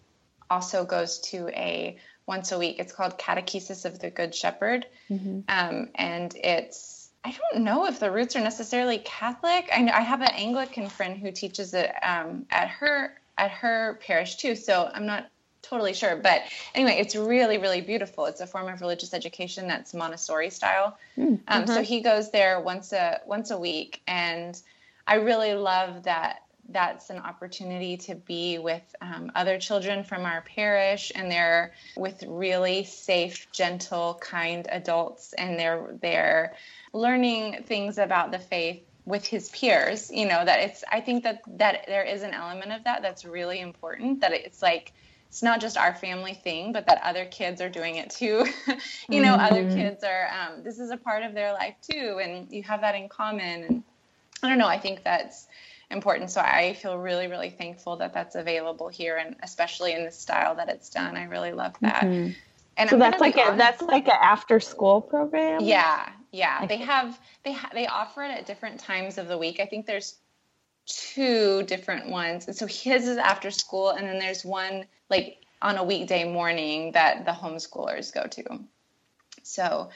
also 0.49 0.85
goes 0.85 1.19
to 1.19 1.49
a 1.49 1.97
once 2.27 2.51
a 2.51 2.57
week. 2.57 2.79
It's 2.79 2.93
called 2.93 3.17
Catechesis 3.17 3.85
of 3.85 3.99
the 3.99 4.09
Good 4.09 4.33
Shepherd. 4.33 4.87
Mm-hmm. 5.09 5.41
Um, 5.49 5.89
and 5.95 6.35
it's, 6.35 7.09
I 7.23 7.35
don't 7.51 7.63
know 7.63 7.85
if 7.85 7.99
the 7.99 8.11
roots 8.11 8.35
are 8.35 8.41
necessarily 8.41 8.99
Catholic. 8.99 9.69
I 9.73 9.81
know 9.81 9.93
I 9.93 10.01
have 10.01 10.21
an 10.21 10.31
Anglican 10.33 10.89
friend 10.89 11.17
who 11.17 11.31
teaches 11.31 11.73
it 11.73 11.91
um, 12.03 12.45
at 12.51 12.69
her 12.69 13.15
at 13.37 13.51
her 13.51 13.99
parish 14.05 14.37
too. 14.37 14.55
So 14.55 14.89
I'm 14.93 15.05
not 15.05 15.29
totally 15.61 15.93
sure. 15.93 16.15
But 16.15 16.43
anyway, 16.73 16.97
it's 16.99 17.15
really, 17.15 17.57
really 17.57 17.81
beautiful. 17.81 18.25
It's 18.25 18.41
a 18.41 18.47
form 18.47 18.67
of 18.67 18.81
religious 18.81 19.13
education 19.13 19.67
that's 19.67 19.93
Montessori 19.93 20.49
style. 20.49 20.97
Mm, 21.17 21.39
um. 21.47 21.67
So 21.67 21.81
he 21.81 22.01
goes 22.01 22.31
there 22.31 22.59
once 22.59 22.93
a 22.93 23.21
once 23.25 23.51
a 23.51 23.57
week, 23.57 24.01
and 24.07 24.59
I 25.07 25.15
really 25.15 25.53
love 25.53 26.03
that 26.03 26.43
that's 26.69 27.09
an 27.09 27.19
opportunity 27.19 27.97
to 27.97 28.15
be 28.15 28.57
with 28.57 28.83
um, 29.01 29.31
other 29.35 29.59
children 29.59 30.03
from 30.03 30.25
our 30.25 30.41
parish 30.41 31.11
and 31.15 31.29
they're 31.29 31.73
with 31.95 32.23
really 32.27 32.83
safe 32.83 33.51
gentle 33.51 34.17
kind 34.21 34.67
adults 34.71 35.33
and 35.33 35.59
they're 35.59 35.95
they're 36.01 36.55
learning 36.93 37.63
things 37.65 37.97
about 37.97 38.31
the 38.31 38.39
faith 38.39 38.81
with 39.05 39.25
his 39.25 39.49
peers 39.49 40.09
you 40.11 40.27
know 40.27 40.43
that 40.43 40.59
it's 40.61 40.83
i 40.91 40.99
think 40.99 41.23
that 41.23 41.41
that 41.47 41.85
there 41.87 42.03
is 42.03 42.23
an 42.23 42.33
element 42.33 42.71
of 42.71 42.83
that 42.83 43.01
that's 43.01 43.23
really 43.23 43.59
important 43.59 44.21
that 44.21 44.33
it's 44.33 44.61
like 44.61 44.93
it's 45.29 45.43
not 45.43 45.61
just 45.61 45.77
our 45.77 45.93
family 45.93 46.33
thing 46.33 46.71
but 46.71 46.87
that 46.87 46.99
other 47.03 47.25
kids 47.25 47.61
are 47.61 47.69
doing 47.69 47.97
it 47.97 48.09
too 48.09 48.45
you 49.09 49.21
know 49.21 49.33
mm-hmm. 49.33 49.53
other 49.53 49.69
kids 49.69 50.03
are 50.03 50.27
um, 50.29 50.63
this 50.63 50.79
is 50.79 50.89
a 50.89 50.97
part 50.97 51.21
of 51.21 51.33
their 51.33 51.53
life 51.53 51.75
too 51.87 52.19
and 52.23 52.51
you 52.51 52.63
have 52.63 52.81
that 52.81 52.95
in 52.95 53.07
common 53.07 53.63
and 53.63 53.83
i 54.41 54.49
don't 54.49 54.57
know 54.57 54.67
i 54.67 54.79
think 54.79 55.03
that's 55.03 55.47
important. 55.91 56.31
So 56.31 56.41
I 56.41 56.73
feel 56.73 56.97
really, 56.97 57.27
really 57.27 57.49
thankful 57.49 57.97
that 57.97 58.13
that's 58.13 58.35
available 58.35 58.87
here, 58.87 59.17
and 59.17 59.35
especially 59.43 59.93
in 59.93 60.05
the 60.05 60.11
style 60.11 60.55
that 60.55 60.69
it's 60.69 60.89
done. 60.89 61.15
I 61.15 61.25
really 61.25 61.51
love 61.51 61.75
that. 61.81 62.03
Mm-hmm. 62.03 62.31
And 62.77 62.89
so 62.89 62.95
I'm 62.95 62.99
that's 62.99 63.21
like 63.21 63.37
a 63.37 63.55
that's 63.57 63.81
like 63.81 64.07
an 64.07 64.17
after 64.21 64.59
school 64.59 65.01
program. 65.01 65.61
Yeah, 65.61 66.09
Yeah, 66.31 66.65
they 66.65 66.77
have 66.77 67.17
they 67.43 67.53
ha- 67.53 67.71
they 67.73 67.87
offer 67.87 68.23
it 68.23 68.31
at 68.31 68.45
different 68.45 68.79
times 68.79 69.17
of 69.17 69.27
the 69.27 69.37
week. 69.37 69.61
I 69.61 69.65
think 69.65 69.85
there's 69.85 70.15
two 70.85 71.63
different 71.63 72.09
ones. 72.09 72.47
And 72.47 72.55
so 72.55 72.67
his 72.67 73.07
is 73.07 73.17
after 73.17 73.51
school, 73.51 73.91
and 73.91 74.05
then 74.05 74.19
there's 74.19 74.43
one 74.43 74.85
like 75.09 75.37
on 75.61 75.77
a 75.77 75.83
weekday 75.83 76.29
morning 76.29 76.91
that 76.91 77.25
the 77.25 77.31
homeschoolers 77.31 78.13
go 78.13 78.27
to. 78.27 78.59
So, 79.43 79.89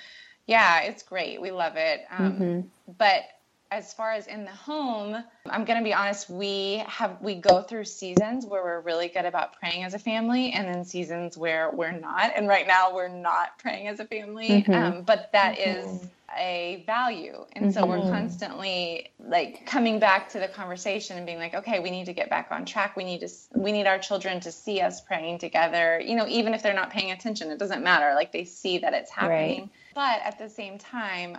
yeah, 0.48 0.82
it's 0.84 1.04
great. 1.04 1.42
We 1.42 1.52
love 1.52 1.74
it. 1.76 2.06
Um, 2.10 2.32
mm-hmm. 2.32 2.94
But 2.98 3.24
as 3.72 3.94
far 3.94 4.14
as 4.14 4.26
in 4.26 4.46
the 4.46 4.52
home, 4.52 5.24
I'm 5.48 5.64
going 5.64 5.78
to 5.78 5.84
be 5.84 5.94
honest, 5.94 6.30
we 6.30 6.84
have 6.88 7.22
we 7.22 7.36
go 7.36 7.62
through 7.62 7.86
seasons 7.86 8.46
where 8.46 8.64
we're 8.64 8.82
really 8.82 9.10
good 9.10 9.26
about 9.26 9.60
praying 9.60 9.84
as 9.84 9.94
a 9.94 10.00
family 10.00 10.52
and 10.52 10.68
then 10.68 10.84
seasons 10.84 11.38
where 11.38 11.70
we're 11.72 11.92
not. 11.92 12.32
And 12.36 12.48
right 12.48 12.66
now 12.66 12.94
we're 12.94 13.10
not 13.10 13.60
praying 13.60 13.88
as 13.88 14.00
a 14.00 14.06
family. 14.06 14.64
Mm-hmm. 14.64 14.74
Um, 14.74 15.02
but 15.04 15.30
that 15.34 15.58
mm-hmm. 15.58 15.88
is 15.88 16.08
a 16.36 16.84
value. 16.88 17.46
And 17.54 17.66
mm-hmm. 17.66 17.80
so 17.80 17.86
we're 17.86 18.00
mm-hmm. 18.00 18.10
constantly 18.10 19.12
like 19.20 19.68
coming 19.68 20.00
back 20.00 20.30
to 20.30 20.40
the 20.40 20.48
conversation 20.48 21.18
and 21.18 21.26
being 21.28 21.38
like, 21.38 21.54
okay, 21.54 21.80
we 21.80 21.92
need 21.92 22.06
to 22.06 22.14
get 22.14 22.30
back 22.32 22.48
on 22.50 22.66
track. 22.66 22.96
We 22.96 23.04
need 23.04 23.20
to 23.20 23.30
we 23.54 23.72
need 23.72 23.86
our 23.86 24.00
children 24.00 24.40
to 24.42 24.52
see 24.52 24.82
us 24.82 25.00
praying 25.00 25.40
together. 25.40 26.02
You 26.04 26.16
know, 26.16 26.28
even 26.28 26.56
if 26.56 26.64
they're 26.64 26.74
not 26.74 26.90
paying 26.90 27.12
attention, 27.12 27.52
it 27.52 27.60
doesn't 27.60 27.84
matter. 27.84 28.16
Like 28.16 28.32
they 28.32 28.46
see 28.46 28.80
that 28.80 28.96
it's 28.96 29.12
happening. 29.12 29.62
Right. 29.62 29.70
But 29.94 30.22
at 30.24 30.40
the 30.40 30.50
same 30.50 30.80
time, 30.80 31.38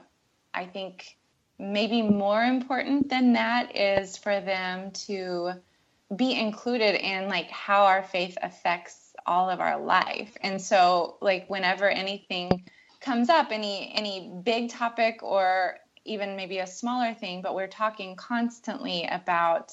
I 0.54 0.64
think 0.64 1.16
maybe 1.60 2.02
more 2.02 2.42
important 2.42 3.08
than 3.10 3.34
that 3.34 3.76
is 3.76 4.16
for 4.16 4.40
them 4.40 4.90
to 4.92 5.52
be 6.16 6.38
included 6.38 6.94
in 6.94 7.28
like 7.28 7.50
how 7.50 7.84
our 7.84 8.02
faith 8.02 8.36
affects 8.42 9.14
all 9.26 9.50
of 9.50 9.60
our 9.60 9.80
life. 9.80 10.36
And 10.40 10.60
so 10.60 11.18
like 11.20 11.48
whenever 11.48 11.88
anything 11.88 12.64
comes 13.00 13.28
up 13.28 13.48
any 13.50 13.92
any 13.94 14.32
big 14.42 14.70
topic 14.70 15.22
or 15.22 15.78
even 16.04 16.36
maybe 16.36 16.58
a 16.58 16.66
smaller 16.66 17.14
thing 17.14 17.42
but 17.42 17.54
we're 17.54 17.66
talking 17.66 18.16
constantly 18.16 19.06
about 19.10 19.72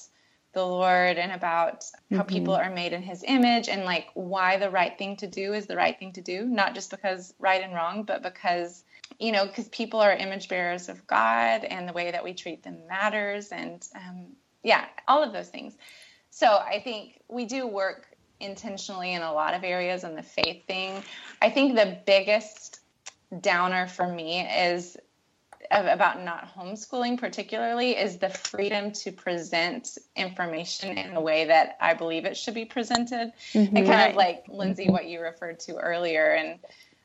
the 0.58 0.65
lord 0.65 1.20
and 1.20 1.32
about 1.32 1.86
how 2.10 2.17
mm-hmm. 2.17 2.28
people 2.28 2.56
are 2.56 2.72
made 2.72 2.91
in 2.91 3.04
his 3.04 3.24
image 3.28 3.70
and 3.70 3.84
like 3.84 4.08
why 4.15 4.58
the 4.58 4.72
right 4.72 4.98
thing 4.98 5.15
to 5.15 5.28
do 5.28 5.54
is 5.54 5.67
the 5.67 5.76
right 5.76 6.00
thing 6.00 6.12
to 6.12 6.20
do 6.20 6.46
not 6.46 6.74
just 6.74 6.89
because 6.89 7.36
right 7.38 7.62
and 7.62 7.76
wrong 7.76 8.02
but 8.02 8.24
because 8.24 8.84
you 9.20 9.32
know 9.32 9.46
because 9.46 9.70
people 9.70 10.00
are 10.00 10.13
image 10.13 10.50
bearers 10.50 10.89
of 10.89 11.06
god 11.06 11.63
and 11.63 11.88
the 11.88 11.93
way 11.93 12.10
that 12.10 12.24
we 12.24 12.34
treat 12.34 12.63
them 12.63 12.80
matters 12.89 13.50
and 13.50 13.88
um, 13.96 14.26
yeah 14.63 14.86
all 15.08 15.22
of 15.22 15.32
those 15.32 15.50
things 15.50 15.78
so 16.32 16.48
i 16.48 16.82
think 16.84 17.22
we 17.30 17.46
do 17.46 17.67
work 17.67 18.08
intentionally 18.39 19.13
in 19.13 19.22
a 19.22 19.32
lot 19.32 19.54
of 19.54 19.63
areas 19.63 20.04
on 20.04 20.15
the 20.15 20.24
faith 20.24 20.65
thing 20.65 21.04
i 21.39 21.52
think 21.52 21.76
the 21.76 22.00
biggest 22.08 22.80
downer 23.41 23.86
for 23.86 24.12
me 24.12 24.41
is 24.41 24.98
about 25.71 26.23
not 26.23 26.56
homeschooling 26.56 27.17
particularly 27.17 27.91
is 27.91 28.17
the 28.17 28.30
freedom 28.30 28.91
to 28.91 29.12
present 29.12 29.97
information 30.15 30.97
in 30.97 31.15
a 31.15 31.21
way 31.21 31.45
that 31.45 31.77
I 31.82 31.93
believe 31.93 32.25
it 32.25 32.38
should 32.38 32.53
be 32.53 32.65
presented. 32.65 33.34
Mm-hmm. 33.53 33.77
And 33.77 33.88
kind 33.88 34.10
of 34.10 34.15
like 34.15 34.45
Lindsay, 34.47 34.89
what 34.89 35.08
you 35.08 35.21
referred 35.21 35.60
to 35.62 35.75
earlier 35.75 36.32
and 36.32 36.60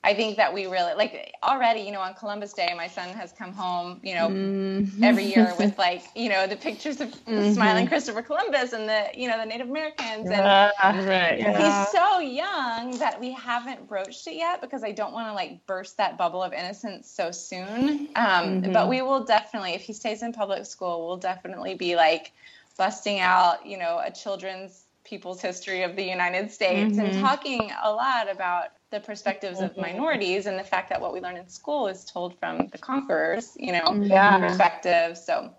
I 0.04 0.14
think 0.14 0.36
that 0.36 0.52
we 0.52 0.66
really 0.66 0.94
like 0.94 1.32
already, 1.44 1.80
you 1.80 1.92
know, 1.92 2.00
on 2.00 2.14
Columbus 2.14 2.52
Day, 2.52 2.72
my 2.76 2.88
son 2.88 3.10
has 3.10 3.30
come 3.30 3.52
home, 3.52 4.00
you 4.02 4.14
know, 4.16 4.28
mm-hmm. 4.28 5.04
every 5.04 5.24
year 5.24 5.54
with 5.60 5.78
like, 5.78 6.02
you 6.16 6.28
know, 6.28 6.48
the 6.48 6.56
pictures 6.56 7.00
of 7.00 7.08
mm-hmm. 7.10 7.52
smiling 7.52 7.86
Christopher 7.86 8.20
Columbus 8.20 8.72
and 8.72 8.88
the, 8.88 9.06
you 9.14 9.28
know, 9.28 9.38
the 9.38 9.46
Native 9.46 9.70
Americans. 9.70 10.28
And 10.28 10.40
uh, 10.40 10.72
right. 10.82 11.38
he's 11.38 11.88
so 11.92 12.18
young 12.18 12.98
that 12.98 13.20
we 13.20 13.30
haven't 13.32 13.88
broached 13.88 14.26
it 14.26 14.34
yet 14.34 14.60
because 14.60 14.82
I 14.82 14.90
don't 14.90 15.12
want 15.12 15.28
to 15.28 15.34
like 15.34 15.64
burst 15.66 15.96
that 15.98 16.18
bubble 16.18 16.42
of 16.42 16.52
innocence 16.52 17.08
so 17.08 17.30
soon. 17.30 18.08
Um, 18.16 18.62
mm-hmm. 18.62 18.72
But 18.72 18.88
we 18.88 19.02
will 19.02 19.24
definitely, 19.24 19.74
if 19.74 19.82
he 19.82 19.92
stays 19.92 20.22
in 20.22 20.32
public 20.32 20.66
school, 20.66 21.06
we'll 21.06 21.16
definitely 21.16 21.74
be 21.74 21.94
like 21.94 22.32
busting 22.76 23.20
out, 23.20 23.64
you 23.64 23.78
know, 23.78 24.00
a 24.04 24.10
children's 24.10 24.86
people's 25.04 25.40
history 25.40 25.84
of 25.84 25.94
the 25.94 26.02
United 26.02 26.50
States 26.50 26.98
and 26.98 27.08
mm-hmm. 27.08 27.20
talking 27.20 27.70
a 27.84 27.92
lot 27.92 28.28
about 28.28 28.70
the 28.92 29.00
perspectives 29.00 29.60
of 29.60 29.76
minorities 29.76 30.46
and 30.46 30.56
the 30.58 30.62
fact 30.64 30.88
that 30.90 31.00
what 31.00 31.12
we 31.12 31.20
learn 31.20 31.36
in 31.36 31.48
school 31.48 31.88
is 31.88 32.04
told 32.04 32.38
from 32.38 32.68
the 32.68 32.78
conquerors, 32.78 33.56
you 33.58 33.72
know, 33.72 34.00
yeah. 34.02 34.38
perspective. 34.38 35.18
So 35.18 35.52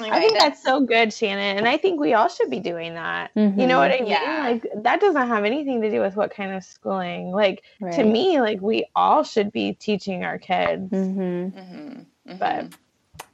Anyway, 0.00 0.16
I 0.16 0.20
think 0.20 0.32
that's, 0.32 0.44
that's, 0.44 0.62
so 0.64 0.80
good, 0.80 1.12
Shannon. 1.12 1.56
And 1.56 1.68
I 1.68 1.76
think 1.76 2.00
we 2.00 2.14
all 2.14 2.28
should 2.28 2.50
be 2.50 2.58
doing 2.58 2.94
that. 2.94 3.30
Mm-hmm. 3.36 3.60
You 3.60 3.66
know 3.68 3.78
what 3.78 3.92
I 3.92 4.00
mean? 4.00 4.08
Yeah. 4.08 4.48
Like 4.50 4.66
that 4.82 5.00
doesn't 5.00 5.28
have 5.28 5.44
anything 5.44 5.80
to 5.82 5.90
do 5.90 6.00
with 6.00 6.16
what 6.16 6.34
kind 6.34 6.52
of 6.52 6.64
schooling. 6.64 7.30
Like 7.30 7.62
right. 7.80 7.94
to 7.94 8.04
me, 8.04 8.40
like 8.40 8.60
we 8.60 8.86
all 8.96 9.22
should 9.22 9.52
be 9.52 9.72
teaching 9.74 10.24
our 10.24 10.36
kids. 10.36 10.90
Mm-hmm. 10.90 11.58
Mm-hmm. 11.58 12.38
But 12.38 12.74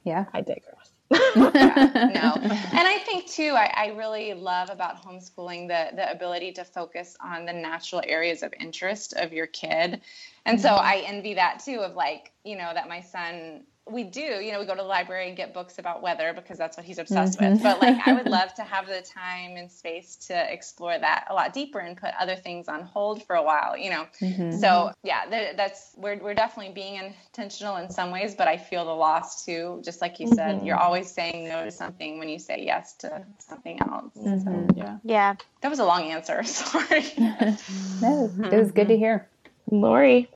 yeah, 0.03 0.25
I 0.33 0.41
digress 0.41 0.80
yeah, 1.11 2.09
no. 2.13 2.41
And 2.41 2.87
I 2.87 3.01
think 3.05 3.27
too, 3.27 3.53
I, 3.55 3.71
I, 3.75 3.87
really 3.97 4.33
love 4.33 4.69
about 4.69 5.03
homeschooling 5.03 5.67
the 5.67 5.95
the 5.95 6.11
ability 6.11 6.51
to 6.53 6.63
focus 6.63 7.17
on 7.23 7.45
the 7.45 7.53
natural 7.53 8.01
areas 8.05 8.43
of 8.43 8.53
interest 8.59 9.13
of 9.13 9.33
your 9.33 9.47
kid. 9.47 10.01
And 10.45 10.57
mm-hmm. 10.57 10.67
so 10.67 10.69
I 10.69 11.03
envy 11.05 11.33
that 11.35 11.61
too 11.63 11.79
of 11.79 11.95
like, 11.95 12.31
you 12.43 12.57
know, 12.57 12.71
that 12.73 12.87
my 12.87 13.01
son 13.01 13.63
we 13.91 14.03
do, 14.03 14.21
you 14.21 14.51
know, 14.51 14.59
we 14.59 14.65
go 14.65 14.75
to 14.75 14.81
the 14.81 14.87
library 14.87 15.27
and 15.27 15.37
get 15.37 15.53
books 15.53 15.79
about 15.79 16.01
weather 16.01 16.33
because 16.33 16.57
that's 16.57 16.77
what 16.77 16.85
he's 16.85 16.97
obsessed 16.97 17.39
mm-hmm. 17.39 17.53
with. 17.53 17.63
But 17.63 17.81
like, 17.81 18.07
I 18.07 18.13
would 18.13 18.25
love 18.29 18.53
to 18.55 18.63
have 18.63 18.87
the 18.87 19.01
time 19.01 19.57
and 19.57 19.71
space 19.71 20.15
to 20.27 20.53
explore 20.53 20.97
that 20.97 21.25
a 21.29 21.33
lot 21.33 21.53
deeper 21.53 21.79
and 21.79 21.97
put 21.97 22.11
other 22.19 22.35
things 22.35 22.67
on 22.67 22.83
hold 22.83 23.23
for 23.23 23.35
a 23.35 23.43
while, 23.43 23.77
you 23.77 23.89
know. 23.89 24.07
Mm-hmm. 24.21 24.57
So 24.57 24.91
yeah, 25.03 25.53
that's 25.55 25.91
we're 25.97 26.17
we're 26.17 26.33
definitely 26.33 26.73
being 26.73 26.95
intentional 26.95 27.77
in 27.77 27.89
some 27.89 28.11
ways, 28.11 28.35
but 28.35 28.47
I 28.47 28.57
feel 28.57 28.85
the 28.85 28.91
loss 28.91 29.45
too. 29.45 29.81
Just 29.83 30.01
like 30.01 30.19
you 30.19 30.27
mm-hmm. 30.27 30.35
said, 30.35 30.65
you're 30.65 30.79
always 30.79 31.11
saying 31.11 31.47
no 31.47 31.65
to 31.65 31.71
something 31.71 32.19
when 32.19 32.29
you 32.29 32.39
say 32.39 32.63
yes 32.65 32.93
to 32.97 33.23
something 33.39 33.79
else. 33.81 34.13
So 34.15 34.21
mm-hmm. 34.21 34.77
yeah, 34.77 34.97
yeah. 35.03 35.35
That 35.61 35.69
was 35.69 35.79
a 35.79 35.85
long 35.85 36.03
answer. 36.03 36.43
Sorry. 36.43 37.05
no, 37.17 38.31
it 38.51 38.57
was 38.57 38.71
good 38.71 38.87
to 38.87 38.97
hear, 38.97 39.27
Lori. 39.69 40.29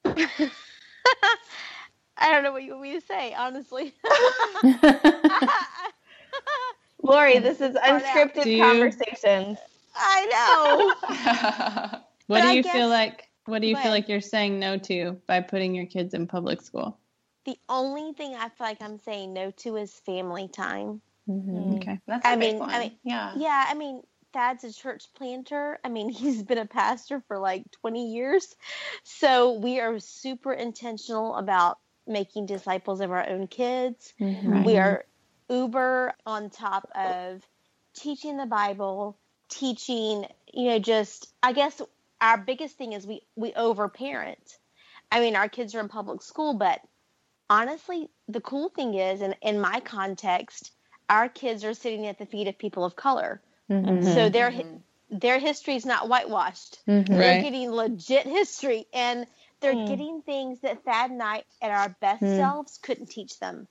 I 2.17 2.32
don't 2.32 2.43
know 2.43 2.51
what 2.51 2.63
you 2.63 2.71
want 2.71 2.84
me 2.84 2.93
to 2.93 3.01
say, 3.01 3.34
honestly. 3.34 3.93
Lori, 7.04 7.39
this 7.39 7.62
is 7.62 7.75
unscripted 7.75 8.45
you... 8.45 8.62
conversations. 8.63 9.58
I 9.95 10.95
know. 11.91 11.99
what 12.28 12.41
do 12.41 12.56
you 12.56 12.63
guess, 12.63 12.73
feel 12.73 12.89
like? 12.89 13.30
What 13.45 13.62
do 13.62 13.67
you 13.67 13.75
feel 13.78 13.91
like 13.91 14.10
you're 14.10 14.21
saying 14.21 14.60
no 14.60 14.78
to 14.80 15.19
by 15.28 15.41
putting 15.41 15.75
your 15.75 15.86
kids 15.86 16.13
in 16.13 16.28
public 16.28 16.62
school? 16.62 16.97
The 17.45 17.58
only 17.69 18.13
thing 18.13 18.36
I 18.36 18.49
feel 18.49 18.67
like 18.67 18.82
I'm 18.82 18.97
saying 18.97 19.34
no 19.34 19.51
to 19.51 19.75
is 19.75 19.93
family 20.06 20.47
time. 20.47 21.01
Mm-hmm. 21.30 21.75
Okay, 21.75 21.99
that's 22.08 22.25
I 22.25 22.36
mean, 22.36 22.60
one. 22.60 22.69
I 22.69 22.80
mean, 22.80 22.91
yeah, 23.04 23.34
yeah. 23.36 23.65
I 23.67 23.73
mean, 23.75 24.01
Dad's 24.34 24.63
a 24.63 24.73
church 24.73 25.06
planter. 25.15 25.80
I 25.84 25.89
mean, 25.89 26.10
he's 26.12 26.43
been 26.43 26.58
a 26.58 26.65
pastor 26.65 27.21
for 27.28 27.38
like 27.38 27.69
20 27.82 28.13
years, 28.13 28.56
so 29.04 29.54
we 29.54 29.80
are 29.80 29.99
super 29.99 30.54
intentional 30.54 31.36
about 31.36 31.78
making 32.08 32.46
disciples 32.46 33.02
of 33.02 33.12
our 33.12 33.28
own 33.28 33.48
kids. 33.48 34.13
Mm-hmm. 34.20 34.63
We 34.63 34.78
are 34.78 35.06
uber 35.50 36.13
on 36.26 36.50
top 36.50 36.89
of 36.96 37.41
teaching 37.96 38.38
the 38.38 38.46
Bible, 38.46 39.18
teaching, 39.50 40.26
you 40.54 40.70
know, 40.70 40.80
just 40.80 41.32
I 41.41 41.54
guess 41.54 41.82
our 42.22 42.38
biggest 42.38 42.78
thing 42.78 42.94
is 42.94 43.06
we 43.06 43.22
we 43.36 43.54
overparent. 43.54 44.58
I 45.12 45.20
mean, 45.20 45.36
our 45.36 45.50
kids 45.50 45.76
are 45.76 45.80
in 45.80 45.88
public 45.88 46.22
school, 46.22 46.56
but 46.56 46.82
honestly, 47.50 48.10
the 48.28 48.41
cool 48.41 48.70
thing 48.70 48.96
is, 48.96 49.22
and 49.22 49.36
in 49.41 49.60
my 49.60 49.80
context, 49.80 50.72
our 51.10 51.30
kids 51.30 51.63
are 51.63 51.74
sitting 51.74 52.08
at 52.08 52.18
the 52.18 52.26
feet 52.26 52.48
of 52.48 52.58
people 52.58 52.86
of 52.86 52.96
color. 52.96 53.41
Mm-hmm. 53.70 54.04
So 54.04 54.30
their 54.30 54.52
mm-hmm. 54.52 55.18
their 55.18 55.39
history 55.39 55.76
is 55.76 55.86
not 55.86 56.10
whitewashed. 56.10 56.80
Mm-hmm. 56.88 57.13
They're 57.13 57.36
right. 57.36 57.44
getting 57.44 57.72
legit 57.72 58.26
history, 58.26 58.86
and 58.94 59.28
they're 59.62 59.74
mm. 59.74 59.88
getting 59.88 60.22
things 60.22 60.60
that 60.62 60.84
Thad 60.84 61.12
and 61.12 61.22
I, 61.22 61.44
at 61.62 61.72
our 61.72 61.96
best 62.02 62.22
mm. 62.22 62.38
selves, 62.38 62.80
couldn't 62.82 63.10
teach 63.10 63.39
them. 63.39 63.68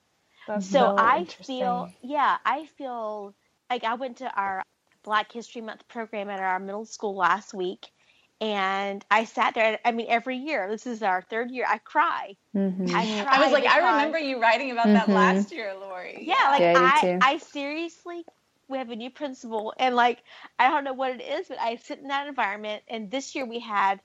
That's 0.46 0.68
so 0.68 0.94
I 0.98 1.24
feel, 1.24 1.90
yeah, 2.02 2.36
I 2.44 2.66
feel 2.76 3.34
like 3.70 3.84
I 3.84 3.94
went 3.94 4.18
to 4.18 4.30
our 4.30 4.62
Black 5.02 5.32
History 5.32 5.62
Month 5.62 5.86
program 5.88 6.28
at 6.28 6.40
our 6.40 6.58
middle 6.58 6.84
school 6.84 7.16
last 7.16 7.54
week, 7.54 7.86
and 8.40 9.04
I 9.10 9.24
sat 9.24 9.54
there. 9.54 9.78
I 9.84 9.92
mean, 9.92 10.06
every 10.08 10.36
year, 10.36 10.68
this 10.68 10.86
is 10.86 11.02
our 11.02 11.22
third 11.22 11.50
year, 11.50 11.64
I 11.68 11.78
cry. 11.78 12.36
Mm-hmm. 12.54 12.94
I, 12.94 13.22
cry 13.22 13.36
I 13.36 13.42
was 13.42 13.52
like, 13.52 13.66
I 13.66 13.92
remember 13.92 14.18
you 14.18 14.40
writing 14.40 14.70
about 14.70 14.86
mm-hmm. 14.86 14.94
that 14.94 15.08
last 15.08 15.52
year, 15.52 15.74
Lori. 15.80 16.18
Yeah, 16.22 16.50
like 16.50 16.60
yeah, 16.60 16.74
I, 16.76 17.18
I 17.22 17.38
seriously, 17.38 18.24
we 18.68 18.78
have 18.78 18.90
a 18.90 18.96
new 18.96 19.10
principal, 19.10 19.72
and 19.78 19.94
like 19.94 20.22
I 20.58 20.68
don't 20.68 20.84
know 20.84 20.94
what 20.94 21.12
it 21.12 21.22
is, 21.22 21.48
but 21.48 21.58
I 21.58 21.76
sit 21.76 22.00
in 22.00 22.08
that 22.08 22.26
environment, 22.26 22.82
and 22.88 23.10
this 23.10 23.34
year 23.34 23.46
we 23.46 23.60
had 23.60 24.00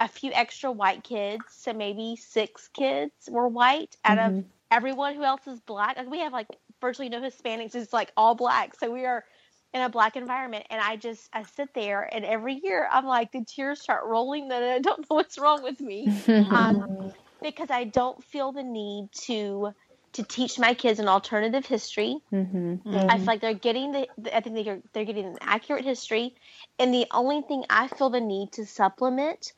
a 0.00 0.08
few 0.08 0.32
extra 0.32 0.70
white 0.70 1.02
kids, 1.02 1.44
so 1.50 1.72
maybe 1.72 2.16
six 2.16 2.68
kids 2.68 3.12
were 3.28 3.48
white 3.48 3.96
out 4.04 4.18
mm-hmm. 4.18 4.38
of 4.38 4.44
everyone 4.70 5.14
who 5.14 5.24
else 5.24 5.46
is 5.46 5.60
black. 5.60 5.96
Like 5.96 6.10
we 6.10 6.20
have 6.20 6.32
like 6.32 6.48
virtually 6.80 7.08
no 7.08 7.20
Hispanics, 7.20 7.74
it's 7.74 7.92
like 7.92 8.12
all 8.16 8.34
black. 8.34 8.78
So 8.78 8.90
we 8.90 9.06
are 9.06 9.24
in 9.72 9.82
a 9.82 9.88
black 9.88 10.16
environment 10.16 10.66
and 10.70 10.80
I 10.80 10.96
just 10.96 11.28
I 11.32 11.42
sit 11.42 11.74
there 11.74 12.08
and 12.12 12.24
every 12.24 12.60
year 12.62 12.88
I'm 12.90 13.04
like 13.04 13.32
the 13.32 13.44
tears 13.44 13.80
start 13.80 14.04
rolling 14.06 14.44
and 14.44 14.64
I 14.64 14.78
don't 14.78 15.00
know 15.00 15.16
what's 15.16 15.38
wrong 15.38 15.62
with 15.62 15.80
me. 15.80 16.08
um, 16.28 17.12
because 17.42 17.70
I 17.70 17.84
don't 17.84 18.22
feel 18.24 18.52
the 18.52 18.62
need 18.62 19.08
to 19.24 19.72
to 20.14 20.22
teach 20.22 20.58
my 20.58 20.72
kids 20.72 20.98
an 20.98 21.08
alternative 21.08 21.66
history. 21.66 22.16
Mm-hmm. 22.32 22.56
Mm-hmm. 22.56 23.10
I 23.10 23.18
feel 23.18 23.26
like 23.26 23.40
they're 23.42 23.52
getting 23.52 23.92
the, 23.92 24.08
I 24.34 24.40
think 24.40 24.64
they're 24.64 24.80
they're 24.92 25.04
getting 25.04 25.26
an 25.26 25.38
accurate 25.42 25.84
history, 25.84 26.34
and 26.78 26.92
the 26.92 27.06
only 27.10 27.42
thing 27.42 27.64
I 27.68 27.88
feel 27.88 28.08
the 28.08 28.20
need 28.20 28.52
to 28.52 28.64
supplement 28.64 29.52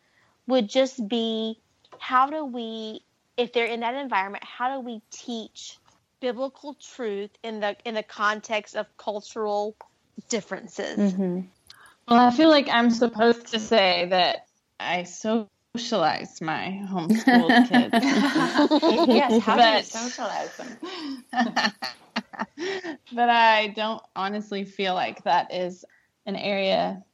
would 0.49 0.69
just 0.69 1.07
be 1.07 1.61
how 2.01 2.29
do 2.29 2.45
we, 2.45 3.03
if 3.37 3.53
they're 3.53 3.67
in 3.67 3.81
that 3.81 3.95
environment, 3.95 4.43
how 4.43 4.75
do 4.75 4.81
we 4.81 5.01
teach 5.11 5.79
biblical 6.21 6.75
truth 6.75 7.31
in 7.45 7.61
the 7.61 7.77
in 7.85 7.95
the 7.95 8.03
context 8.03 8.75
of 8.75 8.87
cultural 8.97 9.77
differences? 10.29 11.13
Mm-hmm. 11.13 11.41
Well, 12.09 12.21
I 12.21 12.31
feel 12.31 12.49
like 12.49 12.69
I'm 12.69 12.91
supposed 12.91 13.49
to 13.49 13.61
say 13.61 14.07
that 14.11 14.47
I 14.81 15.05
socialize 15.05 16.41
my 16.41 16.81
homeschooled 16.89 17.69
kids. 17.69 17.93
yes, 19.09 19.43
how 19.43 19.57
but, 19.57 19.71
do 19.71 19.77
you 19.77 19.83
socialize 19.83 20.57
them? 20.57 20.79
but 23.13 23.29
I 23.29 23.69
don't 23.69 24.03
honestly 24.17 24.65
feel 24.65 24.95
like 24.95 25.23
that 25.25 25.53
is 25.53 25.85
an 26.25 26.37
area, 26.37 27.05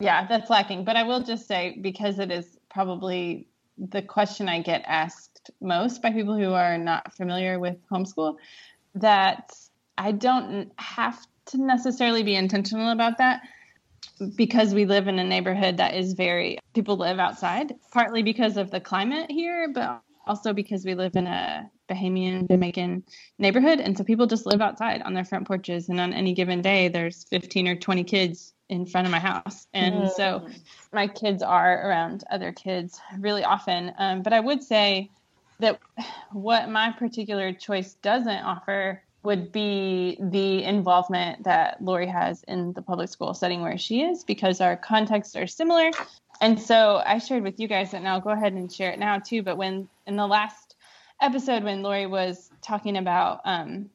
yeah, 0.00 0.26
that's 0.26 0.48
lacking. 0.48 0.84
But 0.84 0.96
I 0.96 1.02
will 1.02 1.22
just 1.22 1.46
say, 1.46 1.78
because 1.80 2.18
it 2.18 2.30
is 2.30 2.58
probably 2.72 3.48
the 3.78 4.02
question 4.02 4.48
I 4.48 4.60
get 4.60 4.82
asked 4.86 5.50
most 5.60 6.02
by 6.02 6.10
people 6.10 6.36
who 6.36 6.52
are 6.52 6.78
not 6.78 7.14
familiar 7.14 7.58
with 7.58 7.76
homeschool, 7.90 8.36
that 8.94 9.52
I 9.98 10.12
don't 10.12 10.72
have 10.76 11.18
to 11.46 11.58
necessarily 11.58 12.22
be 12.22 12.34
intentional 12.34 12.90
about 12.90 13.18
that 13.18 13.42
because 14.36 14.74
we 14.74 14.84
live 14.84 15.08
in 15.08 15.18
a 15.18 15.24
neighborhood 15.24 15.76
that 15.78 15.94
is 15.94 16.12
very 16.12 16.58
people 16.74 16.96
live 16.96 17.18
outside 17.18 17.74
partly 17.92 18.22
because 18.22 18.56
of 18.56 18.70
the 18.70 18.80
climate 18.80 19.30
here 19.30 19.68
but 19.72 20.02
also 20.26 20.52
because 20.52 20.84
we 20.84 20.94
live 20.94 21.16
in 21.16 21.26
a 21.26 21.70
Bahamian 21.90 22.48
Jamaican 22.48 23.04
neighborhood. 23.38 23.80
And 23.80 23.96
so 23.96 24.04
people 24.04 24.26
just 24.26 24.46
live 24.46 24.60
outside 24.60 25.02
on 25.02 25.14
their 25.14 25.24
front 25.24 25.46
porches. 25.46 25.88
And 25.88 26.00
on 26.00 26.12
any 26.12 26.34
given 26.34 26.62
day 26.62 26.88
there's 26.88 27.24
15 27.24 27.68
or 27.68 27.76
20 27.76 28.04
kids 28.04 28.54
in 28.72 28.86
front 28.86 29.06
of 29.06 29.10
my 29.10 29.18
house 29.18 29.66
and 29.74 29.94
mm. 29.94 30.10
so 30.10 30.46
my 30.92 31.06
kids 31.06 31.42
are 31.42 31.86
around 31.86 32.24
other 32.30 32.52
kids 32.52 33.00
really 33.18 33.44
often 33.44 33.92
um, 33.98 34.22
but 34.22 34.32
I 34.32 34.40
would 34.40 34.62
say 34.62 35.10
that 35.60 35.78
what 36.32 36.68
my 36.68 36.90
particular 36.92 37.52
choice 37.52 37.94
doesn't 38.02 38.42
offer 38.44 39.02
would 39.22 39.52
be 39.52 40.18
the 40.20 40.64
involvement 40.64 41.44
that 41.44 41.80
Lori 41.80 42.08
has 42.08 42.42
in 42.48 42.72
the 42.72 42.82
public 42.82 43.08
school 43.08 43.34
setting 43.34 43.62
where 43.62 43.78
she 43.78 44.02
is 44.02 44.24
because 44.24 44.60
our 44.60 44.76
contexts 44.76 45.36
are 45.36 45.46
similar. 45.46 45.90
And 46.40 46.60
so 46.60 47.00
I 47.06 47.18
shared 47.18 47.44
with 47.44 47.60
you 47.60 47.68
guys 47.68 47.92
that 47.92 48.02
now 48.02 48.14
I'll 48.14 48.20
go 48.20 48.30
ahead 48.30 48.52
and 48.54 48.72
share 48.72 48.90
it 48.90 48.98
now 48.98 49.20
too. 49.20 49.44
But 49.44 49.56
when 49.56 49.88
in 50.08 50.16
the 50.16 50.26
last 50.26 50.74
episode, 51.20 51.62
when 51.62 51.82
Lori 51.82 52.06
was 52.06 52.50
talking 52.62 52.96
about 52.96 53.42
um, 53.44 53.90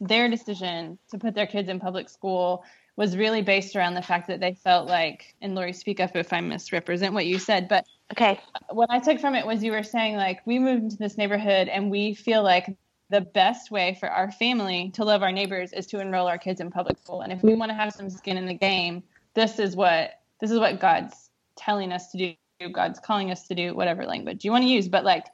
their 0.00 0.28
decision 0.28 0.98
to 1.10 1.18
put 1.18 1.34
their 1.34 1.48
kids 1.48 1.68
in 1.68 1.80
public 1.80 2.08
school 2.08 2.64
was 2.96 3.16
really 3.16 3.42
based 3.42 3.74
around 3.74 3.94
the 3.94 4.02
fact 4.02 4.28
that 4.28 4.40
they 4.40 4.54
felt 4.54 4.86
like, 4.86 5.34
and 5.40 5.54
Lori, 5.54 5.72
speak 5.72 6.00
up 6.00 6.14
if 6.14 6.32
I 6.32 6.40
misrepresent 6.40 7.14
what 7.14 7.26
you 7.26 7.38
said, 7.38 7.68
but 7.68 7.86
okay. 8.12 8.38
What 8.70 8.90
I 8.90 8.98
took 8.98 9.18
from 9.18 9.34
it 9.34 9.46
was 9.46 9.62
you 9.62 9.72
were 9.72 9.82
saying 9.82 10.16
like 10.16 10.46
we 10.46 10.58
moved 10.58 10.84
into 10.84 10.96
this 10.96 11.16
neighborhood 11.16 11.68
and 11.68 11.90
we 11.90 12.14
feel 12.14 12.42
like 12.42 12.76
the 13.08 13.20
best 13.20 13.70
way 13.70 13.96
for 14.00 14.10
our 14.10 14.30
family 14.30 14.90
to 14.94 15.04
love 15.04 15.22
our 15.22 15.32
neighbors 15.32 15.72
is 15.72 15.86
to 15.86 16.00
enroll 16.00 16.26
our 16.26 16.38
kids 16.38 16.60
in 16.60 16.70
public 16.70 16.98
school. 16.98 17.22
And 17.22 17.32
if 17.32 17.42
we 17.42 17.54
want 17.54 17.70
to 17.70 17.74
have 17.74 17.92
some 17.92 18.10
skin 18.10 18.36
in 18.36 18.46
the 18.46 18.54
game, 18.54 19.02
this 19.34 19.58
is 19.58 19.76
what 19.76 20.20
this 20.40 20.50
is 20.50 20.58
what 20.58 20.80
God's 20.80 21.30
telling 21.56 21.92
us 21.92 22.10
to 22.12 22.18
do. 22.18 22.34
God's 22.72 23.00
calling 23.00 23.30
us 23.30 23.48
to 23.48 23.54
do 23.54 23.74
whatever 23.74 24.06
language 24.06 24.44
you 24.44 24.52
want 24.52 24.62
to 24.62 24.68
use, 24.68 24.86
but 24.86 25.04
like 25.04 25.26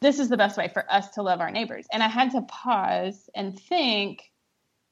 this 0.00 0.18
is 0.18 0.28
the 0.28 0.36
best 0.36 0.58
way 0.58 0.68
for 0.68 0.84
us 0.92 1.08
to 1.10 1.22
love 1.22 1.40
our 1.40 1.50
neighbors. 1.50 1.86
And 1.92 2.02
I 2.02 2.08
had 2.08 2.32
to 2.32 2.42
pause 2.42 3.30
and 3.34 3.58
think, 3.58 4.30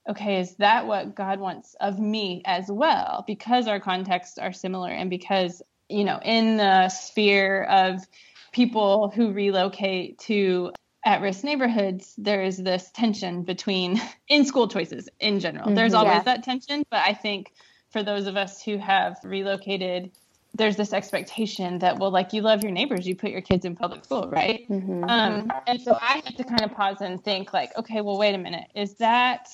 okay, 0.09 0.41
is 0.41 0.57
that 0.57 0.87
what 0.87 1.15
God 1.15 1.39
wants 1.41 1.75
of 1.81 1.99
me 1.99 2.43
as 2.45 2.67
well? 2.69 3.25
Because 3.27 3.69
our 3.69 3.81
contexts 3.81 4.39
are 4.39 4.53
similar 4.53 4.91
and 4.91 5.09
because, 5.09 5.63
you 5.89 6.05
know, 6.05 6.19
in 6.25 6.57
the 6.57 6.89
sphere 6.89 7.65
of 7.65 8.01
people 8.53 9.11
who 9.11 9.33
relocate 9.33 10.19
to 10.19 10.73
at 11.05 11.21
risk 11.21 11.45
neighborhoods, 11.45 12.15
there 12.17 12.43
is 12.43 12.57
this 12.59 12.91
tension 12.93 13.43
between 13.43 14.01
in 14.29 14.45
school 14.45 14.69
choices 14.69 15.09
in 15.21 15.41
general. 15.41 15.67
Mm-hmm, 15.67 15.75
There's 15.75 15.95
always 15.95 16.17
yeah. 16.17 16.23
that 16.23 16.43
tension, 16.43 16.85
but 16.91 17.01
I 17.07 17.15
think 17.15 17.53
for 17.91 18.03
those 18.03 18.27
of 18.27 18.37
us 18.37 18.63
who 18.63 18.79
have 18.79 19.19
relocated, 19.25 20.11
there's 20.55 20.77
this 20.77 20.93
expectation 20.93 21.79
that, 21.79 21.99
well, 21.99 22.11
like 22.11 22.33
you 22.33 22.43
love 22.43 22.63
your 22.63 22.73
neighbors, 22.73 23.07
you 23.07 23.17
put 23.17 23.31
your 23.31 23.41
kids 23.41 23.65
in 23.65 23.75
public 23.75 24.05
school, 24.05 24.29
right? 24.29 24.69
Mm-hmm. 24.69 25.05
Um, 25.05 25.51
and 25.67 25.81
so 25.81 25.97
I 26.01 26.23
had 26.25 26.37
to 26.37 26.45
kind 26.45 26.63
of 26.63 26.73
pause 26.73 27.01
and 27.01 27.23
think, 27.23 27.53
like, 27.53 27.77
okay, 27.79 28.01
well, 28.01 28.19
wait 28.19 28.35
a 28.35 28.39
minute. 28.39 28.67
Is 28.75 28.95
that 28.95 29.49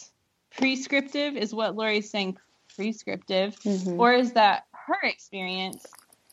prescriptive? 0.56 1.36
Is 1.36 1.54
what 1.54 1.76
Lori's 1.76 2.10
saying 2.10 2.38
prescriptive? 2.74 3.56
Mm-hmm. 3.60 4.00
Or 4.00 4.12
is 4.12 4.32
that 4.32 4.64
her 4.72 5.00
experience 5.02 5.86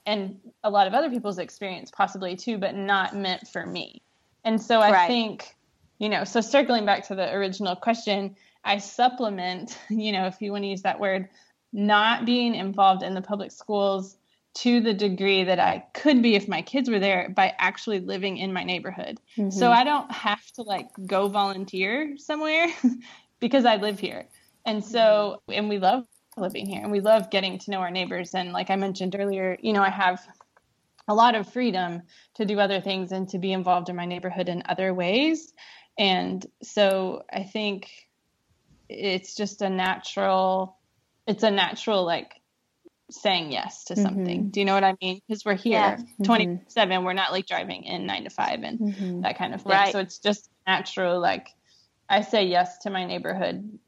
and 0.05 0.39
a 0.63 0.69
lot 0.69 0.87
of 0.87 0.93
other 0.93 1.09
people's 1.09 1.39
experience, 1.39 1.91
possibly 1.91 2.35
too, 2.35 2.57
but 2.57 2.75
not 2.75 3.15
meant 3.15 3.47
for 3.47 3.65
me? 3.65 4.01
And 4.43 4.61
so 4.61 4.79
I 4.79 4.91
right. 4.91 5.07
think, 5.07 5.55
you 5.97 6.09
know, 6.09 6.23
so 6.23 6.41
circling 6.41 6.85
back 6.85 7.07
to 7.07 7.15
the 7.15 7.33
original 7.33 7.75
question, 7.75 8.35
I 8.63 8.77
supplement, 8.77 9.77
you 9.89 10.11
know, 10.11 10.27
if 10.27 10.41
you 10.41 10.51
want 10.51 10.63
to 10.63 10.67
use 10.67 10.83
that 10.83 10.99
word, 10.99 11.29
not 11.73 12.25
being 12.25 12.55
involved 12.55 13.03
in 13.03 13.13
the 13.13 13.21
public 13.21 13.51
schools 13.51 14.17
to 14.55 14.79
the 14.79 14.93
degree 14.93 15.43
that 15.43 15.59
I 15.59 15.85
could 15.93 16.21
be 16.21 16.35
if 16.35 16.47
my 16.47 16.61
kids 16.61 16.89
were 16.89 16.99
there 16.99 17.29
by 17.29 17.53
actually 17.59 17.99
living 17.99 18.37
in 18.37 18.53
my 18.53 18.63
neighborhood. 18.63 19.19
Mm-hmm. 19.37 19.49
So 19.49 19.69
I 19.69 19.83
don't 19.83 20.09
have 20.11 20.49
to 20.53 20.61
like 20.61 20.87
go 21.05 21.27
volunteer 21.27 22.15
somewhere 22.17 22.67
because 23.39 23.65
I 23.65 23.77
live 23.77 23.99
here. 23.99 24.27
And 24.65 24.83
so, 24.83 25.41
and 25.47 25.69
we 25.69 25.77
love 25.77 26.05
living 26.37 26.65
here 26.65 26.81
and 26.81 26.91
we 26.91 26.99
love 26.99 27.29
getting 27.29 27.59
to 27.59 27.71
know 27.71 27.79
our 27.79 27.91
neighbors. 27.91 28.33
And 28.33 28.51
like 28.51 28.69
I 28.69 28.75
mentioned 28.75 29.15
earlier, 29.17 29.57
you 29.61 29.73
know, 29.73 29.83
I 29.83 29.89
have 29.89 30.19
a 31.07 31.13
lot 31.13 31.35
of 31.35 31.51
freedom 31.51 32.01
to 32.35 32.45
do 32.45 32.59
other 32.59 32.81
things 32.81 33.11
and 33.11 33.29
to 33.29 33.39
be 33.39 33.53
involved 33.53 33.89
in 33.89 33.95
my 33.95 34.05
neighborhood 34.05 34.49
in 34.49 34.63
other 34.67 34.93
ways. 34.93 35.53
And 35.97 36.45
so 36.63 37.23
I 37.31 37.43
think 37.43 37.89
it's 38.89 39.35
just 39.35 39.61
a 39.61 39.69
natural, 39.69 40.77
it's 41.27 41.43
a 41.43 41.51
natural 41.51 42.05
like 42.05 42.41
saying 43.11 43.51
yes 43.51 43.85
to 43.85 43.95
something. 43.95 44.41
Mm-hmm. 44.41 44.49
Do 44.49 44.59
you 44.59 44.65
know 44.65 44.73
what 44.73 44.83
I 44.83 44.95
mean? 45.01 45.21
Because 45.27 45.45
we're 45.45 45.55
here 45.55 45.73
yeah. 45.73 45.97
Mm-hmm. 45.97 46.23
27, 46.23 47.03
we're 47.03 47.13
not 47.13 47.31
like 47.31 47.45
driving 47.45 47.83
in 47.83 48.05
nine 48.05 48.23
to 48.23 48.29
five 48.29 48.63
and 48.63 48.79
mm-hmm. 48.79 49.21
that 49.21 49.37
kind 49.37 49.53
of 49.53 49.61
thing. 49.61 49.71
Right. 49.71 49.91
So 49.91 49.99
it's 49.99 50.19
just 50.19 50.49
natural. 50.67 51.19
Like 51.19 51.47
I 52.09 52.21
say 52.21 52.45
yes 52.45 52.79
to 52.79 52.89
my 52.89 53.05
neighborhood 53.05 53.79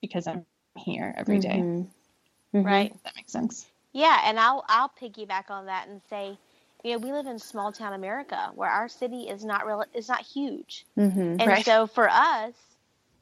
because 0.00 0.26
I'm 0.26 0.46
here 0.76 1.14
every 1.16 1.38
day. 1.38 1.58
Mm-hmm. 1.58 2.58
Mm-hmm. 2.58 2.66
Right. 2.66 2.92
If 2.94 3.02
that 3.02 3.16
makes 3.16 3.32
sense. 3.32 3.66
Yeah, 3.92 4.20
and 4.24 4.38
I'll 4.38 4.64
I'll 4.68 4.90
piggyback 5.00 5.50
on 5.50 5.66
that 5.66 5.88
and 5.88 6.00
say, 6.08 6.38
you 6.84 6.92
know, 6.92 6.98
we 6.98 7.12
live 7.12 7.26
in 7.26 7.38
small 7.38 7.72
town 7.72 7.94
America 7.94 8.50
where 8.54 8.68
our 8.68 8.88
city 8.88 9.22
is 9.22 9.44
not 9.44 9.66
real 9.66 9.84
is 9.94 10.08
not 10.08 10.20
huge, 10.20 10.84
mm-hmm, 10.98 11.36
and 11.40 11.46
right. 11.46 11.64
so 11.64 11.86
for 11.86 12.08
us, 12.08 12.52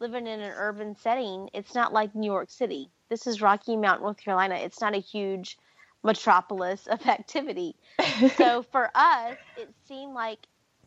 living 0.01 0.27
in 0.27 0.41
an 0.41 0.53
urban 0.57 0.97
setting, 0.97 1.49
it's 1.55 1.75
not 1.75 1.93
like 1.93 2.15
New 2.15 2.31
York 2.31 2.51
City. 2.51 2.91
This 3.09 3.27
is 3.27 3.41
Rocky 3.41 3.77
Mount, 3.77 4.03
North 4.03 4.17
Carolina. 4.17 4.57
It's 4.57 4.81
not 4.81 4.95
a 4.95 4.99
huge 4.99 5.59
metropolis 6.03 6.87
of 6.87 7.07
activity. 7.07 7.77
so 8.37 8.63
for 8.63 8.91
us, 8.95 9.37
it 9.57 9.73
seemed 9.87 10.15
like, 10.15 10.41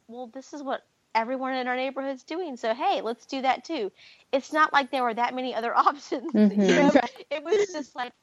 well, 0.08 0.28
this 0.28 0.54
is 0.54 0.62
what 0.62 0.82
everyone 1.18 1.54
in 1.56 1.68
our 1.68 1.76
neighborhood's 1.76 2.24
doing. 2.24 2.58
So 2.58 2.74
hey, 2.74 3.02
let's 3.02 3.26
do 3.26 3.42
that 3.42 3.66
too. 3.66 3.92
It's 4.32 4.54
not 4.54 4.72
like 4.72 4.92
there 4.92 5.04
were 5.04 5.14
that 5.14 5.34
many 5.34 5.56
other 5.56 5.76
options. 5.88 6.32
Mm-hmm. 6.32 6.62
You 6.62 6.68
know? 6.68 6.92
It 7.30 7.44
was 7.44 7.68
just 7.74 7.96
like 7.96 8.14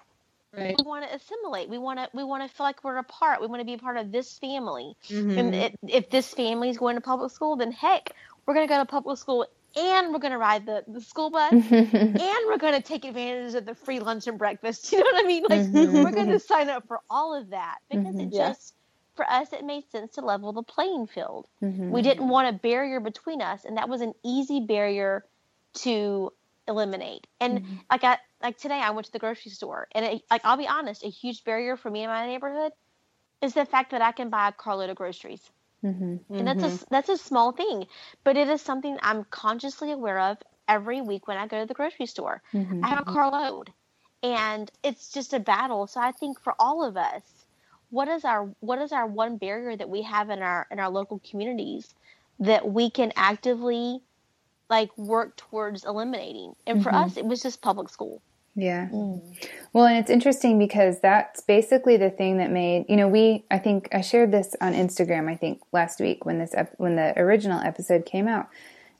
Right. 0.56 0.76
We 0.78 0.86
want 0.86 1.04
to 1.04 1.12
assimilate. 1.12 1.68
We 1.68 1.78
want 1.78 1.98
to 1.98 2.08
we 2.14 2.22
want 2.22 2.48
to 2.48 2.56
feel 2.56 2.64
like 2.64 2.84
we're 2.84 2.96
a 2.96 3.02
part. 3.02 3.40
We 3.40 3.48
want 3.48 3.60
to 3.60 3.64
be 3.64 3.74
a 3.74 3.78
part 3.78 3.96
of 3.96 4.12
this 4.12 4.38
family. 4.38 4.94
Mm-hmm. 5.08 5.38
And 5.38 5.54
it, 5.54 5.78
if 5.86 6.10
this 6.10 6.32
family 6.32 6.70
is 6.70 6.78
going 6.78 6.94
to 6.94 7.00
public 7.00 7.32
school, 7.32 7.56
then 7.56 7.72
heck, 7.72 8.12
we're 8.46 8.54
going 8.54 8.66
to 8.66 8.72
go 8.72 8.78
to 8.78 8.86
public 8.86 9.18
school 9.18 9.46
and 9.76 10.12
we're 10.12 10.20
going 10.20 10.32
to 10.32 10.38
ride 10.38 10.66
the, 10.66 10.84
the 10.86 11.00
school 11.00 11.30
bus 11.30 11.52
and 11.70 12.38
we're 12.46 12.58
going 12.58 12.74
to 12.74 12.82
take 12.82 13.04
advantage 13.04 13.54
of 13.54 13.66
the 13.66 13.74
free 13.74 13.98
lunch 14.00 14.26
and 14.26 14.38
breakfast. 14.38 14.92
You 14.92 15.00
know 15.00 15.06
what 15.06 15.24
I 15.24 15.26
mean? 15.26 15.42
Like 15.48 15.60
mm-hmm. 15.62 16.04
we're 16.04 16.12
going 16.12 16.28
to 16.28 16.38
sign 16.38 16.68
up 16.68 16.86
for 16.86 17.00
all 17.10 17.34
of 17.34 17.50
that 17.50 17.78
because 17.90 18.14
mm-hmm. 18.14 18.20
it 18.20 18.32
just 18.32 18.74
for 19.14 19.24
us 19.28 19.52
it 19.52 19.64
made 19.64 19.88
sense 19.90 20.12
to 20.14 20.20
level 20.20 20.52
the 20.52 20.62
playing 20.62 21.06
field. 21.06 21.46
Mm-hmm. 21.62 21.90
We 21.90 22.02
didn't 22.02 22.28
want 22.28 22.48
a 22.48 22.58
barrier 22.58 23.00
between 23.00 23.42
us 23.42 23.64
and 23.64 23.76
that 23.76 23.88
was 23.88 24.00
an 24.00 24.14
easy 24.24 24.60
barrier 24.60 25.24
to 25.74 26.32
eliminate. 26.68 27.26
And 27.40 27.60
mm-hmm. 27.60 27.74
like 27.90 28.04
I 28.04 28.18
like 28.42 28.58
today, 28.58 28.80
I 28.80 28.90
went 28.90 29.06
to 29.06 29.12
the 29.12 29.18
grocery 29.18 29.50
store, 29.50 29.88
and 29.92 30.04
it, 30.04 30.22
like 30.30 30.42
I'll 30.44 30.56
be 30.56 30.68
honest, 30.68 31.04
a 31.04 31.08
huge 31.08 31.44
barrier 31.44 31.76
for 31.76 31.90
me 31.90 32.02
in 32.02 32.10
my 32.10 32.26
neighborhood 32.26 32.72
is 33.42 33.54
the 33.54 33.64
fact 33.64 33.90
that 33.90 34.02
I 34.02 34.12
can 34.12 34.30
buy 34.30 34.48
a 34.48 34.52
carload 34.52 34.90
of 34.90 34.96
groceries. 34.96 35.42
Mm-hmm. 35.84 36.34
And 36.34 36.48
that's 36.48 36.62
a 36.62 36.66
mm-hmm. 36.66 36.84
that's 36.90 37.08
a 37.08 37.18
small 37.18 37.52
thing, 37.52 37.86
but 38.22 38.36
it 38.36 38.48
is 38.48 38.62
something 38.62 38.98
I'm 39.02 39.24
consciously 39.24 39.92
aware 39.92 40.18
of 40.18 40.38
every 40.66 41.02
week 41.02 41.28
when 41.28 41.36
I 41.36 41.46
go 41.46 41.60
to 41.60 41.66
the 41.66 41.74
grocery 41.74 42.06
store. 42.06 42.42
Mm-hmm. 42.54 42.84
I 42.84 42.88
have 42.88 43.00
a 43.00 43.12
carload, 43.12 43.70
and 44.22 44.70
it's 44.82 45.12
just 45.12 45.34
a 45.34 45.40
battle. 45.40 45.86
So 45.86 46.00
I 46.00 46.12
think 46.12 46.40
for 46.40 46.54
all 46.58 46.84
of 46.84 46.96
us, 46.96 47.22
what 47.90 48.08
is 48.08 48.24
our 48.24 48.50
what 48.60 48.78
is 48.80 48.92
our 48.92 49.06
one 49.06 49.36
barrier 49.36 49.76
that 49.76 49.88
we 49.88 50.02
have 50.02 50.30
in 50.30 50.42
our 50.42 50.66
in 50.70 50.80
our 50.80 50.90
local 50.90 51.20
communities 51.28 51.94
that 52.40 52.70
we 52.70 52.90
can 52.90 53.12
actively 53.16 54.00
like 54.70 54.96
work 54.96 55.36
towards 55.36 55.84
eliminating. 55.84 56.54
And 56.66 56.82
for 56.82 56.90
mm-hmm. 56.90 57.04
us, 57.04 57.16
it 57.16 57.24
was 57.24 57.42
just 57.42 57.62
public 57.62 57.88
school. 57.88 58.22
Yeah. 58.56 58.88
Mm. 58.88 59.20
Well, 59.72 59.86
and 59.86 59.98
it's 59.98 60.10
interesting 60.10 60.58
because 60.58 61.00
that's 61.00 61.40
basically 61.40 61.96
the 61.96 62.10
thing 62.10 62.38
that 62.38 62.50
made, 62.50 62.86
you 62.88 62.96
know, 62.96 63.08
we 63.08 63.44
I 63.50 63.58
think 63.58 63.88
I 63.92 64.00
shared 64.00 64.30
this 64.30 64.54
on 64.60 64.74
Instagram 64.74 65.28
I 65.28 65.34
think 65.34 65.60
last 65.72 65.98
week 66.00 66.24
when 66.24 66.38
this 66.38 66.54
when 66.76 66.96
the 66.96 67.18
original 67.18 67.60
episode 67.60 68.06
came 68.06 68.28
out 68.28 68.48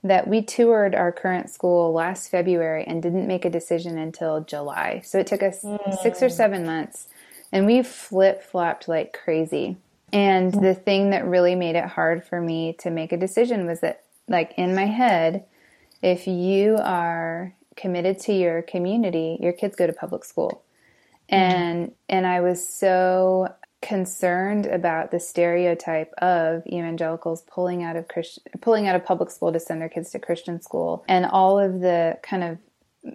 that 0.03 0.29
we 0.29 0.43
toured 0.43 0.95
our 0.95 1.11
current 1.13 1.49
school 1.49 1.93
last 1.93 2.29
February 2.31 2.85
and 2.85 3.03
didn't 3.03 3.27
make 3.27 3.45
a 3.45 3.51
decision 3.51 3.97
until 3.97 4.43
July. 4.43 5.01
So 5.05 5.19
it 5.19 5.27
took 5.27 5.43
us 5.43 5.63
mm. 5.63 6.03
6 6.03 6.23
or 6.23 6.29
7 6.29 6.67
months 6.67 7.09
and 7.55 7.65
we 7.65 7.83
flip-flopped 7.83 8.89
like 8.89 9.17
crazy. 9.25 9.77
And 10.13 10.53
the 10.53 10.75
thing 10.75 11.11
that 11.11 11.27
really 11.27 11.55
made 11.55 11.77
it 11.77 11.87
hard 11.87 12.25
for 12.25 12.41
me 12.41 12.75
to 12.81 12.91
make 12.91 13.13
a 13.13 13.17
decision 13.17 13.67
was 13.67 13.81
that 13.81 14.05
like 14.29 14.53
in 14.57 14.75
my 14.75 14.87
head 14.87 15.45
if 16.03 16.27
you 16.27 16.77
are 16.77 17.55
committed 17.77 18.21
to 18.21 18.33
your 18.33 18.61
community, 18.61 19.39
your 19.41 19.53
kids 19.53 19.75
go 19.75 19.87
to 19.87 19.93
public 19.93 20.25
school. 20.25 20.63
Mm-hmm. 21.31 21.35
And 21.35 21.93
and 22.09 22.27
I 22.27 22.41
was 22.41 22.69
so 22.69 23.55
concerned 23.81 24.67
about 24.67 25.11
the 25.11 25.21
stereotype 25.21 26.13
of 26.19 26.67
evangelicals 26.67 27.43
pulling 27.43 27.83
out 27.83 27.97
of 27.97 28.09
Christian, 28.09 28.43
pulling 28.61 28.89
out 28.89 28.97
of 28.97 29.05
public 29.05 29.31
school 29.31 29.53
to 29.53 29.61
send 29.61 29.81
their 29.81 29.89
kids 29.89 30.11
to 30.11 30.19
Christian 30.19 30.61
school 30.61 31.05
and 31.09 31.27
all 31.27 31.59
of 31.59 31.81
the 31.81 32.19
kind 32.23 32.45
of 32.45 32.59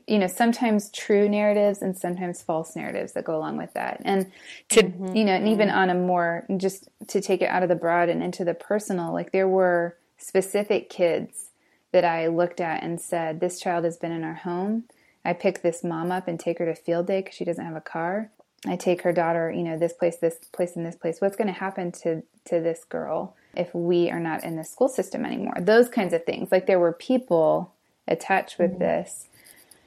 you 0.08 0.20
know 0.20 0.28
sometimes 0.28 0.92
true 0.92 1.28
narratives 1.28 1.82
and 1.82 1.98
sometimes 1.98 2.42
false 2.42 2.76
narratives 2.76 3.14
that 3.14 3.24
go 3.24 3.36
along 3.36 3.58
with 3.58 3.74
that 3.74 4.00
and 4.06 4.32
to 4.70 4.84
mm-hmm. 4.84 5.16
you 5.16 5.26
know 5.26 5.34
and 5.34 5.48
even 5.48 5.70
on 5.70 5.90
a 5.90 5.96
more 5.96 6.46
just 6.58 6.88
to 7.08 7.20
take 7.20 7.42
it 7.42 7.50
out 7.50 7.64
of 7.64 7.70
the 7.70 7.76
broad 7.76 8.08
and 8.08 8.22
into 8.22 8.46
the 8.46 8.54
personal 8.54 9.12
like 9.12 9.32
there 9.32 9.48
were 9.48 9.98
specific 10.20 10.90
kids 10.90 11.50
that 11.92 12.06
I 12.06 12.28
looked 12.28 12.60
at 12.60 12.84
and 12.84 13.00
said, 13.02 13.40
This 13.40 13.60
child 13.60 13.86
has 13.86 13.98
been 13.98 14.12
in 14.12 14.24
our 14.24 14.36
home. 14.36 14.84
I 15.26 15.34
pick 15.34 15.62
this 15.62 15.84
mom 15.84 16.12
up 16.12 16.28
and 16.28 16.40
take 16.40 16.60
her 16.60 16.66
to 16.66 16.76
field 16.76 17.08
day 17.08 17.22
because 17.22 17.36
she 17.36 17.46
doesn't 17.46 17.66
have 17.66 17.76
a 17.76 17.82
car. 17.82 18.30
I 18.68 18.76
take 18.76 19.04
her 19.04 19.14
daughter, 19.14 19.52
you 19.52 19.64
know, 19.64 19.78
this 19.78 19.94
place, 19.94 20.18
this 20.18 20.38
place, 20.52 20.76
and 20.76 20.86
this 20.86 20.96
place. 20.96 21.22
What's 21.22 21.36
going 21.36 21.48
to 21.48 21.54
happen 21.54 21.92
to 22.04 22.24
to 22.46 22.60
this 22.60 22.84
girl 22.84 23.36
if 23.56 23.74
we 23.74 24.10
are 24.10 24.20
not 24.20 24.44
in 24.44 24.56
the 24.56 24.64
school 24.64 24.90
system 24.90 25.26
anymore? 25.26 25.56
Those 25.60 25.90
kinds 25.90 26.14
of 26.14 26.26
things. 26.26 26.52
Like 26.52 26.68
there 26.68 26.80
were 26.80 26.94
people 26.94 27.74
attached 28.08 28.60
with 28.60 28.72
mm-hmm. 28.72 28.80
this, 28.80 29.28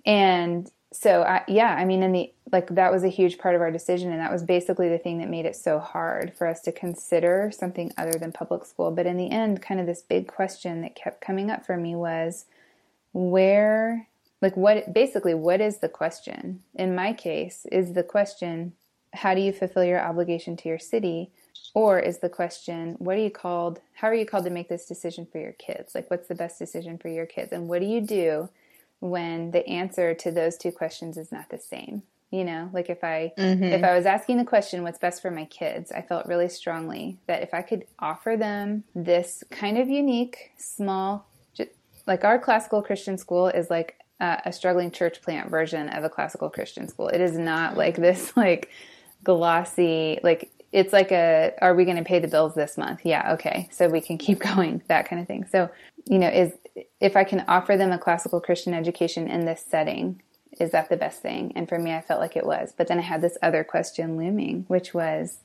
and 0.04 0.70
so 0.92 1.22
I, 1.22 1.42
yeah, 1.48 1.74
I 1.74 1.84
mean, 1.84 2.02
in 2.02 2.12
the 2.12 2.32
like 2.50 2.68
that 2.74 2.92
was 2.92 3.02
a 3.02 3.08
huge 3.08 3.38
part 3.38 3.54
of 3.54 3.62
our 3.62 3.70
decision, 3.70 4.12
and 4.12 4.20
that 4.20 4.32
was 4.32 4.42
basically 4.42 4.88
the 4.90 4.98
thing 4.98 5.18
that 5.18 5.30
made 5.30 5.46
it 5.46 5.56
so 5.56 5.78
hard 5.78 6.34
for 6.34 6.46
us 6.46 6.60
to 6.62 6.72
consider 6.72 7.50
something 7.50 7.92
other 7.96 8.18
than 8.18 8.30
public 8.30 8.66
school. 8.66 8.90
But 8.90 9.06
in 9.06 9.16
the 9.16 9.30
end, 9.30 9.62
kind 9.62 9.80
of 9.80 9.86
this 9.86 10.02
big 10.02 10.28
question 10.28 10.82
that 10.82 10.94
kept 10.94 11.22
coming 11.22 11.50
up 11.50 11.64
for 11.64 11.78
me 11.78 11.94
was, 11.96 12.44
where, 13.12 14.06
like, 14.42 14.56
what 14.56 14.92
basically, 14.92 15.34
what 15.34 15.62
is 15.62 15.78
the 15.78 15.88
question? 15.88 16.62
In 16.74 16.94
my 16.94 17.14
case, 17.14 17.66
is 17.72 17.94
the 17.94 18.02
question, 18.02 18.74
how 19.14 19.34
do 19.34 19.40
you 19.40 19.52
fulfill 19.52 19.84
your 19.84 20.00
obligation 20.00 20.56
to 20.58 20.68
your 20.68 20.78
city? 20.78 21.30
Or 21.74 21.98
is 21.98 22.18
the 22.18 22.28
question, 22.28 22.96
what 22.98 23.16
are 23.16 23.22
you 23.22 23.30
called? 23.30 23.80
How 23.94 24.08
are 24.08 24.14
you 24.14 24.26
called 24.26 24.44
to 24.44 24.50
make 24.50 24.68
this 24.68 24.84
decision 24.84 25.26
for 25.30 25.38
your 25.38 25.52
kids? 25.52 25.94
Like, 25.94 26.10
what's 26.10 26.28
the 26.28 26.34
best 26.34 26.58
decision 26.58 26.98
for 26.98 27.08
your 27.08 27.24
kids? 27.24 27.50
And 27.50 27.66
what 27.66 27.80
do 27.80 27.86
you 27.86 28.02
do? 28.02 28.50
When 29.02 29.50
the 29.50 29.66
answer 29.66 30.14
to 30.14 30.30
those 30.30 30.56
two 30.56 30.72
questions 30.72 31.18
is 31.18 31.30
not 31.30 31.50
the 31.50 31.58
same 31.58 32.02
you 32.32 32.44
know? 32.44 32.70
Like 32.72 32.90
if 32.90 33.04
i 33.04 33.32
mm-hmm. 33.38 33.62
if 33.62 33.84
i 33.84 33.94
was 33.94 34.06
asking 34.06 34.38
the 34.38 34.44
question 34.44 34.82
what's 34.82 34.98
best 34.98 35.22
for 35.22 35.30
my 35.30 35.44
kids? 35.44 35.92
I 35.92 36.00
felt 36.00 36.26
really 36.26 36.48
strongly 36.48 37.18
that 37.26 37.42
if 37.42 37.54
i 37.54 37.62
could 37.62 37.84
offer 38.00 38.36
them 38.36 38.82
this 38.96 39.44
kind 39.50 39.78
of 39.78 39.88
unique 39.88 40.50
small 40.56 41.28
like 42.04 42.24
our 42.24 42.38
classical 42.38 42.82
christian 42.82 43.16
school 43.16 43.46
is 43.46 43.70
like 43.70 43.96
a, 44.18 44.42
a 44.46 44.52
struggling 44.52 44.90
church 44.90 45.22
plant 45.22 45.50
version 45.50 45.88
of 45.90 46.02
a 46.02 46.08
classical 46.08 46.50
christian 46.50 46.88
school. 46.88 47.08
It 47.08 47.20
is 47.20 47.38
not 47.38 47.76
like 47.76 47.96
this 47.96 48.32
like 48.36 48.70
glossy 49.22 50.18
like 50.24 50.50
it's 50.72 50.92
like 50.92 51.12
a 51.12 51.52
are 51.60 51.74
we 51.74 51.84
going 51.84 51.96
to 51.96 52.04
pay 52.04 52.18
the 52.18 52.28
bills 52.28 52.54
this 52.54 52.76
month 52.78 53.00
yeah 53.04 53.34
okay 53.34 53.68
so 53.70 53.88
we 53.88 54.00
can 54.00 54.18
keep 54.18 54.38
going 54.54 54.82
that 54.88 55.08
kind 55.08 55.20
of 55.20 55.28
thing 55.28 55.46
so 55.46 55.70
you 56.06 56.18
know 56.18 56.28
is 56.28 56.52
if 57.00 57.16
I 57.16 57.24
can 57.24 57.44
offer 57.48 57.76
them 57.76 57.92
a 57.92 57.98
classical 57.98 58.40
Christian 58.40 58.74
education 58.74 59.28
in 59.28 59.44
this 59.44 59.64
setting, 59.66 60.22
is 60.58 60.70
that 60.72 60.88
the 60.88 60.96
best 60.96 61.22
thing? 61.22 61.52
And 61.54 61.68
for 61.68 61.78
me, 61.78 61.92
I 61.92 62.00
felt 62.00 62.20
like 62.20 62.36
it 62.36 62.46
was. 62.46 62.72
But 62.76 62.88
then 62.88 62.98
I 62.98 63.02
had 63.02 63.22
this 63.22 63.38
other 63.42 63.64
question 63.64 64.16
looming, 64.16 64.64
which 64.68 64.94
was, 64.94 65.38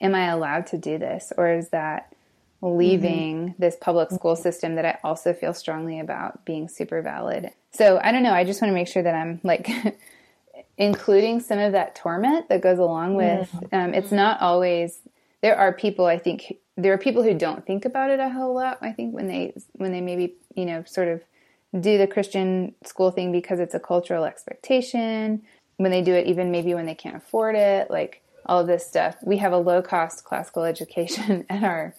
am 0.00 0.14
I 0.14 0.26
allowed 0.26 0.66
to 0.68 0.78
do 0.78 0.98
this? 0.98 1.32
Or 1.36 1.50
is 1.50 1.70
that 1.70 2.14
leaving 2.62 3.50
mm-hmm. 3.50 3.62
this 3.62 3.76
public 3.80 4.10
school 4.10 4.34
system 4.34 4.74
that 4.76 4.86
I 4.86 4.98
also 5.04 5.32
feel 5.32 5.52
strongly 5.52 6.00
about 6.00 6.44
being 6.44 6.68
super 6.68 7.02
valid? 7.02 7.50
So 7.72 8.00
I 8.02 8.12
don't 8.12 8.22
know. 8.22 8.32
I 8.32 8.44
just 8.44 8.62
want 8.62 8.70
to 8.70 8.74
make 8.74 8.88
sure 8.88 9.02
that 9.02 9.14
I'm 9.14 9.40
like 9.42 9.68
including 10.78 11.40
some 11.40 11.58
of 11.58 11.72
that 11.72 11.94
torment 11.94 12.48
that 12.48 12.60
goes 12.60 12.78
along 12.78 13.14
with 13.14 13.48
um, 13.72 13.94
it's 13.94 14.12
not 14.12 14.40
always 14.40 15.00
there 15.42 15.56
are 15.56 15.72
people 15.72 16.06
i 16.06 16.18
think 16.18 16.58
there 16.76 16.92
are 16.92 16.98
people 16.98 17.22
who 17.22 17.34
don't 17.34 17.66
think 17.66 17.84
about 17.84 18.10
it 18.10 18.20
a 18.20 18.28
whole 18.28 18.54
lot. 18.54 18.78
I 18.82 18.92
think 18.92 19.14
when 19.14 19.26
they 19.26 19.54
when 19.72 19.92
they 19.92 20.00
maybe 20.00 20.34
you 20.54 20.66
know 20.66 20.84
sort 20.84 21.08
of 21.08 21.22
do 21.80 21.98
the 21.98 22.06
Christian 22.06 22.74
school 22.84 23.10
thing 23.10 23.32
because 23.32 23.60
it's 23.60 23.74
a 23.74 23.80
cultural 23.80 24.24
expectation. 24.24 25.42
When 25.78 25.90
they 25.90 26.02
do 26.02 26.14
it, 26.14 26.26
even 26.26 26.50
maybe 26.50 26.74
when 26.74 26.86
they 26.86 26.94
can't 26.94 27.16
afford 27.16 27.54
it, 27.54 27.90
like 27.90 28.22
all 28.46 28.60
of 28.60 28.66
this 28.66 28.86
stuff. 28.86 29.16
We 29.22 29.38
have 29.38 29.52
a 29.52 29.58
low 29.58 29.82
cost 29.82 30.24
classical 30.24 30.64
education 30.64 31.44
at 31.50 31.62
our 31.62 31.94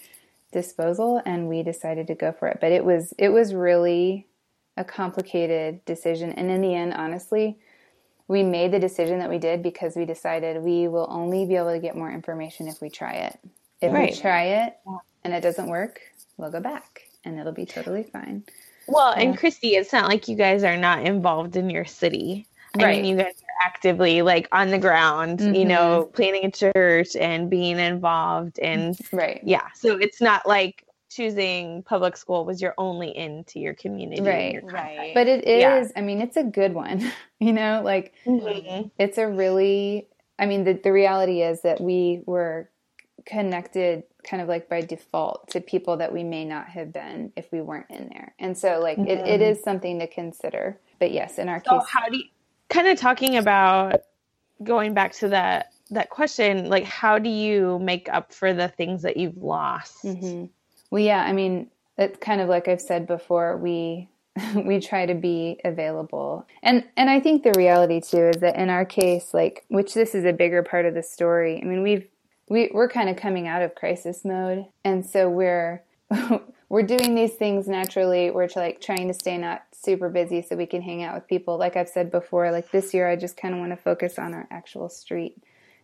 disposal, 0.51 1.21
and 1.25 1.47
we 1.47 1.63
decided 1.63 2.07
to 2.07 2.15
go 2.15 2.31
for 2.31 2.47
it. 2.47 2.59
But 2.61 2.71
it 2.71 2.85
was 2.85 3.13
it 3.17 3.29
was 3.29 3.53
really 3.53 4.27
a 4.75 4.83
complicated 4.83 5.83
decision, 5.85 6.31
and 6.33 6.51
in 6.51 6.61
the 6.61 6.75
end, 6.75 6.93
honestly. 6.93 7.57
We 8.27 8.43
made 8.43 8.71
the 8.71 8.79
decision 8.79 9.19
that 9.19 9.29
we 9.29 9.37
did 9.37 9.63
because 9.63 9.95
we 9.95 10.05
decided 10.05 10.61
we 10.61 10.87
will 10.87 11.07
only 11.09 11.45
be 11.45 11.55
able 11.55 11.71
to 11.71 11.79
get 11.79 11.95
more 11.95 12.11
information 12.11 12.67
if 12.67 12.81
we 12.81 12.89
try 12.89 13.13
it. 13.13 13.39
If 13.81 13.93
right. 13.93 14.11
we 14.11 14.17
try 14.17 14.43
it 14.43 14.77
and 15.23 15.33
it 15.33 15.41
doesn't 15.41 15.67
work, 15.67 16.01
we'll 16.37 16.51
go 16.51 16.59
back 16.59 17.07
and 17.23 17.39
it'll 17.39 17.53
be 17.53 17.65
totally 17.65 18.03
fine. 18.03 18.43
Well, 18.87 19.13
and 19.13 19.37
Christy, 19.37 19.75
it's 19.75 19.91
not 19.91 20.07
like 20.07 20.27
you 20.27 20.35
guys 20.35 20.63
are 20.63 20.77
not 20.77 21.05
involved 21.05 21.55
in 21.55 21.69
your 21.69 21.85
city. 21.85 22.47
I 22.75 22.83
right. 22.83 23.01
mean, 23.01 23.05
you 23.05 23.17
guys 23.17 23.33
are 23.33 23.65
actively 23.65 24.21
like 24.21 24.47
on 24.51 24.69
the 24.69 24.77
ground, 24.77 25.39
mm-hmm. 25.39 25.55
you 25.55 25.65
know, 25.65 26.09
planning 26.13 26.45
a 26.45 26.51
church 26.51 27.15
and 27.15 27.49
being 27.49 27.79
involved 27.79 28.59
and 28.59 28.97
right. 29.11 29.41
Yeah. 29.43 29.67
So 29.75 29.97
it's 29.97 30.21
not 30.21 30.47
like 30.47 30.83
choosing 31.09 31.83
public 31.83 32.17
school 32.17 32.45
was 32.45 32.61
your 32.61 32.73
only 32.77 33.15
into 33.15 33.59
your 33.59 33.73
community. 33.73 34.21
Right. 34.21 34.53
You're 34.53 34.63
right. 34.63 35.13
But 35.13 35.27
it 35.27 35.47
is, 35.47 35.61
yeah. 35.61 35.87
I 35.95 36.01
mean, 36.01 36.21
it's 36.21 36.37
a 36.37 36.43
good 36.43 36.73
one, 36.73 37.11
you 37.39 37.53
know, 37.53 37.81
like 37.83 38.13
mm-hmm. 38.25 38.87
it's 38.97 39.17
a 39.17 39.27
really, 39.27 40.07
I 40.37 40.45
mean, 40.45 40.63
the, 40.63 40.73
the 40.73 40.91
reality 40.91 41.41
is 41.41 41.61
that 41.61 41.79
we 41.79 42.21
were 42.25 42.69
connected 43.25 44.03
kind 44.23 44.41
of 44.41 44.47
like 44.47 44.69
by 44.69 44.81
default 44.81 45.49
to 45.49 45.61
people 45.61 45.97
that 45.97 46.11
we 46.11 46.23
may 46.23 46.45
not 46.45 46.67
have 46.67 46.91
been 46.91 47.31
if 47.35 47.51
we 47.51 47.61
weren't 47.61 47.89
in 47.89 48.09
there. 48.09 48.33
And 48.39 48.57
so 48.57 48.79
like 48.79 48.97
mm-hmm. 48.97 49.09
it, 49.09 49.27
it 49.27 49.41
is 49.41 49.63
something 49.63 49.99
to 49.99 50.07
consider. 50.07 50.79
But 50.99 51.11
yes, 51.11 51.37
in 51.37 51.47
our 51.47 51.61
so 51.65 51.79
case 51.79 51.89
how 51.89 52.09
do 52.09 52.17
you 52.17 52.23
kind 52.69 52.87
of 52.87 52.99
talking 52.99 53.37
about 53.37 54.01
going 54.63 54.93
back 54.93 55.13
to 55.13 55.29
that 55.29 55.71
that 55.91 56.09
question, 56.09 56.69
like 56.69 56.83
how 56.83 57.17
do 57.17 57.29
you 57.29 57.79
make 57.79 58.09
up 58.09 58.33
for 58.33 58.53
the 58.53 58.67
things 58.67 59.03
that 59.03 59.17
you've 59.17 59.37
lost? 59.37 60.03
Mm-hmm. 60.03 60.45
Well 60.89 61.01
yeah, 61.01 61.23
I 61.23 61.33
mean 61.33 61.69
it's 61.97 62.19
kind 62.19 62.41
of 62.41 62.49
like 62.49 62.67
I've 62.67 62.81
said 62.81 63.07
before, 63.07 63.57
we 63.57 64.09
we 64.55 64.79
try 64.79 65.05
to 65.05 65.15
be 65.15 65.59
available. 65.65 66.47
And 66.61 66.83
and 66.95 67.09
I 67.09 67.19
think 67.19 67.43
the 67.43 67.53
reality 67.57 68.01
too 68.01 68.29
is 68.29 68.41
that 68.41 68.55
in 68.55 68.69
our 68.69 68.85
case, 68.85 69.33
like 69.33 69.65
which 69.67 69.93
this 69.93 70.13
is 70.13 70.25
a 70.25 70.33
bigger 70.33 70.63
part 70.63 70.85
of 70.85 70.93
the 70.93 71.03
story. 71.03 71.61
I 71.61 71.65
mean, 71.65 71.83
we've 71.83 72.07
we, 72.49 72.69
we're 72.73 72.89
kind 72.89 73.09
of 73.09 73.17
coming 73.17 73.47
out 73.47 73.61
of 73.61 73.75
crisis 73.75 74.23
mode. 74.23 74.65
And 74.83 75.05
so 75.05 75.29
we're, 75.29 75.83
we're 76.69 76.83
doing 76.83 77.15
these 77.15 77.33
things 77.33 77.67
naturally. 77.67 78.29
We're 78.29 78.47
like 78.55 78.81
trying 78.81 79.07
to 79.07 79.13
stay 79.13 79.37
not 79.37 79.65
super 79.73 80.09
busy 80.09 80.41
so 80.41 80.55
we 80.55 80.65
can 80.65 80.81
hang 80.81 81.03
out 81.03 81.15
with 81.15 81.27
people. 81.27 81.57
Like 81.57 81.75
I've 81.75 81.89
said 81.89 82.11
before, 82.11 82.51
like 82.51 82.71
this 82.71 82.93
year, 82.93 83.09
I 83.09 83.15
just 83.15 83.37
kind 83.37 83.53
of 83.53 83.59
want 83.59 83.71
to 83.71 83.77
focus 83.77 84.17
on 84.17 84.33
our 84.33 84.47
actual 84.49 84.89
street 84.89 85.35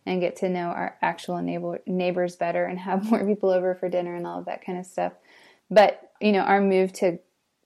and 0.06 0.20
get 0.20 0.36
to 0.36 0.48
know 0.48 0.66
our 0.66 0.96
actual 1.02 1.40
neighbor, 1.40 1.80
neighbors 1.86 2.36
better 2.36 2.64
and 2.64 2.78
have 2.78 3.04
more 3.10 3.24
people 3.24 3.50
over 3.50 3.74
for 3.74 3.88
dinner 3.88 4.14
and 4.14 4.26
all 4.26 4.38
of 4.38 4.46
that 4.46 4.64
kind 4.64 4.78
of 4.78 4.86
stuff. 4.86 5.12
But, 5.70 6.10
you 6.20 6.32
know, 6.32 6.40
our 6.40 6.60
move 6.60 6.92
to 6.94 7.18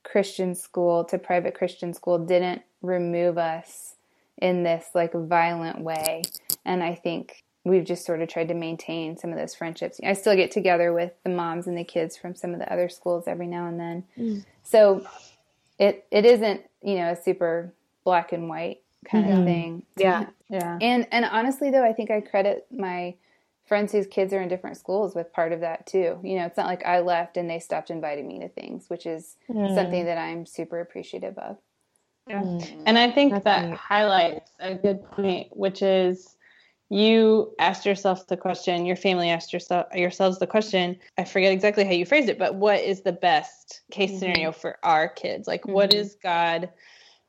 Christian 0.05 0.55
school, 0.55 1.05
to 1.05 1.19
private 1.19 1.55
Christian 1.55 1.93
school, 1.93 2.19
didn't 2.19 2.63
remove 2.81 3.39
us 3.39 3.97
in 4.41 4.63
this 4.63 4.87
like 4.95 5.13
violent 5.13 5.81
way. 5.81 6.23
And 6.65 6.83
I 6.83 6.95
think 6.95 7.45
we've 7.65 7.85
just 7.85 8.05
sort 8.05 8.23
of 8.23 8.29
tried 8.29 8.49
to 8.49 8.55
maintain 8.55 9.17
some 9.17 9.31
of 9.31 9.39
those 9.39 9.55
friendships. 9.55 10.01
I 10.05 10.13
still 10.15 10.37
get 10.37 10.51
together 10.51 10.93
with 10.93 11.13
the 11.25 11.31
moms 11.31 11.67
and 11.67 11.77
the 11.77 11.85
kids 11.85 12.17
from 12.17 12.35
some 12.35 12.53
of 12.53 12.61
the 12.61 12.73
other 12.73 12.89
schools 12.89 13.25
every 13.27 13.47
now 13.47 13.67
and 13.67 13.79
then. 13.79 14.05
Mm. 14.17 14.45
So 14.63 15.07
it 15.79 16.07
it 16.11 16.25
isn't, 16.25 16.63
you 16.83 16.97
know, 16.97 17.11
a 17.11 17.17
super 17.17 17.73
black 18.05 18.33
and 18.33 18.49
white 18.49 18.81
kind 19.05 19.27
mm-hmm. 19.27 19.39
of 19.39 19.45
thing. 19.45 19.83
Yeah. 19.97 20.27
Yeah. 20.49 20.79
And 20.81 21.07
and 21.13 21.25
honestly 21.25 21.71
though, 21.71 21.85
I 21.85 21.93
think 21.93 22.11
I 22.11 22.21
credit 22.21 22.67
my 22.71 23.15
friends 23.67 23.93
whose 23.93 24.07
kids 24.07 24.33
are 24.33 24.41
in 24.41 24.49
different 24.49 24.79
schools 24.79 25.15
with 25.15 25.33
part 25.33 25.53
of 25.53 25.61
that 25.61 25.87
too. 25.87 26.19
You 26.23 26.39
know, 26.39 26.47
it's 26.47 26.57
not 26.57 26.67
like 26.67 26.85
I 26.85 27.01
left 27.01 27.37
and 27.37 27.49
they 27.49 27.59
stopped 27.59 27.91
inviting 27.91 28.27
me 28.27 28.41
to 28.41 28.49
things, 28.49 28.89
which 28.89 29.07
is 29.07 29.37
mm. 29.49 29.75
something 29.75 30.07
that 30.07 30.19
I'm 30.19 30.47
super 30.47 30.81
appreciative 30.81 31.37
of. 31.39 31.59
Yeah. 32.27 32.43
Mm. 32.43 32.83
And 32.87 32.99
I 32.99 33.11
think 33.11 33.33
That's 33.33 33.45
that 33.45 33.69
neat. 33.69 33.77
highlights 33.77 34.51
a 34.59 34.75
good 34.75 35.05
point, 35.11 35.49
which 35.51 35.83
is 35.83 36.37
you 36.91 37.55
asked 37.59 37.85
yourself 37.85 38.27
the 38.27 38.37
question, 38.37 38.87
your 38.87 38.97
family 38.97 39.29
asked 39.29 39.53
yourself 39.53 39.87
yourselves 39.95 40.39
the 40.39 40.47
question. 40.47 40.97
I 41.19 41.25
forget 41.25 41.53
exactly 41.53 41.85
how 41.85 41.93
you 41.93 42.07
phrased 42.07 42.31
it, 42.31 42.39
but 42.39 42.55
what 42.55 42.81
is 42.81 43.03
the 43.03 43.13
best 43.13 43.83
case 43.91 44.11
mm-hmm. 44.11 44.19
scenario 44.19 44.53
for 44.53 44.79
our 44.83 45.09
kids? 45.09 45.47
Like 45.47 45.63
mm-hmm. 45.63 45.73
what 45.73 45.93
is 45.93 46.17
God 46.23 46.71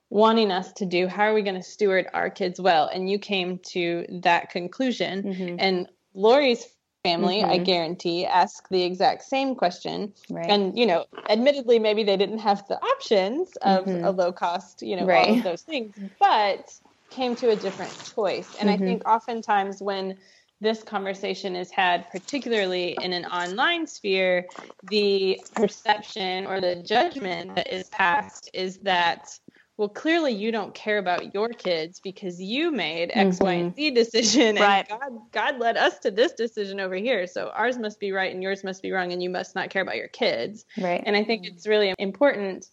wanting 0.09 0.51
us 0.51 0.73
to 0.73 0.85
do? 0.85 1.07
How 1.07 1.23
are 1.23 1.33
we 1.33 1.41
going 1.41 1.55
to 1.55 1.63
steward 1.63 2.07
our 2.13 2.29
kids 2.29 2.59
well? 2.59 2.87
And 2.87 3.09
you 3.09 3.19
came 3.19 3.59
to 3.69 4.05
that 4.23 4.49
conclusion. 4.49 5.23
Mm-hmm. 5.23 5.55
And 5.59 5.87
Lori's 6.13 6.65
family, 7.03 7.41
mm-hmm. 7.41 7.51
I 7.51 7.57
guarantee, 7.59 8.25
ask 8.25 8.67
the 8.69 8.83
exact 8.83 9.23
same 9.23 9.55
question. 9.55 10.13
Right. 10.29 10.49
And, 10.49 10.77
you 10.77 10.85
know, 10.85 11.05
admittedly, 11.29 11.79
maybe 11.79 12.03
they 12.03 12.17
didn't 12.17 12.39
have 12.39 12.67
the 12.67 12.75
options 12.75 13.55
of 13.61 13.85
mm-hmm. 13.85 14.03
a 14.03 14.11
low 14.11 14.31
cost, 14.31 14.81
you 14.81 14.95
know, 14.95 15.05
right. 15.05 15.27
all 15.29 15.37
of 15.37 15.43
those 15.43 15.61
things, 15.61 15.95
but 16.19 16.73
came 17.09 17.35
to 17.37 17.49
a 17.49 17.55
different 17.55 17.91
choice. 18.15 18.55
And 18.59 18.69
mm-hmm. 18.69 18.83
I 18.83 18.85
think 18.85 19.07
oftentimes 19.07 19.81
when 19.81 20.17
this 20.61 20.83
conversation 20.83 21.55
is 21.55 21.71
had, 21.71 22.09
particularly 22.11 22.97
in 23.01 23.13
an 23.13 23.25
online 23.25 23.87
sphere, 23.87 24.45
the 24.89 25.39
perception 25.55 26.45
or 26.45 26.59
the 26.59 26.75
judgment 26.75 27.55
that 27.55 27.71
is 27.73 27.87
passed 27.89 28.49
is 28.53 28.77
that 28.79 29.39
well, 29.79 29.87
clearly 29.87 30.33
you 30.33 30.51
don't 30.51 30.75
care 30.75 30.97
about 30.97 31.33
your 31.33 31.47
kids 31.47 32.01
because 32.01 32.41
you 32.41 32.69
made 32.69 33.11
X, 33.13 33.37
mm-hmm. 33.37 33.45
Y, 33.45 33.53
and 33.53 33.75
Z 33.77 33.91
decision, 33.91 34.57
right. 34.57 34.85
and 34.89 34.99
God, 34.99 35.21
God 35.31 35.59
led 35.59 35.77
us 35.77 35.99
to 35.99 36.11
this 36.11 36.33
decision 36.33 36.81
over 36.81 36.95
here. 36.95 37.25
So 37.27 37.49
ours 37.55 37.77
must 37.77 37.97
be 37.97 38.11
right 38.11 38.33
and 38.33 38.43
yours 38.43 38.61
must 38.61 38.81
be 38.81 38.91
wrong, 38.91 39.13
and 39.13 39.23
you 39.23 39.29
must 39.29 39.55
not 39.55 39.69
care 39.69 39.81
about 39.81 39.95
your 39.95 40.09
kids. 40.09 40.65
Right. 40.77 41.01
And 41.05 41.15
I 41.15 41.23
think 41.23 41.47
it's 41.47 41.65
really 41.65 41.93
important 41.97 42.67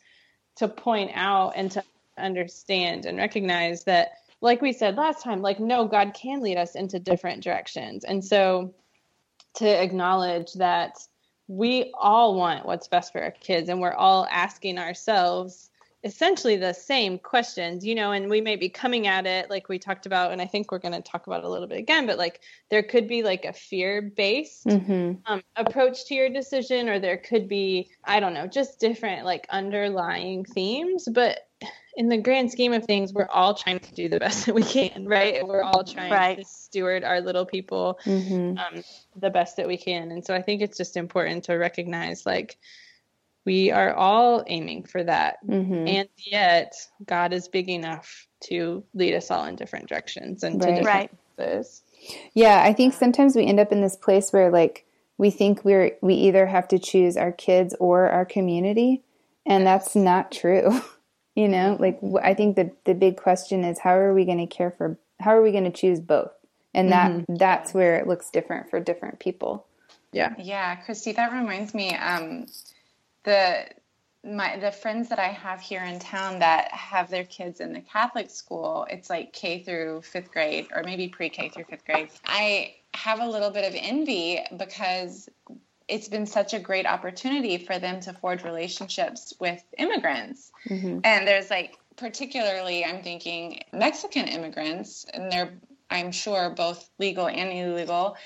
to 0.56 0.66
point 0.66 1.12
out 1.14 1.52
and 1.54 1.70
to 1.70 1.84
understand 2.18 3.06
and 3.06 3.18
recognize 3.18 3.84
that, 3.84 4.14
like 4.40 4.60
we 4.60 4.72
said 4.72 4.96
last 4.96 5.22
time, 5.22 5.42
like 5.42 5.60
no, 5.60 5.86
God 5.86 6.12
can 6.12 6.40
lead 6.40 6.56
us 6.56 6.74
into 6.74 6.98
different 6.98 7.44
directions, 7.44 8.02
and 8.02 8.24
so 8.24 8.74
to 9.54 9.68
acknowledge 9.68 10.54
that 10.54 10.98
we 11.46 11.92
all 11.96 12.34
want 12.34 12.66
what's 12.66 12.88
best 12.88 13.12
for 13.12 13.22
our 13.22 13.30
kids, 13.30 13.68
and 13.68 13.80
we're 13.80 13.94
all 13.94 14.26
asking 14.28 14.80
ourselves 14.80 15.70
essentially 16.04 16.56
the 16.56 16.72
same 16.72 17.18
questions, 17.18 17.84
you 17.84 17.94
know, 17.94 18.12
and 18.12 18.30
we 18.30 18.40
may 18.40 18.56
be 18.56 18.68
coming 18.68 19.06
at 19.06 19.26
it 19.26 19.50
like 19.50 19.68
we 19.68 19.78
talked 19.78 20.06
about, 20.06 20.30
and 20.30 20.40
I 20.40 20.46
think 20.46 20.70
we're 20.70 20.78
going 20.78 20.94
to 20.94 21.00
talk 21.00 21.26
about 21.26 21.42
a 21.42 21.48
little 21.48 21.66
bit 21.66 21.78
again, 21.78 22.06
but 22.06 22.18
like 22.18 22.40
there 22.70 22.82
could 22.82 23.08
be 23.08 23.22
like 23.22 23.44
a 23.44 23.52
fear 23.52 24.02
based 24.02 24.66
mm-hmm. 24.66 25.14
um, 25.26 25.42
approach 25.56 26.06
to 26.06 26.14
your 26.14 26.28
decision, 26.28 26.88
or 26.88 27.00
there 27.00 27.16
could 27.16 27.48
be, 27.48 27.90
I 28.04 28.20
don't 28.20 28.34
know, 28.34 28.46
just 28.46 28.78
different 28.78 29.24
like 29.24 29.46
underlying 29.50 30.44
themes. 30.44 31.08
But 31.10 31.40
in 31.96 32.08
the 32.08 32.18
grand 32.18 32.52
scheme 32.52 32.74
of 32.74 32.84
things, 32.84 33.12
we're 33.12 33.28
all 33.32 33.54
trying 33.54 33.80
to 33.80 33.94
do 33.94 34.08
the 34.08 34.20
best 34.20 34.46
that 34.46 34.54
we 34.54 34.62
can, 34.62 35.06
right? 35.06 35.44
We're 35.46 35.62
all 35.62 35.82
trying 35.82 36.12
right. 36.12 36.38
to 36.38 36.44
steward 36.44 37.02
our 37.02 37.20
little 37.20 37.46
people 37.46 37.98
mm-hmm. 38.04 38.58
um, 38.58 38.84
the 39.16 39.30
best 39.30 39.56
that 39.56 39.66
we 39.66 39.78
can. 39.78 40.12
And 40.12 40.24
so 40.24 40.34
I 40.34 40.42
think 40.42 40.60
it's 40.60 40.76
just 40.76 40.96
important 40.96 41.44
to 41.44 41.54
recognize 41.54 42.26
like, 42.26 42.58
we 43.46 43.70
are 43.70 43.94
all 43.94 44.44
aiming 44.48 44.84
for 44.84 45.02
that. 45.02 45.38
Mm-hmm. 45.46 45.88
And 45.88 46.08
yet, 46.18 46.74
God 47.06 47.32
is 47.32 47.48
big 47.48 47.70
enough 47.70 48.26
to 48.48 48.84
lead 48.92 49.14
us 49.14 49.30
all 49.30 49.44
in 49.46 49.56
different 49.56 49.88
directions 49.88 50.42
and 50.42 50.60
right. 50.60 50.68
to 50.68 50.74
different 50.82 51.10
right. 51.38 51.66
Yeah, 52.34 52.62
I 52.62 52.72
think 52.72 52.92
sometimes 52.92 53.34
we 53.34 53.46
end 53.46 53.60
up 53.60 53.72
in 53.72 53.80
this 53.80 53.96
place 53.96 54.32
where 54.32 54.50
like 54.50 54.84
we 55.16 55.30
think 55.30 55.64
we're 55.64 55.96
we 56.02 56.14
either 56.14 56.46
have 56.46 56.68
to 56.68 56.78
choose 56.78 57.16
our 57.16 57.32
kids 57.32 57.74
or 57.80 58.08
our 58.08 58.24
community, 58.24 59.02
and 59.46 59.66
that's 59.66 59.96
not 59.96 60.32
true. 60.32 60.82
you 61.34 61.48
know, 61.48 61.76
like 61.78 62.00
I 62.22 62.34
think 62.34 62.56
the 62.56 62.72
the 62.84 62.94
big 62.94 63.16
question 63.16 63.64
is 63.64 63.78
how 63.78 63.94
are 63.94 64.12
we 64.12 64.24
going 64.24 64.38
to 64.38 64.46
care 64.46 64.70
for 64.70 64.98
how 65.20 65.36
are 65.36 65.42
we 65.42 65.52
going 65.52 65.64
to 65.64 65.70
choose 65.70 66.00
both? 66.00 66.32
And 66.74 66.92
that 66.92 67.10
mm-hmm. 67.10 67.36
that's 67.36 67.72
where 67.72 67.96
it 67.96 68.06
looks 68.06 68.30
different 68.30 68.70
for 68.70 68.80
different 68.80 69.18
people. 69.18 69.66
Yeah. 70.12 70.34
Yeah, 70.38 70.76
Christy, 70.76 71.12
that 71.12 71.32
reminds 71.32 71.74
me 71.74 71.94
um 71.94 72.46
the 73.26 73.66
my 74.24 74.56
the 74.56 74.72
friends 74.72 75.10
that 75.10 75.18
I 75.18 75.28
have 75.28 75.60
here 75.60 75.82
in 75.82 75.98
town 75.98 76.38
that 76.38 76.68
have 76.72 77.10
their 77.10 77.24
kids 77.24 77.60
in 77.60 77.72
the 77.72 77.80
Catholic 77.80 78.30
school, 78.30 78.86
it's 78.90 79.10
like 79.10 79.32
K 79.32 79.62
through 79.62 80.02
fifth 80.02 80.32
grade 80.32 80.68
or 80.74 80.82
maybe 80.82 81.08
pre-K 81.08 81.50
through 81.50 81.64
fifth 81.64 81.84
grade. 81.84 82.08
I 82.24 82.74
have 82.94 83.20
a 83.20 83.28
little 83.28 83.50
bit 83.50 83.64
of 83.64 83.74
envy 83.76 84.40
because 84.56 85.28
it's 85.86 86.08
been 86.08 86.26
such 86.26 86.54
a 86.54 86.58
great 86.58 86.86
opportunity 86.86 87.58
for 87.58 87.78
them 87.78 88.00
to 88.00 88.12
forge 88.14 88.42
relationships 88.42 89.34
with 89.38 89.62
immigrants. 89.78 90.50
Mm-hmm. 90.68 91.00
And 91.04 91.28
there's 91.28 91.50
like 91.50 91.76
particularly 91.96 92.84
I'm 92.84 93.02
thinking 93.02 93.60
Mexican 93.72 94.26
immigrants 94.26 95.06
and 95.12 95.30
they're 95.30 95.52
I'm 95.90 96.10
sure 96.10 96.50
both 96.50 96.88
legal 96.98 97.28
and 97.28 97.52
illegal. 97.52 98.16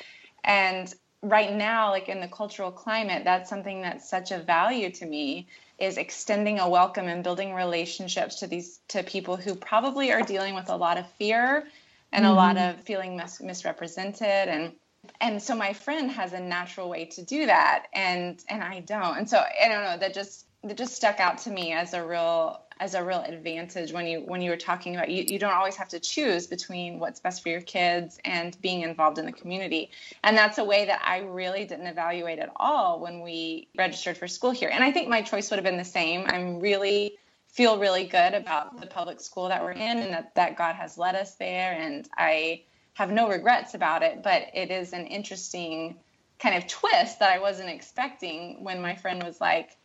And 0.44 0.92
right 1.22 1.54
now 1.54 1.90
like 1.90 2.08
in 2.08 2.20
the 2.20 2.28
cultural 2.28 2.70
climate 2.70 3.24
that's 3.24 3.50
something 3.50 3.82
that's 3.82 4.08
such 4.08 4.30
a 4.30 4.38
value 4.38 4.90
to 4.90 5.04
me 5.04 5.46
is 5.78 5.98
extending 5.98 6.58
a 6.58 6.68
welcome 6.68 7.08
and 7.08 7.22
building 7.22 7.54
relationships 7.54 8.40
to 8.40 8.46
these 8.46 8.80
to 8.88 9.02
people 9.02 9.36
who 9.36 9.54
probably 9.54 10.12
are 10.12 10.22
dealing 10.22 10.54
with 10.54 10.70
a 10.70 10.76
lot 10.76 10.96
of 10.96 11.10
fear 11.12 11.64
and 12.12 12.24
mm-hmm. 12.24 12.32
a 12.32 12.34
lot 12.34 12.56
mm-hmm. 12.56 12.78
of 12.78 12.84
feeling 12.84 13.16
mis- 13.16 13.40
misrepresented 13.40 14.48
and 14.48 14.72
and 15.20 15.42
so 15.42 15.54
my 15.54 15.72
friend 15.72 16.10
has 16.10 16.32
a 16.32 16.40
natural 16.40 16.88
way 16.88 17.04
to 17.04 17.22
do 17.22 17.46
that 17.46 17.86
and 17.94 18.42
and 18.48 18.62
I 18.62 18.80
don't 18.80 19.18
and 19.18 19.28
so 19.28 19.38
I 19.38 19.68
don't 19.68 19.84
know 19.84 19.98
that 19.98 20.14
just 20.14 20.46
that 20.64 20.76
just 20.76 20.94
stuck 20.94 21.20
out 21.20 21.38
to 21.38 21.50
me 21.50 21.72
as 21.72 21.94
a 21.94 22.04
real 22.04 22.60
as 22.80 22.94
a 22.94 23.04
real 23.04 23.20
advantage 23.20 23.92
when 23.92 24.06
you 24.06 24.20
when 24.20 24.40
you 24.40 24.50
were 24.50 24.56
talking 24.56 24.96
about 24.96 25.10
you, 25.10 25.22
you 25.28 25.38
don't 25.38 25.52
always 25.52 25.76
have 25.76 25.88
to 25.90 26.00
choose 26.00 26.46
between 26.46 26.98
what's 26.98 27.20
best 27.20 27.42
for 27.42 27.50
your 27.50 27.60
kids 27.60 28.18
and 28.24 28.60
being 28.62 28.80
involved 28.80 29.18
in 29.18 29.26
the 29.26 29.32
community. 29.32 29.90
And 30.24 30.36
that's 30.36 30.56
a 30.56 30.64
way 30.64 30.86
that 30.86 31.00
i 31.04 31.18
really 31.18 31.66
didn't 31.66 31.86
evaluate 31.86 32.38
at 32.38 32.50
all 32.56 32.98
when 32.98 33.20
we 33.20 33.68
registered 33.76 34.16
for 34.16 34.26
school 34.26 34.50
here. 34.50 34.70
And 34.72 34.82
i 34.82 34.90
think 34.90 35.08
my 35.08 35.20
choice 35.20 35.50
would 35.50 35.58
have 35.58 35.64
been 35.64 35.76
the 35.76 35.84
same. 35.84 36.24
I'm 36.26 36.58
really 36.58 37.18
feel 37.48 37.78
really 37.78 38.04
good 38.04 38.32
about 38.32 38.80
the 38.80 38.86
public 38.86 39.20
school 39.20 39.48
that 39.48 39.62
we're 39.62 39.72
in 39.72 39.98
and 39.98 40.12
that, 40.12 40.34
that 40.36 40.56
god 40.56 40.74
has 40.74 40.96
led 40.96 41.14
us 41.14 41.34
there. 41.34 41.72
And 41.72 42.08
i 42.16 42.62
have 42.94 43.12
no 43.12 43.28
regrets 43.28 43.74
about 43.74 44.02
it 44.02 44.22
but 44.22 44.46
it 44.54 44.70
is 44.70 44.92
an 44.92 45.06
interesting 45.06 45.96
kind 46.38 46.56
of 46.56 46.66
twist 46.66 47.18
that 47.18 47.30
i 47.30 47.38
wasn't 47.38 47.68
expecting 47.68 48.64
when 48.64 48.80
my 48.80 48.94
friend 48.94 49.22
was 49.22 49.40
like 49.40 49.76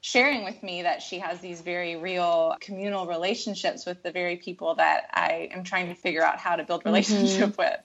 sharing 0.00 0.44
with 0.44 0.62
me 0.62 0.82
that 0.82 1.02
she 1.02 1.18
has 1.18 1.40
these 1.40 1.60
very 1.60 1.96
real 1.96 2.56
communal 2.60 3.06
relationships 3.06 3.84
with 3.84 4.02
the 4.02 4.12
very 4.12 4.36
people 4.36 4.74
that 4.76 5.08
I 5.12 5.48
am 5.52 5.64
trying 5.64 5.88
to 5.88 5.94
figure 5.94 6.22
out 6.22 6.38
how 6.38 6.56
to 6.56 6.64
build 6.64 6.80
mm-hmm. 6.80 6.88
relationship 6.90 7.56
mm-hmm. 7.56 7.62
with. 7.62 7.80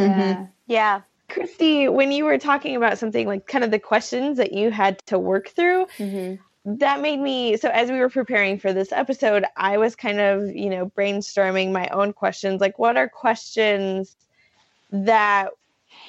Mm-hmm. 0.00 0.44
Yeah. 0.66 1.02
Christy, 1.28 1.88
when 1.88 2.12
you 2.12 2.24
were 2.24 2.38
talking 2.38 2.76
about 2.76 2.98
something 2.98 3.26
like 3.26 3.46
kind 3.46 3.64
of 3.64 3.70
the 3.70 3.78
questions 3.78 4.38
that 4.38 4.52
you 4.52 4.70
had 4.70 4.98
to 5.06 5.18
work 5.18 5.48
through, 5.48 5.86
mm-hmm. 5.96 6.78
that 6.78 7.00
made 7.00 7.18
me 7.18 7.56
so 7.56 7.70
as 7.70 7.90
we 7.90 7.98
were 7.98 8.10
preparing 8.10 8.58
for 8.58 8.72
this 8.72 8.92
episode, 8.92 9.44
I 9.56 9.78
was 9.78 9.96
kind 9.96 10.20
of, 10.20 10.54
you 10.54 10.68
know, 10.68 10.90
brainstorming 10.90 11.72
my 11.72 11.88
own 11.88 12.12
questions 12.12 12.60
like 12.60 12.78
what 12.78 12.96
are 12.96 13.08
questions 13.08 14.16
that 14.90 15.50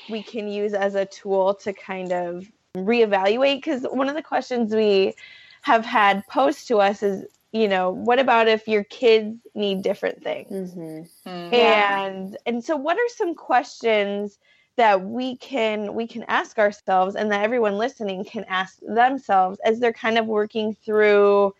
we 0.10 0.24
can 0.24 0.50
use 0.50 0.74
as 0.74 0.96
a 0.96 1.06
tool 1.06 1.54
to 1.56 1.72
kind 1.72 2.12
of 2.12 2.46
reevaluate 2.76 3.56
because 3.56 3.84
one 3.84 4.10
of 4.10 4.16
the 4.16 4.22
questions 4.22 4.74
we 4.74 5.14
have 5.64 5.86
had 5.86 6.28
posed 6.28 6.68
to 6.68 6.78
us 6.78 7.02
is 7.02 7.26
you 7.54 7.68
know 7.68 7.90
what 7.90 8.20
about 8.20 8.48
if 8.48 8.68
your 8.68 8.84
kids 8.84 9.40
need 9.56 9.82
different 9.82 10.22
things 10.22 10.74
mm-hmm. 10.74 11.30
mm-hmm. 11.30 11.54
and 11.54 12.38
and 12.46 12.64
so 12.64 12.76
what 12.76 12.98
are 12.98 13.10
some 13.16 13.34
questions 13.34 14.38
that 14.76 15.02
we 15.02 15.38
can 15.38 15.94
we 15.94 16.06
can 16.06 16.24
ask 16.28 16.60
ourselves 16.60 17.16
and 17.16 17.32
that 17.32 17.44
everyone 17.44 17.78
listening 17.78 18.26
can 18.26 18.44
ask 18.50 18.80
themselves 18.82 19.60
as 19.64 19.80
they're 19.80 19.94
kind 19.94 20.18
of 20.18 20.26
working 20.26 20.76
through 20.86 21.54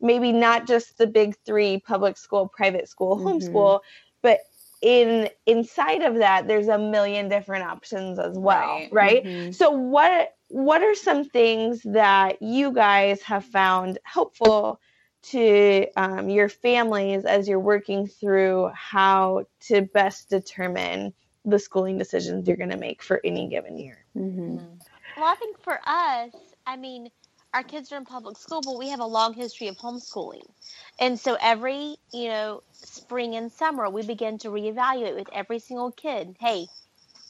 maybe 0.00 0.32
not 0.32 0.66
just 0.66 0.98
the 0.98 1.06
big 1.06 1.36
three 1.44 1.78
public 1.78 2.16
school 2.16 2.48
private 2.48 2.88
school 2.88 3.16
mm-hmm. 3.16 3.28
homeschool 3.28 3.80
but 4.20 4.40
in 4.80 5.28
inside 5.46 6.02
of 6.02 6.16
that 6.16 6.46
there's 6.46 6.68
a 6.68 6.78
million 6.78 7.28
different 7.28 7.64
options 7.64 8.18
as 8.18 8.38
well 8.38 8.76
right, 8.76 8.88
right? 8.92 9.24
Mm-hmm. 9.24 9.50
so 9.52 9.70
what 9.70 10.34
what 10.48 10.82
are 10.82 10.94
some 10.94 11.24
things 11.24 11.82
that 11.82 12.40
you 12.40 12.72
guys 12.72 13.22
have 13.22 13.44
found 13.44 13.98
helpful 14.04 14.80
to 15.22 15.86
um, 15.96 16.30
your 16.30 16.48
families 16.48 17.24
as 17.24 17.48
you're 17.48 17.60
working 17.60 18.06
through 18.06 18.70
how 18.74 19.44
to 19.60 19.82
best 19.82 20.30
determine 20.30 21.12
the 21.44 21.58
schooling 21.58 21.98
decisions 21.98 22.46
you're 22.46 22.56
going 22.56 22.70
to 22.70 22.76
make 22.76 23.02
for 23.02 23.20
any 23.24 23.48
given 23.48 23.78
year? 23.78 24.04
Mm-hmm. 24.16 24.56
Well, 25.16 25.26
I 25.26 25.34
think 25.34 25.60
for 25.60 25.80
us, 25.84 26.32
I 26.66 26.76
mean, 26.76 27.10
our 27.58 27.64
kids 27.64 27.90
are 27.90 27.96
in 27.96 28.04
public 28.04 28.38
school, 28.38 28.60
but 28.64 28.78
we 28.78 28.88
have 28.90 29.00
a 29.00 29.04
long 29.04 29.34
history 29.34 29.66
of 29.66 29.76
homeschooling. 29.76 30.48
And 31.00 31.18
so 31.18 31.36
every, 31.40 31.96
you 32.12 32.28
know, 32.28 32.62
spring 32.70 33.34
and 33.34 33.50
summer, 33.50 33.90
we 33.90 34.06
begin 34.06 34.38
to 34.38 34.48
reevaluate 34.48 35.16
with 35.16 35.26
every 35.32 35.58
single 35.58 35.90
kid. 35.90 36.36
Hey, 36.38 36.68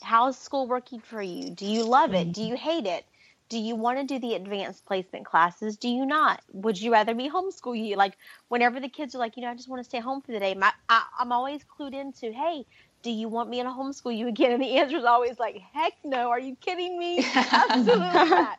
how's 0.03 0.39
school 0.39 0.67
working 0.67 1.01
for 1.01 1.23
you? 1.23 1.49
Do 1.49 1.65
you 1.65 1.83
love 1.83 2.13
it? 2.13 2.35
Do 2.35 2.43
mm-hmm. 2.43 2.51
you 2.51 2.57
hate 2.59 2.85
it? 2.85 3.07
Do 3.49 3.59
you 3.59 3.75
want 3.75 4.01
to 4.01 4.05
do 4.05 4.19
the 4.19 4.35
advanced 4.35 4.85
placement 4.85 5.25
classes? 5.25 5.79
Do 5.79 5.89
you 5.89 6.05
not? 6.05 6.43
Would 6.53 6.79
you 6.79 6.93
rather 6.93 7.15
be 7.15 7.31
homeschool 7.31 7.83
you? 7.83 7.97
Like 7.97 8.13
whenever 8.49 8.81
the 8.81 8.91
kids 8.91 9.15
are 9.15 9.19
like, 9.19 9.39
you 9.39 9.43
know, 9.45 9.49
I 9.49 9.55
just 9.55 9.71
want 9.71 9.81
to 9.81 9.89
stay 9.89 10.01
home 10.01 10.21
for 10.21 10.33
the 10.33 10.41
day. 10.41 10.53
My, 10.53 10.71
I, 10.91 11.05
I'm 11.19 11.33
always 11.33 11.63
clued 11.65 11.95
into, 11.95 12.35
hey, 12.35 12.67
do 13.03 13.11
you 13.11 13.29
want 13.29 13.49
me 13.49 13.63
to 13.63 13.69
homeschool 13.71 14.15
you 14.15 14.29
again? 14.29 14.53
And 14.53 14.63
the 14.63 14.77
answer 14.77 14.99
is 14.99 15.05
always 15.05 15.39
like, 15.39 15.63
heck 15.73 15.95
no. 16.05 16.29
Are 16.29 16.41
you 16.41 16.55
kidding 16.61 16.99
me? 16.99 17.25
Absolutely 17.35 17.95
not. 17.97 18.59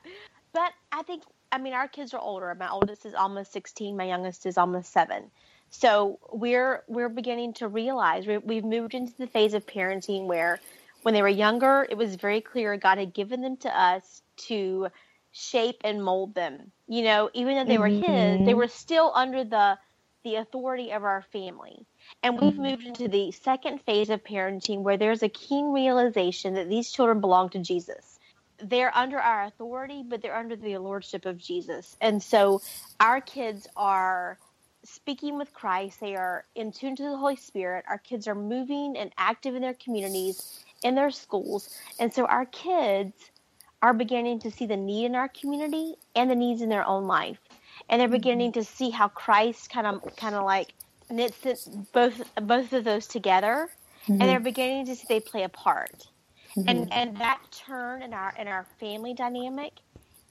But 0.52 0.72
I 0.92 1.04
think, 1.04 1.22
I 1.52 1.58
mean, 1.58 1.74
our 1.74 1.88
kids 1.88 2.14
are 2.14 2.20
older. 2.20 2.54
My 2.56 2.70
oldest 2.70 3.06
is 3.06 3.14
almost 3.14 3.52
16. 3.54 3.98
My 3.98 4.06
youngest 4.06 4.46
is 4.46 4.58
almost 4.58 4.92
seven. 4.92 5.32
So 5.72 6.20
we're 6.32 6.84
we're 6.88 7.10
beginning 7.10 7.54
to 7.56 7.68
realize 7.68 8.26
we've 8.26 8.66
moved 8.66 8.94
into 8.94 9.14
the 9.18 9.28
phase 9.28 9.54
of 9.54 9.66
parenting 9.66 10.26
where, 10.26 10.60
when 11.04 11.14
they 11.14 11.22
were 11.22 11.28
younger, 11.28 11.86
it 11.90 11.98
was 11.98 12.16
very 12.16 12.42
clear 12.42 12.76
God 12.76 12.98
had 12.98 13.14
given 13.14 13.42
them 13.42 13.58
to 13.58 13.80
us 13.80 14.22
to 14.48 14.88
shape 15.32 15.82
and 15.84 16.04
mold 16.04 16.34
them. 16.34 16.72
You 16.88 17.04
know, 17.04 17.30
even 17.34 17.56
though 17.56 17.66
they 17.66 17.78
were 17.78 17.90
mm-hmm. 17.90 18.40
His, 18.40 18.46
they 18.46 18.56
were 18.56 18.68
still 18.68 19.12
under 19.14 19.44
the 19.44 19.78
the 20.24 20.36
authority 20.36 20.92
of 20.92 21.04
our 21.04 21.22
family. 21.32 21.86
And 22.24 22.40
we've 22.40 22.54
mm-hmm. 22.54 22.64
moved 22.64 22.86
into 22.86 23.08
the 23.08 23.32
second 23.32 23.82
phase 23.82 24.10
of 24.10 24.24
parenting 24.24 24.82
where 24.82 24.98
there's 24.98 25.24
a 25.24 25.30
keen 25.30 25.72
realization 25.72 26.56
that 26.56 26.70
these 26.70 26.92
children 26.92 27.22
belong 27.22 27.50
to 27.50 27.60
Jesus. 27.60 28.19
They're 28.62 28.96
under 28.96 29.20
our 29.20 29.46
authority, 29.46 30.04
but 30.08 30.22
they're 30.22 30.36
under 30.36 30.56
the 30.56 30.78
lordship 30.78 31.26
of 31.26 31.38
Jesus. 31.38 31.96
And 32.02 32.22
so 32.22 32.62
our 33.00 33.22
kids 33.22 33.68
are 33.76 34.38
speaking 34.84 35.38
with 35.38 35.54
Christ, 35.54 36.00
they 36.00 36.16
are 36.16 36.46
in 36.56 36.72
tune 36.72 36.96
to 36.96 37.04
the 37.04 37.18
Holy 37.18 37.36
Spirit. 37.36 37.86
Our 37.88 37.98
kids 37.98 38.28
are 38.28 38.36
moving 38.36 38.96
and 38.98 39.12
active 39.18 39.56
in 39.56 39.62
their 39.62 39.74
communities, 39.74 40.64
in 40.84 40.96
their 40.96 41.12
schools. 41.12 41.70
And 42.00 42.14
so 42.14 42.26
our 42.26 42.46
kids 42.46 43.14
are 43.82 43.94
beginning 43.94 44.40
to 44.40 44.52
see 44.52 44.66
the 44.66 44.78
need 44.78 45.06
in 45.06 45.16
our 45.16 45.30
community 45.30 45.96
and 46.16 46.30
the 46.30 46.36
needs 46.36 46.62
in 46.62 46.70
their 46.70 46.86
own 46.86 47.08
life. 47.08 47.40
And 47.90 48.00
they're 48.00 48.08
mm-hmm. 48.08 48.18
beginning 48.18 48.52
to 48.54 48.64
see 48.64 48.90
how 48.90 49.08
Christ 49.08 49.70
kind 49.70 49.88
of 49.88 50.16
kind 50.16 50.36
of 50.36 50.44
like 50.44 50.74
knits 51.10 51.68
both 51.94 52.22
both 52.42 52.74
of 52.74 52.84
those 52.84 53.08
together, 53.08 53.70
mm-hmm. 54.04 54.14
and 54.14 54.22
they're 54.22 54.40
beginning 54.40 54.86
to 54.88 54.96
see 54.96 55.06
they 55.08 55.20
play 55.20 55.44
a 55.44 55.50
part. 55.50 56.08
Mm-hmm. 56.58 56.70
And 56.70 56.94
and 56.94 57.18
that 57.18 57.40
turn 57.52 58.02
in 58.02 58.14
our 58.14 58.34
in 58.38 58.48
our 58.48 58.66
family 58.80 59.14
dynamic 59.14 59.74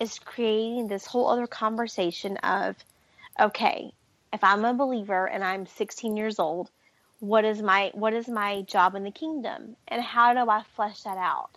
is 0.01 0.19
creating 0.19 0.89
this 0.89 1.07
whole 1.07 1.29
other 1.29 1.47
conversation 1.47 2.37
of, 2.39 2.77
okay, 3.41 3.93
if 4.33 4.45
I'm 4.45 4.64
a 4.64 4.75
believer 4.75 5.27
and 5.27 5.43
I'm 5.43 5.66
16 5.66 6.16
years 6.16 6.39
old, 6.39 6.71
what 7.21 7.45
is 7.45 7.62
my 7.62 7.91
what 7.95 8.12
is 8.12 8.29
my 8.29 8.62
job 8.62 8.95
in 8.95 9.05
the 9.05 9.11
kingdom, 9.11 9.77
and 9.89 10.03
how 10.03 10.35
do 10.35 10.51
I 10.51 10.62
flesh 10.77 11.03
that 11.03 11.19
out? 11.19 11.51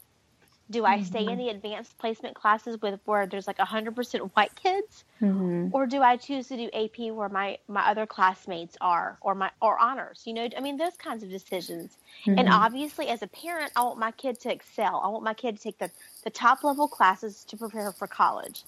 Do 0.71 0.85
I 0.85 0.95
mm-hmm. 0.95 1.05
stay 1.05 1.19
in 1.19 1.25
mm-hmm. 1.27 1.37
the 1.37 1.49
advanced 1.49 1.97
placement 1.99 2.35
classes 2.35 2.81
with 2.81 2.99
where 3.05 3.27
there's 3.27 3.45
like 3.45 3.57
100% 3.57 4.31
white 4.31 4.55
kids 4.55 5.03
mm-hmm. 5.21 5.67
or 5.73 5.85
do 5.85 6.01
I 6.01 6.17
choose 6.17 6.47
to 6.47 6.57
do 6.57 6.69
AP 6.73 7.13
where 7.13 7.29
my 7.29 7.57
my 7.67 7.87
other 7.87 8.05
classmates 8.05 8.77
are 8.81 9.17
or 9.21 9.35
my 9.35 9.51
or 9.61 9.77
honors, 9.77 10.23
you 10.25 10.33
know? 10.33 10.47
I 10.57 10.61
mean 10.61 10.77
those 10.77 10.95
kinds 10.97 11.23
of 11.23 11.29
decisions. 11.29 11.95
Mm-hmm. 12.25 12.39
And 12.39 12.49
obviously 12.49 13.07
as 13.09 13.21
a 13.21 13.27
parent, 13.27 13.71
I 13.75 13.83
want 13.83 13.99
my 13.99 14.11
kid 14.11 14.39
to 14.41 14.51
excel. 14.51 15.01
I 15.03 15.09
want 15.09 15.23
my 15.23 15.33
kid 15.33 15.57
to 15.57 15.61
take 15.61 15.77
the 15.77 15.91
the 16.23 16.29
top 16.29 16.63
level 16.63 16.87
classes 16.87 17.43
to 17.45 17.57
prepare 17.57 17.91
for 17.91 18.07
college. 18.07 18.63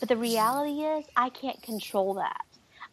But 0.00 0.08
the 0.08 0.16
reality 0.16 0.80
is 0.82 1.04
I 1.16 1.30
can't 1.30 1.62
control 1.62 2.14
that. 2.14 2.44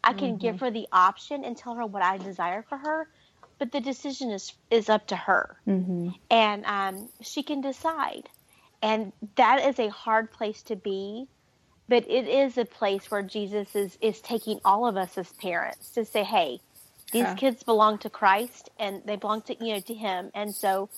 I 0.04 0.14
can 0.14 0.36
give 0.36 0.56
mm-hmm. 0.56 0.64
her 0.64 0.70
the 0.70 0.88
option 0.92 1.44
and 1.44 1.56
tell 1.56 1.74
her 1.74 1.86
what 1.86 2.02
I 2.02 2.18
desire 2.18 2.62
for 2.68 2.76
her, 2.76 3.08
but 3.58 3.70
the 3.70 3.80
decision 3.80 4.30
is 4.30 4.52
is 4.70 4.88
up 4.88 5.06
to 5.08 5.16
her, 5.16 5.56
mm-hmm. 5.66 6.08
and 6.30 6.64
um, 6.64 7.08
she 7.20 7.42
can 7.42 7.60
decide. 7.60 8.28
And 8.82 9.12
that 9.36 9.64
is 9.64 9.78
a 9.78 9.88
hard 9.88 10.32
place 10.32 10.62
to 10.64 10.76
be, 10.76 11.28
but 11.88 12.08
it 12.10 12.26
is 12.26 12.58
a 12.58 12.64
place 12.64 13.10
where 13.10 13.22
Jesus 13.22 13.74
is, 13.76 13.96
is 14.00 14.20
taking 14.20 14.60
all 14.64 14.86
of 14.86 14.96
us 14.96 15.16
as 15.16 15.32
parents 15.34 15.90
to 15.90 16.04
say, 16.04 16.24
hey, 16.24 16.60
these 17.12 17.22
yeah. 17.22 17.34
kids 17.34 17.62
belong 17.62 17.98
to 17.98 18.10
Christ 18.10 18.70
and 18.78 19.02
they 19.04 19.16
belong 19.16 19.42
to 19.42 19.64
you 19.64 19.74
know 19.74 19.80
to 19.80 19.94
him 19.94 20.30
and 20.34 20.52
so 20.52 20.88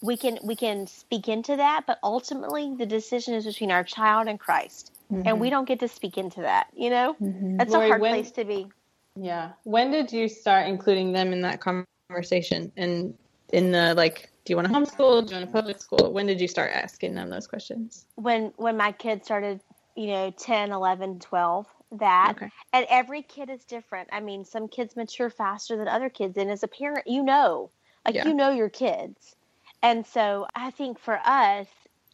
we 0.00 0.16
can 0.16 0.38
we 0.42 0.56
can 0.56 0.86
speak 0.86 1.28
into 1.28 1.56
that 1.56 1.84
but 1.86 1.98
ultimately 2.02 2.74
the 2.76 2.86
decision 2.86 3.34
is 3.34 3.44
between 3.44 3.70
our 3.70 3.84
child 3.84 4.26
and 4.26 4.40
Christ 4.40 4.92
mm-hmm. 5.12 5.22
and 5.26 5.38
we 5.38 5.50
don't 5.50 5.68
get 5.68 5.78
to 5.80 5.88
speak 5.88 6.18
into 6.18 6.40
that 6.40 6.68
you 6.74 6.90
know 6.90 7.14
mm-hmm. 7.22 7.58
that's 7.58 7.72
Lori, 7.72 7.86
a 7.86 7.88
hard 7.90 8.00
when, 8.00 8.12
place 8.12 8.30
to 8.32 8.44
be 8.44 8.66
yeah 9.14 9.50
when 9.64 9.90
did 9.90 10.10
you 10.10 10.26
start 10.28 10.66
including 10.66 11.12
them 11.12 11.32
in 11.32 11.42
that 11.42 11.60
conversation 11.60 12.72
and 12.76 13.14
in 13.52 13.70
the 13.70 13.94
like 13.94 14.30
do 14.48 14.52
you 14.52 14.56
want 14.56 14.66
to 14.68 14.72
homeschool? 14.72 15.26
Do 15.26 15.34
you 15.34 15.40
want 15.40 15.46
to 15.46 15.52
public 15.52 15.78
school? 15.78 16.10
When 16.10 16.24
did 16.24 16.40
you 16.40 16.48
start 16.48 16.70
asking 16.72 17.14
them 17.14 17.28
those 17.28 17.46
questions? 17.46 18.06
When 18.14 18.54
when 18.56 18.78
my 18.78 18.92
kids 18.92 19.26
started, 19.26 19.60
you 19.94 20.06
know, 20.06 20.30
10, 20.30 20.72
11, 20.72 21.18
12, 21.18 21.66
that. 21.92 22.32
Okay. 22.34 22.48
And 22.72 22.86
every 22.88 23.20
kid 23.20 23.50
is 23.50 23.62
different. 23.64 24.08
I 24.10 24.20
mean, 24.20 24.46
some 24.46 24.66
kids 24.66 24.96
mature 24.96 25.28
faster 25.28 25.76
than 25.76 25.86
other 25.86 26.08
kids 26.08 26.38
and 26.38 26.50
as 26.50 26.62
a 26.62 26.68
parent, 26.68 27.06
you 27.06 27.22
know, 27.22 27.68
like 28.06 28.14
yeah. 28.14 28.26
you 28.26 28.32
know 28.32 28.48
your 28.48 28.70
kids. 28.70 29.36
And 29.82 30.06
so 30.06 30.46
I 30.54 30.70
think 30.70 30.98
for 30.98 31.20
us, 31.22 31.66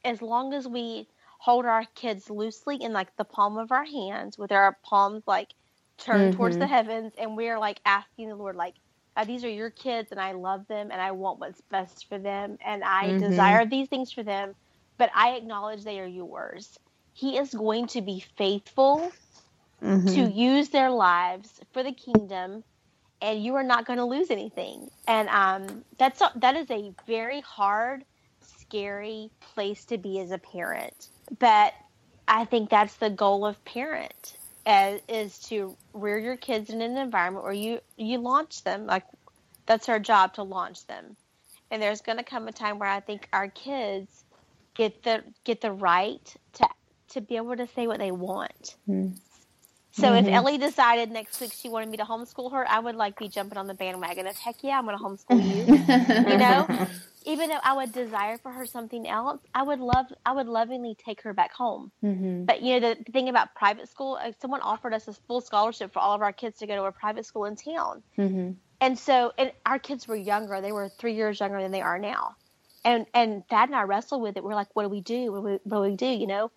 as 0.05 0.21
long 0.21 0.55
as 0.55 0.67
we 0.67 1.07
hold 1.39 1.67
our 1.67 1.85
kids 1.95 2.29
loosely 2.31 2.79
in 2.83 2.93
like 2.93 3.17
the 3.17 3.25
palm 3.25 3.59
of 3.59 3.71
our 3.71 3.85
hands 3.85 4.37
with 4.37 4.51
our 4.51 4.77
palms 4.83 5.23
like 5.29 5.55
turned 5.99 6.33
mm-hmm. 6.33 6.37
towards 6.37 6.57
the 6.57 6.67
heavens 6.67 7.13
and 7.17 7.37
we're 7.37 7.61
like 7.61 7.79
asking 7.87 8.29
the 8.29 8.35
Lord 8.35 8.57
like 8.57 8.75
uh, 9.17 9.25
these 9.25 9.45
are 9.45 9.49
your 9.49 9.71
kids 9.71 10.11
and 10.11 10.21
I 10.21 10.33
love 10.33 10.67
them 10.67 10.91
and 10.91 11.01
I 11.01 11.13
want 11.13 11.39
what's 11.39 11.61
best 11.63 12.09
for 12.09 12.19
them 12.19 12.59
and 12.65 12.83
I 12.83 13.07
mm-hmm. 13.07 13.31
desire 13.31 13.65
these 13.67 13.89
things 13.89 14.13
for 14.13 14.23
them, 14.23 14.55
but 14.99 15.11
I 15.15 15.31
acknowledge 15.37 15.85
they 15.85 16.01
are 16.01 16.07
yours. 16.07 16.79
He 17.13 17.39
is 17.39 17.55
going 17.55 17.87
to 17.89 18.03
be 18.03 18.25
faithful 18.37 19.13
mm-hmm. 19.83 20.07
to 20.09 20.31
use 20.31 20.71
their 20.71 20.91
lives 20.91 21.61
for 21.73 21.83
the 21.83 21.93
kingdom 21.93 22.65
and 23.23 23.43
you 23.43 23.55
are 23.55 23.63
not 23.63 23.87
going 23.87 23.99
to 23.99 24.05
lose 24.05 24.31
anything. 24.31 24.91
And 25.07 25.29
um, 25.29 25.85
that's 25.97 26.21
a, 26.21 26.33
that 26.37 26.57
is 26.57 26.71
a 26.71 26.93
very 27.07 27.41
hard, 27.41 28.05
scary 28.41 29.31
place 29.41 29.85
to 29.87 29.99
be 29.99 30.21
as 30.21 30.33
a 30.33 30.39
parent. 30.39 31.09
But 31.39 31.73
I 32.27 32.45
think 32.47 32.69
that's 32.69 32.97
the 32.97 33.11
goal 33.11 33.47
of 33.47 33.65
parent 33.65 34.37
as, 34.67 35.01
is 35.09 35.39
to 35.39 35.77
rear 35.93 36.19
your 36.19 36.37
kids 36.37 36.71
in 36.71 36.81
an 36.81 36.97
environment 36.97 37.45
where 37.45 37.53
you 37.53 37.81
you 37.97 38.19
launch 38.19 38.65
them 38.65 38.87
like 38.87 39.05
that's 39.67 39.89
our 39.89 39.99
job 39.99 40.35
to 40.35 40.43
launch 40.43 40.87
them 40.87 41.17
and 41.71 41.83
there's 41.83 42.01
going 42.01 42.19
to 42.19 42.25
come 42.25 42.49
a 42.49 42.53
time 42.53 42.79
where 42.79 42.89
i 42.89 43.01
think 43.01 43.29
our 43.33 43.49
kids 43.49 44.25
get 44.75 45.03
the 45.03 45.23
get 45.45 45.61
the 45.61 45.73
right 45.73 46.35
to 46.53 46.67
to 47.09 47.21
be 47.21 47.37
able 47.37 47.57
to 47.57 47.67
say 47.75 47.87
what 47.87 47.99
they 47.99 48.11
want 48.11 48.77
mm. 48.89 49.17
so 49.93 50.09
mm-hmm. 50.09 50.27
if 50.27 50.33
ellie 50.33 50.59
decided 50.59 51.11
next 51.11 51.41
week 51.41 51.53
she 51.53 51.69
wanted 51.69 51.89
me 51.89 51.97
to 51.97 52.05
homeschool 52.05 52.51
her 52.51 52.69
i 52.69 52.79
would 52.79 52.97
like 52.97 53.19
be 53.19 53.29
jumping 53.29 53.59
on 53.59 53.67
the 53.67 53.75
bandwagon 53.75 54.27
of 54.27 54.37
heck 54.37 54.57
yeah 54.63 54.79
i'm 54.79 54.87
going 54.87 54.97
to 54.97 55.05
homeschool 55.05 55.43
you 55.43 56.31
you 56.33 56.39
know 56.39 56.67
even 57.25 57.49
though 57.49 57.59
I 57.63 57.73
would 57.75 57.93
desire 57.93 58.37
for 58.39 58.53
her 58.53 58.67
something 58.67 59.09
else, 59.09 59.41
I 59.55 59.63
would 59.63 59.81
love, 59.81 60.07
I 60.25 60.33
would 60.33 60.47
lovingly 60.47 60.95
take 60.95 61.23
her 61.23 61.33
back 61.33 61.53
home. 61.53 61.91
Mm-hmm. 62.03 62.45
But 62.45 62.63
you 62.63 62.79
know, 62.79 62.95
the 62.95 63.13
thing 63.13 63.29
about 63.29 63.55
private 63.55 63.89
school, 63.89 64.19
uh, 64.23 64.33
someone 64.41 64.61
offered 64.61 64.93
us 64.93 65.09
a 65.09 65.15
full 65.15 65.41
scholarship 65.41 65.93
for 65.93 66.01
all 66.01 66.15
of 66.15 66.23
our 66.23 66.33
kids 66.33 66.59
to 66.59 66.67
go 66.67 66.77
to 66.77 66.85
a 66.85 66.93
private 66.93 67.25
school 67.25 67.47
in 67.47 67.57
town. 67.57 68.03
Mm-hmm. 68.19 68.53
And 68.81 68.99
so, 68.99 69.33
and 69.39 69.53
our 69.65 69.79
kids 69.79 70.07
were 70.07 70.17
younger; 70.17 70.61
they 70.61 70.73
were 70.73 70.89
three 70.89 71.15
years 71.15 71.41
younger 71.41 71.63
than 71.63 71.73
they 71.73 71.81
are 71.81 71.99
now. 71.99 72.37
And 72.85 73.07
and 73.15 73.47
Thad 73.49 73.71
and 73.71 73.77
I 73.77 73.83
wrestled 73.83 74.21
with 74.21 74.37
it. 74.37 74.45
We're 74.45 74.55
like, 74.55 74.75
what 74.75 74.83
do 74.83 74.89
we 74.91 75.01
do? 75.01 75.33
What 75.33 75.39
do 75.39 75.43
we, 75.43 75.53
what 75.65 75.85
do, 75.85 75.91
we 75.91 75.97
do? 75.97 76.07
You 76.07 76.27
know. 76.27 76.51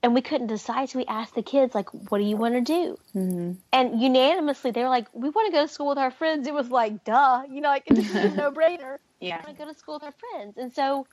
And 0.00 0.14
we 0.14 0.20
couldn't 0.22 0.46
decide, 0.46 0.88
so 0.88 1.00
we 1.00 1.06
asked 1.06 1.34
the 1.34 1.42
kids, 1.42 1.74
like, 1.74 1.92
"What 1.92 2.18
do 2.18 2.24
you 2.24 2.36
want 2.36 2.54
to 2.54 2.60
do?" 2.60 2.96
Mm-hmm. 3.16 3.52
And 3.72 4.00
unanimously, 4.00 4.70
they 4.70 4.84
were 4.84 4.88
like, 4.88 5.08
"We 5.12 5.28
want 5.28 5.46
to 5.46 5.52
go 5.52 5.66
to 5.66 5.68
school 5.72 5.88
with 5.88 5.98
our 5.98 6.12
friends." 6.12 6.46
It 6.46 6.54
was 6.54 6.70
like, 6.70 7.02
"Duh," 7.02 7.42
you 7.50 7.60
know, 7.60 7.68
like 7.68 7.82
it's 7.86 8.14
a 8.14 8.28
no-brainer 8.36 8.98
yeah. 9.20 9.36
want 9.44 9.58
to 9.58 9.64
go 9.64 9.70
to 9.70 9.78
school 9.78 9.94
with 9.94 10.04
our 10.04 10.14
friends. 10.32 10.56
And 10.56 10.72
so 10.72 11.06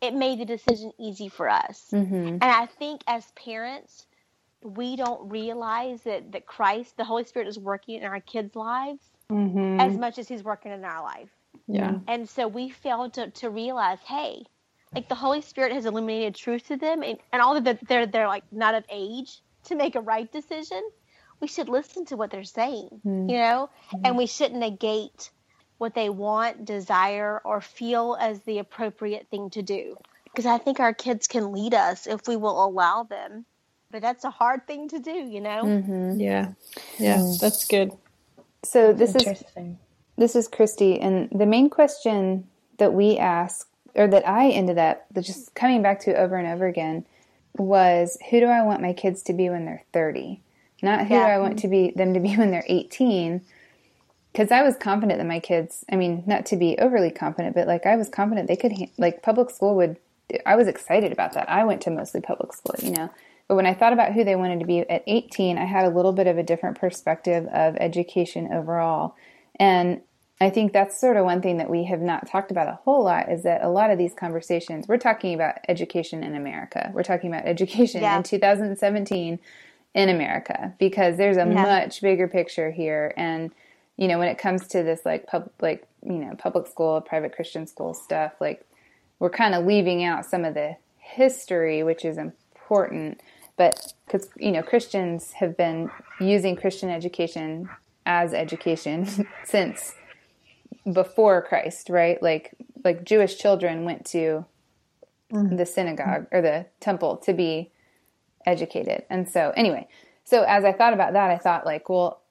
it 0.00 0.14
made 0.14 0.40
the 0.40 0.44
decision 0.44 0.92
easy 0.98 1.28
for 1.28 1.48
us. 1.48 1.86
Mm-hmm. 1.92 2.14
And 2.14 2.44
I 2.44 2.66
think 2.66 3.02
as 3.06 3.30
parents, 3.32 4.06
we 4.62 4.96
don't 4.96 5.30
realize 5.30 6.02
that, 6.02 6.32
that 6.32 6.46
Christ, 6.46 6.96
the 6.96 7.04
Holy 7.04 7.24
Spirit, 7.24 7.48
is 7.48 7.58
working 7.58 7.96
in 8.00 8.04
our 8.04 8.20
kids' 8.20 8.54
lives 8.54 9.02
mm-hmm. 9.30 9.80
as 9.80 9.96
much 9.96 10.18
as 10.18 10.28
He's 10.28 10.42
working 10.42 10.72
in 10.72 10.84
our 10.84 11.02
life. 11.02 11.30
Yeah. 11.66 11.98
And 12.08 12.28
so 12.28 12.48
we 12.48 12.70
fail 12.70 13.10
to, 13.10 13.30
to 13.30 13.50
realize, 13.50 13.98
hey, 14.04 14.44
like 14.94 15.08
the 15.08 15.14
Holy 15.14 15.40
Spirit 15.40 15.72
has 15.72 15.86
illuminated 15.86 16.34
truth 16.34 16.66
to 16.68 16.76
them, 16.76 17.02
and, 17.02 17.18
and 17.32 17.40
all 17.40 17.58
that 17.60 17.78
they're 17.88 18.06
they're 18.06 18.28
like 18.28 18.44
not 18.52 18.74
of 18.74 18.84
age 18.90 19.40
to 19.64 19.74
make 19.74 19.94
a 19.94 20.00
right 20.00 20.30
decision. 20.30 20.82
We 21.40 21.48
should 21.48 21.68
listen 21.68 22.04
to 22.06 22.16
what 22.16 22.30
they're 22.30 22.44
saying, 22.44 22.88
mm-hmm. 23.04 23.28
you 23.30 23.38
know, 23.38 23.70
and 23.92 24.04
mm-hmm. 24.04 24.16
we 24.16 24.26
shouldn't 24.26 24.60
negate 24.60 25.30
what 25.82 25.96
they 25.96 26.08
want, 26.08 26.64
desire, 26.64 27.42
or 27.44 27.60
feel 27.60 28.16
as 28.20 28.40
the 28.42 28.60
appropriate 28.60 29.26
thing 29.32 29.50
to 29.50 29.62
do. 29.62 29.96
Because 30.22 30.46
I 30.46 30.56
think 30.58 30.78
our 30.78 30.94
kids 30.94 31.26
can 31.26 31.50
lead 31.50 31.74
us 31.74 32.06
if 32.06 32.28
we 32.28 32.36
will 32.36 32.64
allow 32.64 33.02
them. 33.02 33.44
But 33.90 34.00
that's 34.00 34.22
a 34.22 34.30
hard 34.30 34.64
thing 34.68 34.88
to 34.90 35.00
do, 35.00 35.10
you 35.10 35.40
know? 35.40 35.64
Mm-hmm. 35.64 36.20
Yeah. 36.20 36.52
Yeah, 37.00 37.16
mm. 37.16 37.40
that's 37.40 37.66
good. 37.66 37.90
So 38.64 38.92
this 38.92 39.16
is 39.16 39.42
this 40.16 40.36
is 40.36 40.46
Christy, 40.46 41.00
and 41.00 41.28
the 41.32 41.46
main 41.46 41.68
question 41.68 42.46
that 42.78 42.92
we 42.92 43.18
ask 43.18 43.68
or 43.96 44.06
that 44.06 44.26
I 44.26 44.50
ended 44.50 44.78
up 44.78 45.04
just 45.20 45.52
coming 45.56 45.82
back 45.82 45.98
to 46.02 46.14
over 46.14 46.36
and 46.36 46.46
over 46.46 46.68
again 46.68 47.04
was 47.58 48.16
who 48.30 48.38
do 48.38 48.46
I 48.46 48.62
want 48.62 48.82
my 48.82 48.92
kids 48.92 49.24
to 49.24 49.32
be 49.32 49.50
when 49.50 49.64
they're 49.64 49.82
30? 49.92 50.40
Not 50.80 51.08
who 51.08 51.14
yeah. 51.14 51.26
do 51.26 51.32
I 51.32 51.38
want 51.38 51.58
to 51.58 51.68
be 51.68 51.90
them 51.90 52.14
to 52.14 52.20
be 52.20 52.36
when 52.36 52.52
they're 52.52 52.64
18. 52.68 53.42
Cuz 54.34 54.50
I 54.50 54.62
was 54.62 54.76
confident 54.76 55.18
that 55.18 55.26
my 55.26 55.40
kids, 55.40 55.84
I 55.90 55.96
mean, 55.96 56.22
not 56.26 56.46
to 56.46 56.56
be 56.56 56.78
overly 56.78 57.10
confident, 57.10 57.54
but 57.54 57.66
like 57.66 57.86
I 57.86 57.96
was 57.96 58.08
confident 58.08 58.48
they 58.48 58.56
could 58.56 58.72
like 58.98 59.22
public 59.22 59.50
school 59.50 59.74
would 59.76 59.98
I 60.46 60.56
was 60.56 60.68
excited 60.68 61.12
about 61.12 61.32
that. 61.34 61.48
I 61.50 61.64
went 61.64 61.82
to 61.82 61.90
mostly 61.90 62.20
public 62.20 62.52
school, 62.52 62.74
you 62.82 62.92
know. 62.92 63.10
But 63.48 63.56
when 63.56 63.66
I 63.66 63.74
thought 63.74 63.92
about 63.92 64.12
who 64.12 64.24
they 64.24 64.36
wanted 64.36 64.60
to 64.60 64.66
be 64.66 64.80
at 64.80 65.02
18, 65.06 65.58
I 65.58 65.64
had 65.64 65.84
a 65.84 65.90
little 65.90 66.12
bit 66.12 66.26
of 66.26 66.38
a 66.38 66.42
different 66.42 66.78
perspective 66.78 67.46
of 67.48 67.76
education 67.76 68.52
overall. 68.52 69.14
And 69.56 70.00
I 70.40 70.50
think 70.50 70.72
that's 70.72 70.98
sort 70.98 71.16
of 71.16 71.24
one 71.24 71.42
thing 71.42 71.58
that 71.58 71.68
we 71.68 71.84
have 71.84 72.00
not 72.00 72.26
talked 72.26 72.50
about 72.50 72.68
a 72.68 72.78
whole 72.84 73.04
lot 73.04 73.30
is 73.30 73.42
that 73.42 73.62
a 73.62 73.68
lot 73.68 73.90
of 73.90 73.98
these 73.98 74.14
conversations, 74.14 74.88
we're 74.88 74.96
talking 74.96 75.34
about 75.34 75.56
education 75.68 76.24
in 76.24 76.34
America. 76.34 76.90
We're 76.94 77.02
talking 77.02 77.32
about 77.32 77.46
education 77.46 78.02
yeah. 78.02 78.16
in 78.16 78.22
2017 78.22 79.38
in 79.94 80.08
America 80.08 80.74
because 80.78 81.16
there's 81.16 81.36
a 81.36 81.40
yeah. 81.40 81.62
much 81.62 82.00
bigger 82.00 82.28
picture 82.28 82.70
here. 82.70 83.12
And, 83.16 83.52
you 84.02 84.08
know, 84.08 84.18
when 84.18 84.26
it 84.26 84.36
comes 84.36 84.66
to 84.66 84.82
this 84.82 85.02
like 85.04 85.28
pub, 85.28 85.48
like, 85.60 85.86
you 86.04 86.14
know, 86.14 86.34
public 86.36 86.66
school, 86.66 87.00
private 87.00 87.36
Christian 87.36 87.68
school 87.68 87.94
stuff, 87.94 88.32
like 88.40 88.66
we're 89.20 89.30
kind 89.30 89.54
of 89.54 89.64
leaving 89.64 90.02
out 90.02 90.26
some 90.26 90.44
of 90.44 90.54
the 90.54 90.74
history, 90.98 91.84
which 91.84 92.04
is 92.04 92.18
important. 92.18 93.20
But 93.56 93.92
because, 94.04 94.28
you 94.36 94.50
know, 94.50 94.60
Christians 94.60 95.34
have 95.34 95.56
been 95.56 95.88
using 96.18 96.56
Christian 96.56 96.90
education 96.90 97.68
as 98.04 98.34
education 98.34 99.06
since 99.44 99.94
before 100.92 101.40
Christ, 101.40 101.88
right? 101.88 102.20
Like 102.20 102.56
like 102.82 103.04
Jewish 103.04 103.38
children 103.38 103.84
went 103.84 104.04
to 104.06 104.44
mm. 105.32 105.56
the 105.56 105.64
synagogue 105.64 106.26
or 106.32 106.42
the 106.42 106.66
temple 106.80 107.18
to 107.18 107.32
be 107.32 107.70
educated. 108.46 109.04
And 109.08 109.28
so 109.28 109.52
anyway, 109.56 109.86
so 110.24 110.42
as 110.42 110.64
I 110.64 110.72
thought 110.72 110.92
about 110.92 111.12
that, 111.12 111.30
I 111.30 111.38
thought 111.38 111.64
like, 111.64 111.88
well, 111.88 112.21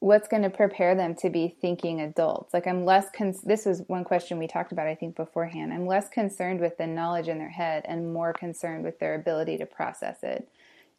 what's 0.00 0.28
going 0.28 0.42
to 0.42 0.50
prepare 0.50 0.94
them 0.94 1.14
to 1.16 1.30
be 1.30 1.56
thinking 1.60 2.00
adults? 2.00 2.54
Like 2.54 2.66
I'm 2.66 2.84
less 2.84 3.06
con- 3.10 3.34
this 3.44 3.66
was 3.66 3.82
one 3.88 4.04
question 4.04 4.38
we 4.38 4.46
talked 4.46 4.72
about 4.72 4.86
I 4.86 4.94
think 4.94 5.16
beforehand. 5.16 5.72
I'm 5.72 5.86
less 5.86 6.08
concerned 6.08 6.60
with 6.60 6.76
the 6.78 6.86
knowledge 6.86 7.28
in 7.28 7.38
their 7.38 7.48
head 7.48 7.84
and 7.86 8.12
more 8.12 8.32
concerned 8.32 8.84
with 8.84 8.98
their 8.98 9.14
ability 9.14 9.58
to 9.58 9.66
process 9.66 10.22
it. 10.22 10.48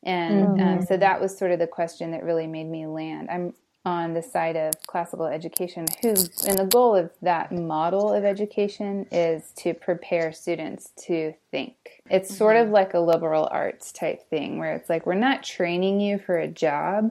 And 0.04 0.48
mm-hmm. 0.48 0.68
um, 0.68 0.86
so 0.86 0.98
that 0.98 1.22
was 1.22 1.38
sort 1.38 1.52
of 1.52 1.60
the 1.60 1.68
question 1.68 2.12
that 2.12 2.24
really 2.24 2.48
made 2.48 2.68
me 2.68 2.88
land. 2.88 3.30
I'm 3.30 3.54
on 3.86 4.14
the 4.14 4.22
side 4.22 4.58
of 4.58 4.74
classical 4.88 5.26
education 5.26 5.86
who 6.02 6.10
and 6.10 6.60
the 6.60 6.68
goal 6.70 6.96
of 6.96 7.10
that 7.22 7.52
model 7.52 8.12
of 8.14 8.26
education 8.26 9.06
is 9.10 9.54
to 9.56 9.74
prepare 9.74 10.34
students 10.34 10.92
to 10.98 11.34
think 11.50 11.74
it's 12.10 12.28
mm-hmm. 12.28 12.38
sort 12.38 12.58
of 12.58 12.70
like 12.70 12.94
a 12.94 13.00
liberal 13.00 13.48
arts 13.52 13.94
type 13.94 14.30
thing 14.30 14.60
where 14.60 14.76
it's 14.76 14.90
like 14.90 15.06
we're 15.06 15.14
not 15.14 15.44
training 15.44 16.02
you 16.02 16.20
for 16.20 16.38
a 16.38 16.48
job 16.48 17.10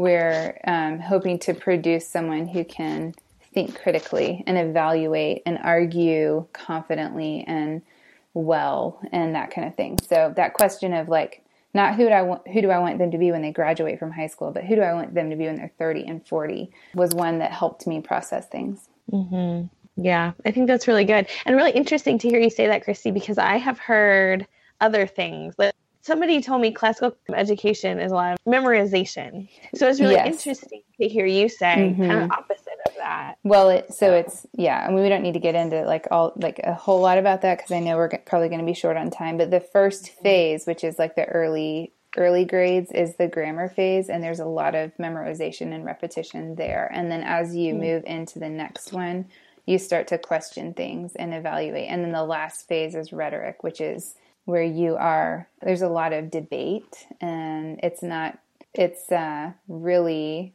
we're 0.00 0.58
um, 0.66 0.98
hoping 0.98 1.38
to 1.38 1.52
produce 1.52 2.08
someone 2.08 2.48
who 2.48 2.64
can 2.64 3.14
think 3.52 3.78
critically 3.78 4.42
and 4.46 4.56
evaluate 4.56 5.42
and 5.44 5.58
argue 5.62 6.46
confidently 6.54 7.44
and 7.46 7.82
well 8.32 8.98
and 9.12 9.34
that 9.34 9.50
kind 9.50 9.66
of 9.66 9.74
thing 9.74 9.98
so 10.08 10.32
that 10.36 10.54
question 10.54 10.94
of 10.94 11.08
like 11.08 11.44
not 11.74 11.96
who 11.96 12.06
do 12.06 12.10
I 12.10 12.22
want 12.22 12.48
who 12.48 12.62
do 12.62 12.70
I 12.70 12.78
want 12.78 12.98
them 12.98 13.10
to 13.10 13.18
be 13.18 13.30
when 13.30 13.42
they 13.42 13.52
graduate 13.52 13.98
from 13.98 14.10
high 14.10 14.26
school, 14.26 14.50
but 14.50 14.64
who 14.64 14.74
do 14.74 14.80
I 14.80 14.94
want 14.94 15.14
them 15.14 15.30
to 15.30 15.36
be 15.36 15.44
when 15.44 15.56
they're 15.56 15.72
30 15.78 16.06
and 16.06 16.26
40 16.26 16.70
was 16.94 17.14
one 17.14 17.38
that 17.38 17.52
helped 17.52 17.86
me 17.86 18.00
process 18.00 18.48
things. 18.48 18.88
Mm-hmm. 19.12 19.66
Yeah, 20.02 20.32
I 20.46 20.50
think 20.50 20.66
that's 20.66 20.88
really 20.88 21.04
good 21.04 21.26
and 21.44 21.56
really 21.56 21.72
interesting 21.72 22.18
to 22.20 22.28
hear 22.28 22.40
you 22.40 22.50
say 22.50 22.66
that, 22.68 22.84
Christy, 22.84 23.10
because 23.10 23.38
I 23.38 23.58
have 23.58 23.78
heard 23.78 24.46
other 24.80 25.06
things. 25.06 25.54
Like 25.58 25.74
somebody 26.10 26.42
told 26.42 26.60
me 26.60 26.72
classical 26.72 27.16
education 27.32 28.00
is 28.00 28.10
a 28.10 28.14
lot 28.16 28.32
of 28.32 28.38
memorization, 28.44 29.48
so 29.76 29.88
it's 29.88 30.00
really 30.00 30.14
yes. 30.14 30.26
interesting 30.26 30.82
to 31.00 31.06
hear 31.06 31.24
you 31.24 31.48
say 31.48 31.76
mm-hmm. 31.76 32.04
kind 32.04 32.24
of 32.24 32.30
opposite 32.32 32.80
of 32.86 32.94
that. 32.96 33.36
Well, 33.44 33.70
it, 33.70 33.94
so 33.94 34.12
it's 34.12 34.44
yeah. 34.52 34.84
I 34.84 34.90
mean, 34.90 35.04
we 35.04 35.08
don't 35.08 35.22
need 35.22 35.34
to 35.34 35.40
get 35.40 35.54
into 35.54 35.82
like 35.82 36.08
all 36.10 36.32
like 36.34 36.58
a 36.64 36.74
whole 36.74 37.00
lot 37.00 37.16
about 37.16 37.42
that 37.42 37.58
because 37.58 37.70
I 37.70 37.78
know 37.78 37.96
we're 37.96 38.08
probably 38.26 38.48
going 38.48 38.58
to 38.58 38.66
be 38.66 38.74
short 38.74 38.96
on 38.96 39.10
time. 39.10 39.36
But 39.36 39.52
the 39.52 39.60
first 39.60 40.06
mm-hmm. 40.06 40.22
phase, 40.22 40.66
which 40.66 40.82
is 40.82 40.98
like 40.98 41.14
the 41.14 41.26
early 41.26 41.92
early 42.16 42.44
grades, 42.44 42.90
is 42.90 43.14
the 43.14 43.28
grammar 43.28 43.68
phase, 43.68 44.08
and 44.08 44.20
there's 44.20 44.40
a 44.40 44.44
lot 44.44 44.74
of 44.74 44.90
memorization 44.96 45.72
and 45.72 45.84
repetition 45.84 46.56
there. 46.56 46.90
And 46.92 47.08
then 47.08 47.22
as 47.22 47.54
you 47.54 47.72
mm-hmm. 47.72 47.82
move 47.82 48.04
into 48.04 48.40
the 48.40 48.48
next 48.48 48.92
one, 48.92 49.26
you 49.64 49.78
start 49.78 50.08
to 50.08 50.18
question 50.18 50.74
things 50.74 51.14
and 51.14 51.32
evaluate. 51.32 51.88
And 51.88 52.02
then 52.02 52.10
the 52.10 52.24
last 52.24 52.66
phase 52.66 52.96
is 52.96 53.12
rhetoric, 53.12 53.62
which 53.62 53.80
is 53.80 54.16
where 54.50 54.62
you 54.62 54.96
are. 54.96 55.48
There's 55.62 55.82
a 55.82 55.88
lot 55.88 56.12
of 56.12 56.30
debate, 56.30 57.06
and 57.20 57.80
it's 57.82 58.02
not. 58.02 58.38
It's 58.74 59.10
uh, 59.10 59.52
really 59.68 60.54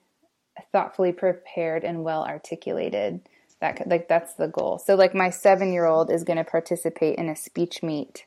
thoughtfully 0.72 1.12
prepared 1.12 1.84
and 1.84 2.04
well 2.04 2.24
articulated 2.24 3.22
that 3.60 3.88
like 3.88 4.08
that's 4.08 4.34
the 4.36 4.48
goal 4.48 4.78
so 4.78 4.96
like 4.96 5.14
my 5.14 5.30
seven 5.30 5.72
year 5.74 5.86
old 5.86 6.10
is 6.12 6.24
going 6.24 6.38
to 6.38 6.44
participate 6.44 7.18
in 7.18 7.30
a 7.30 7.36
speech 7.36 7.82
meet 7.82 8.26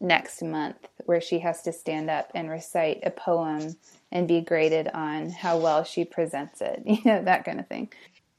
next 0.00 0.42
month 0.42 0.76
where 1.04 1.20
she 1.20 1.38
has 1.38 1.62
to 1.62 1.72
stand 1.72 2.08
up 2.08 2.30
and 2.34 2.50
recite 2.50 3.00
a 3.02 3.10
poem 3.10 3.76
and 4.12 4.28
be 4.28 4.40
graded 4.40 4.88
on 4.88 5.30
how 5.30 5.58
well 5.58 5.84
she 5.84 6.04
presents 6.04 6.60
it 6.60 6.82
you 6.86 7.00
know 7.04 7.22
that 7.22 7.44
kind 7.44 7.60
of 7.60 7.66
thing 7.68 7.88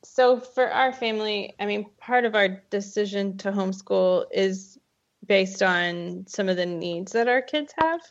so 0.04 0.40
for 0.40 0.70
our 0.70 0.94
family 0.94 1.54
i 1.60 1.66
mean 1.66 1.86
part 2.00 2.26
of 2.26 2.36
our 2.36 2.48
decision 2.70 3.38
to 3.38 3.52
homeschool 3.52 4.26
is 4.32 4.80
based 5.28 5.64
on 5.64 6.26
some 6.28 6.50
of 6.50 6.58
the 6.58 6.66
needs 6.66 7.12
that 7.14 7.28
our 7.28 7.42
kids 7.42 7.74
have. 7.78 8.02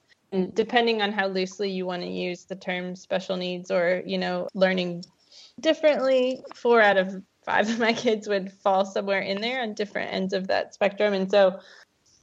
Depending 0.55 1.01
on 1.01 1.13
how 1.13 1.29
loosely 1.29 1.71
you 1.71 1.87
want 1.87 2.03
to 2.03 2.09
use 2.09 2.45
the 2.45 2.57
term 2.57 2.97
special 2.97 3.37
needs 3.37 3.71
or 3.71 4.03
you 4.05 4.19
know 4.19 4.49
learning 4.53 5.05
differently 5.61 6.43
four 6.55 6.81
out 6.81 6.97
of 6.97 7.23
five 7.45 7.69
of 7.69 7.79
my 7.79 7.93
kids 7.93 8.27
would 8.27 8.51
fall 8.53 8.85
somewhere 8.85 9.21
in 9.21 9.41
there 9.41 9.63
on 9.63 9.75
different 9.75 10.13
ends 10.13 10.33
of 10.33 10.49
that 10.49 10.75
spectrum. 10.75 11.15
And 11.15 11.31
so 11.31 11.61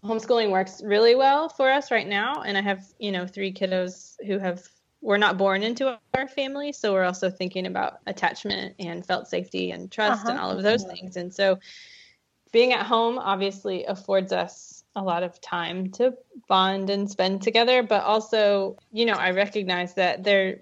homeschooling 0.03 0.51
works 0.51 0.81
really 0.83 1.15
well 1.15 1.47
for 1.47 1.71
us 1.71 1.91
right 1.91 2.07
now. 2.07 2.41
And 2.41 2.57
i 2.57 2.61
have 2.61 2.83
you 2.99 3.11
know 3.11 3.25
three 3.25 3.53
kiddos 3.53 4.15
who 4.25 4.39
have 4.39 4.67
were 5.01 5.17
not 5.17 5.37
born 5.37 5.63
into 5.63 5.97
our 6.13 6.27
family. 6.27 6.71
So 6.71 6.93
we're 6.93 7.05
also 7.05 7.29
thinking 7.29 7.65
about 7.65 7.99
attachment 8.05 8.75
and 8.79 9.05
felt 9.05 9.27
safety 9.27 9.71
and 9.71 9.91
trust 9.91 10.21
uh-huh. 10.21 10.31
and 10.31 10.39
all 10.39 10.51
of 10.51 10.63
those 10.63 10.83
things. 10.83 11.17
And 11.17 11.33
so 11.33 11.59
being 12.51 12.73
at 12.73 12.85
home 12.85 13.17
obviously 13.17 13.85
affords 13.85 14.31
us 14.31 14.80
a 14.95 15.01
lot 15.01 15.23
of 15.23 15.39
time 15.39 15.89
to 15.91 16.13
bond 16.47 16.89
and 16.89 17.09
spend 17.09 17.41
together 17.41 17.81
but 17.81 18.03
also 18.03 18.77
you 18.91 19.05
know 19.05 19.13
i 19.13 19.31
recognize 19.31 19.93
that 19.93 20.23
there 20.23 20.59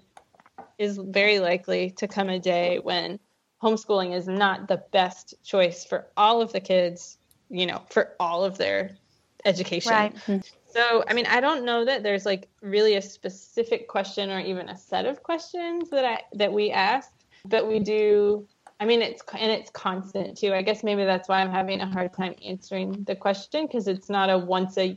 is 0.78 0.98
very 0.98 1.40
likely 1.40 1.90
to 1.90 2.06
come 2.06 2.28
a 2.28 2.38
day 2.38 2.78
when 2.78 3.18
homeschooling 3.62 4.14
is 4.14 4.28
not 4.28 4.68
the 4.68 4.82
best 4.92 5.34
choice 5.44 5.84
for 5.84 6.06
all 6.16 6.40
of 6.40 6.52
the 6.52 6.60
kids 6.60 7.18
you 7.48 7.66
know 7.66 7.82
for 7.90 8.14
all 8.20 8.44
of 8.44 8.56
their 8.56 8.96
education 9.44 9.92
right. 9.92 10.14
Mm-hmm. 10.14 10.38
so 10.72 11.02
i 11.08 11.14
mean 11.14 11.26
i 11.26 11.40
don't 11.40 11.64
know 11.64 11.84
that 11.84 12.02
there's 12.02 12.24
like 12.24 12.48
really 12.62 12.94
a 12.94 13.02
specific 13.02 13.88
question 13.88 14.30
or 14.30 14.38
even 14.38 14.68
a 14.68 14.76
set 14.76 15.06
of 15.06 15.22
questions 15.22 15.90
that 15.90 16.04
i 16.04 16.22
that 16.34 16.52
we 16.52 16.70
ask 16.70 17.10
but 17.46 17.66
we 17.66 17.80
do 17.80 18.46
I 18.80 18.86
mean, 18.86 19.02
it's 19.02 19.22
and 19.38 19.52
it's 19.52 19.70
constant 19.70 20.38
too. 20.38 20.54
I 20.54 20.62
guess 20.62 20.82
maybe 20.82 21.04
that's 21.04 21.28
why 21.28 21.42
I'm 21.42 21.50
having 21.50 21.82
a 21.82 21.86
hard 21.86 22.14
time 22.14 22.34
answering 22.44 23.04
the 23.04 23.14
question 23.14 23.66
because 23.66 23.86
it's 23.86 24.08
not 24.08 24.30
a 24.30 24.38
once 24.38 24.78
a 24.78 24.96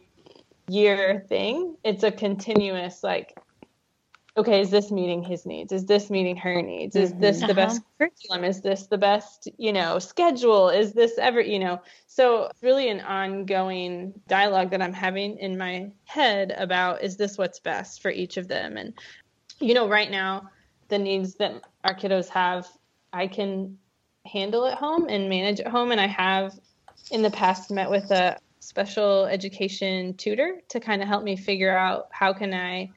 year 0.70 1.26
thing. 1.28 1.76
It's 1.84 2.04
a 2.04 2.12
continuous 2.12 3.04
like, 3.04 3.38
okay, 4.38 4.62
is 4.62 4.70
this 4.70 4.90
meeting 4.90 5.22
his 5.22 5.46
needs? 5.46 5.74
Is 5.74 5.86
this 5.86 6.10
meeting 6.10 6.38
her 6.38 6.62
needs? 6.62 6.96
Is 6.96 7.12
mm-hmm. 7.12 7.20
this 7.20 7.40
the 7.40 7.46
uh-huh. 7.46 7.54
best 7.56 7.82
curriculum? 7.98 8.46
Is 8.46 8.62
this 8.62 8.88
the 8.88 8.98
best 8.98 9.50
you 9.58 9.74
know 9.74 10.00
schedule? 10.00 10.70
Is 10.70 10.94
this 10.94 11.18
ever 11.18 11.42
you 11.42 11.60
know? 11.60 11.82
So 12.08 12.46
it's 12.46 12.64
really 12.64 12.88
an 12.88 13.02
ongoing 13.02 14.14
dialogue 14.30 14.72
that 14.72 14.82
I'm 14.82 14.94
having 14.94 15.38
in 15.40 15.58
my 15.58 15.92
head 16.06 16.56
about 16.58 17.04
is 17.04 17.18
this 17.18 17.38
what's 17.38 17.60
best 17.60 18.02
for 18.02 18.10
each 18.10 18.38
of 18.38 18.48
them? 18.48 18.78
And 18.78 18.94
you 19.60 19.74
know, 19.74 19.90
right 19.90 20.10
now 20.10 20.50
the 20.88 21.00
needs 21.00 21.36
that 21.36 21.64
our 21.84 21.94
kiddos 21.94 22.30
have 22.30 22.66
I 23.14 23.28
can 23.28 23.78
handle 24.26 24.66
at 24.66 24.78
home 24.78 25.07
and 25.07 25.30
manage 25.30 25.59
at 25.59 25.68
home. 25.68 25.91
And 25.91 26.01
I 26.01 26.07
have 26.07 26.59
in 27.11 27.22
the 27.22 27.32
past 27.32 27.72
met 27.72 27.89
with 27.89 28.11
a 28.11 28.38
special 28.59 29.26
education 29.26 30.16
tutor 30.16 30.61
to 30.70 30.80
kind 30.80 31.01
of 31.01 31.07
help 31.07 31.24
me 31.24 31.36
figure 31.36 31.76
out 31.76 32.07
how 32.11 32.34
can 32.34 32.53
I 32.53 32.89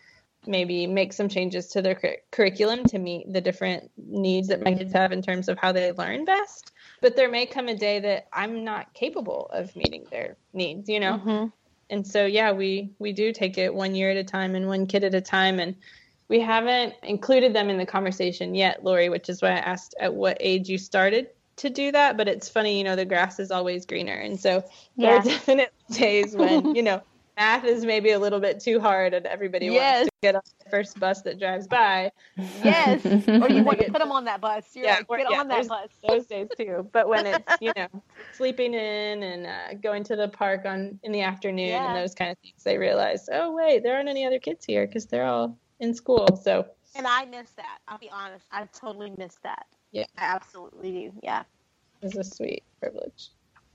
maybe 0.47 0.87
make 0.87 1.13
some 1.13 1.29
changes 1.29 1.67
to 1.69 1.83
their 1.83 1.97
cur- 1.97 2.19
curriculum 2.31 2.85
to 2.85 2.99
meet 2.99 3.33
the 3.33 3.41
different 3.41 3.91
needs 3.97 4.49
that 4.49 4.63
my 4.63 4.73
kids 4.75 4.93
have 4.93 5.11
in 5.11 5.21
terms 5.21 5.49
of 5.49 5.59
how 5.59 5.73
they 5.73 5.91
learn 5.93 6.25
best. 6.25 6.73
But 7.01 7.17
there 7.17 7.31
may 7.31 7.47
come 7.47 7.69
a 7.69 7.77
day 7.77 7.99
that 8.01 8.29
I'm 8.33 8.65
not 8.65 8.95
capable 8.95 9.51
of 9.53 9.75
meeting 9.75 10.07
their 10.11 10.37
needs, 10.53 10.89
you 10.89 11.01
know. 11.01 11.19
Mm-hmm. 11.19 11.47
And 11.91 12.07
so 12.07 12.27
yeah, 12.27 12.53
we 12.53 12.91
we 12.99 13.13
do 13.13 13.33
take 13.33 13.59
it 13.59 13.75
one 13.75 13.95
year 13.95 14.11
at 14.11 14.17
a 14.17 14.25
time 14.25 14.55
and 14.55 14.67
one 14.67 14.87
kid 14.87 15.05
at 15.05 15.15
a 15.15 15.21
time 15.21 15.59
and 15.61 15.77
we 16.29 16.41
haven't 16.41 16.95
included 17.03 17.55
them 17.55 17.71
in 17.71 17.79
the 17.79 17.87
conversation 17.87 18.55
yet, 18.55 18.85
Lori, 18.85 19.09
which 19.09 19.29
is 19.29 19.43
why 19.43 19.51
I 19.51 19.59
asked 19.59 19.95
at 20.01 20.15
what 20.15 20.37
age 20.41 20.69
you 20.69 20.79
started 20.79 21.29
to 21.57 21.71
do 21.71 21.93
that, 21.93 22.17
but 22.17 22.29
it's 22.29 22.49
funny, 22.49 22.79
you 22.79 22.85
know, 22.85 22.97
the 22.97 23.05
grass 23.05 23.41
is 23.41 23.51
always 23.51 23.87
greener. 23.87 24.15
And 24.15 24.39
so 24.39 24.65
yeah. 24.97 25.11
there 25.11 25.19
are 25.19 25.23
definitely 25.23 25.67
days 25.93 26.37
when, 26.37 26.75
you 26.75 26.83
know, 26.83 27.03
math 27.37 27.65
is 27.65 27.85
maybe 27.85 28.11
a 28.11 28.19
little 28.19 28.41
bit 28.41 28.61
too 28.61 28.81
hard 28.81 29.15
and 29.15 29.27
everybody 29.27 29.67
yes. 29.67 29.99
wants 29.99 30.07
to 30.07 30.13
get 30.23 30.35
on 30.35 30.43
the 30.65 30.71
first 30.71 30.99
bus 30.99 31.23
that 31.23 31.39
drives 31.39 31.67
by. 31.67 32.11
Yes. 32.65 33.05
or 33.07 33.49
you 33.51 33.63
want 33.63 33.79
to 33.81 33.91
put 33.91 33.99
them 33.99 34.13
on 34.13 34.25
that 34.25 34.41
bus. 34.41 34.65
You're 34.75 34.87
yeah, 34.87 35.01
like, 35.09 35.21
get 35.21 35.31
yeah, 35.31 35.41
on 35.41 35.49
that 35.49 35.69
bus. 35.69 35.89
Those 36.07 36.27
days 36.27 36.49
too. 36.59 36.89
But 36.93 37.09
when 37.09 37.27
it's, 37.27 37.57
you 37.61 37.73
know, 37.77 37.89
sleeping 38.33 38.75
in 38.75 39.23
and 39.23 39.47
uh, 39.47 39.75
going 39.81 40.05
to 40.05 40.17
the 40.17 40.29
park 40.29 40.65
on 40.67 40.99
in 41.03 41.13
the 41.13 41.23
afternoon 41.23 41.69
yeah. 41.69 41.87
and 41.87 41.97
those 41.97 42.15
kind 42.15 42.31
of 42.31 42.39
things, 42.39 42.63
they 42.65 42.79
realize, 42.79 43.29
oh, 43.33 43.53
wait, 43.53 43.83
there 43.83 43.97
aren't 43.97 44.09
any 44.09 44.27
other 44.27 44.39
kids 44.39 44.65
here 44.65 44.87
because 44.87 45.07
they're 45.07 45.27
all 45.27 45.59
in 45.81 45.95
school. 45.95 46.41
So. 46.43 46.67
And 46.95 47.07
I 47.07 47.25
miss 47.27 47.51
that. 47.53 47.79
I'll 47.89 47.99
be 47.99 48.11
honest. 48.11 48.47
I 48.51 48.67
totally 48.73 49.13
miss 49.17 49.35
that. 49.43 49.67
Yeah. 49.93 50.07
I 50.17 50.25
absolutely 50.35 50.93
do. 50.93 51.13
Yeah. 51.23 51.43
It's 52.03 52.17
a 52.17 52.25
sweet 52.25 52.63
privilege. 52.81 53.31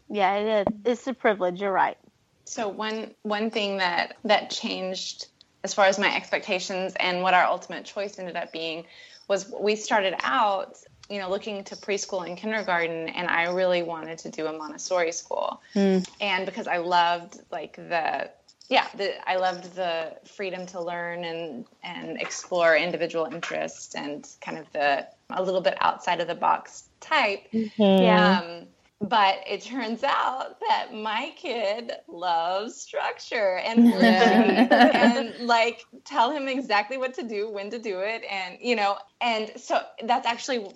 Yeah, 0.09 0.35
it 0.35 0.67
is. 0.67 0.75
It's 0.85 1.07
a 1.07 1.13
privilege. 1.13 1.61
You're 1.61 1.71
right. 1.71 1.97
So 2.45 2.67
one 2.67 3.13
one 3.21 3.49
thing 3.49 3.77
that 3.77 4.17
that 4.25 4.49
changed 4.49 5.27
as 5.63 5.73
far 5.73 5.85
as 5.85 5.99
my 5.99 6.13
expectations 6.15 6.93
and 6.99 7.21
what 7.21 7.33
our 7.33 7.45
ultimate 7.45 7.85
choice 7.85 8.19
ended 8.19 8.35
up 8.35 8.51
being 8.51 8.85
was 9.27 9.51
we 9.59 9.75
started 9.75 10.15
out 10.23 10.77
you 11.09 11.19
know 11.19 11.29
looking 11.29 11.63
to 11.65 11.75
preschool 11.75 12.25
and 12.27 12.37
kindergarten 12.37 13.09
and 13.09 13.27
i 13.27 13.49
really 13.51 13.83
wanted 13.83 14.17
to 14.17 14.29
do 14.29 14.47
a 14.47 14.53
montessori 14.53 15.11
school 15.11 15.61
mm. 15.75 16.05
and 16.19 16.45
because 16.45 16.67
i 16.67 16.77
loved 16.77 17.39
like 17.51 17.75
the 17.75 18.29
yeah 18.72 18.88
the, 18.95 19.30
i 19.30 19.36
loved 19.36 19.76
the 19.76 20.15
freedom 20.26 20.65
to 20.65 20.82
learn 20.82 21.24
and 21.26 21.65
and 21.84 22.19
explore 22.19 22.76
individual 22.76 23.26
interests 23.26 23.93
and 23.93 24.28
kind 24.41 24.57
of 24.57 24.65
the 24.72 25.05
a 25.30 25.43
little 25.43 25.61
bit 25.61 25.78
outside 25.82 26.19
of 26.19 26.28
the 26.28 26.36
box 26.36 26.89
type 26.99 27.41
mm-hmm. 27.53 28.03
yeah 28.03 28.39
um, 28.39 28.67
but 29.01 29.39
it 29.47 29.63
turns 29.63 30.03
out 30.03 30.59
that 30.59 30.93
my 30.93 31.34
kid 31.36 31.91
loves 32.07 32.76
structure 32.76 33.57
and 33.57 33.91
and 33.93 35.34
like 35.39 35.84
tell 36.05 36.32
him 36.32 36.47
exactly 36.47 36.97
what 36.97 37.15
to 37.15 37.24
do, 37.24 37.49
when 37.49 37.72
to 37.72 37.80
do 37.80 37.99
it, 37.99 38.24
and 38.30 38.59
you 38.61 38.76
know, 38.76 38.97
and 39.19 39.51
so 39.55 39.82
that's 40.03 40.28
actually 40.28 40.72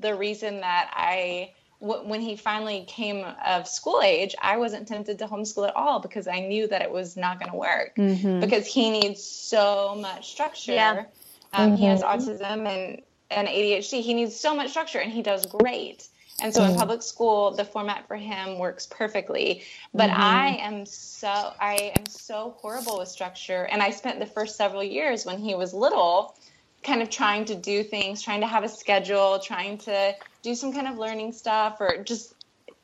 the 0.00 0.14
reason 0.14 0.60
that 0.60 0.90
I 0.92 1.52
when 1.80 2.20
he 2.20 2.36
finally 2.36 2.84
came 2.88 3.24
of 3.46 3.68
school 3.68 4.00
age, 4.02 4.34
I 4.42 4.56
wasn't 4.56 4.88
tempted 4.88 5.18
to 5.20 5.26
homeschool 5.26 5.68
at 5.68 5.76
all 5.76 6.00
because 6.00 6.26
I 6.26 6.40
knew 6.40 6.66
that 6.66 6.82
it 6.82 6.90
was 6.90 7.16
not 7.16 7.38
going 7.38 7.52
to 7.52 7.56
work 7.56 7.94
mm-hmm. 7.96 8.40
because 8.40 8.66
he 8.66 8.90
needs 8.90 9.22
so 9.22 9.94
much 9.94 10.32
structure. 10.32 10.72
Yeah. 10.72 11.04
Um, 11.52 11.70
mm-hmm. 11.70 11.76
He 11.76 11.84
has 11.86 12.02
mm-hmm. 12.02 12.30
autism 12.30 12.66
and, 12.66 13.02
and 13.30 13.46
ADHD. 13.46 14.02
He 14.02 14.14
needs 14.14 14.34
so 14.34 14.56
much 14.56 14.70
structure 14.70 14.98
and 14.98 15.12
he 15.12 15.22
does 15.22 15.46
great. 15.46 16.08
And 16.40 16.54
so 16.54 16.60
mm. 16.60 16.70
in 16.70 16.76
public 16.76 17.02
school, 17.02 17.50
the 17.50 17.64
format 17.64 18.06
for 18.06 18.16
him 18.16 18.58
works 18.58 18.86
perfectly. 18.86 19.64
But 19.92 20.10
mm-hmm. 20.10 20.20
I 20.20 20.56
am 20.60 20.86
so 20.86 21.52
I 21.60 21.92
am 21.96 22.06
so 22.06 22.54
horrible 22.58 22.98
with 22.98 23.08
structure. 23.08 23.64
And 23.64 23.82
I 23.82 23.90
spent 23.90 24.20
the 24.20 24.26
first 24.26 24.56
several 24.56 24.84
years 24.84 25.26
when 25.26 25.38
he 25.38 25.56
was 25.56 25.74
little 25.74 26.37
kind 26.88 27.02
of 27.02 27.10
trying 27.10 27.44
to 27.44 27.54
do 27.54 27.84
things, 27.84 28.22
trying 28.22 28.40
to 28.40 28.46
have 28.46 28.64
a 28.64 28.68
schedule, 28.68 29.38
trying 29.38 29.76
to 29.76 30.14
do 30.42 30.54
some 30.54 30.72
kind 30.72 30.88
of 30.88 30.96
learning 30.96 31.32
stuff 31.32 31.76
or 31.80 32.02
just 32.02 32.34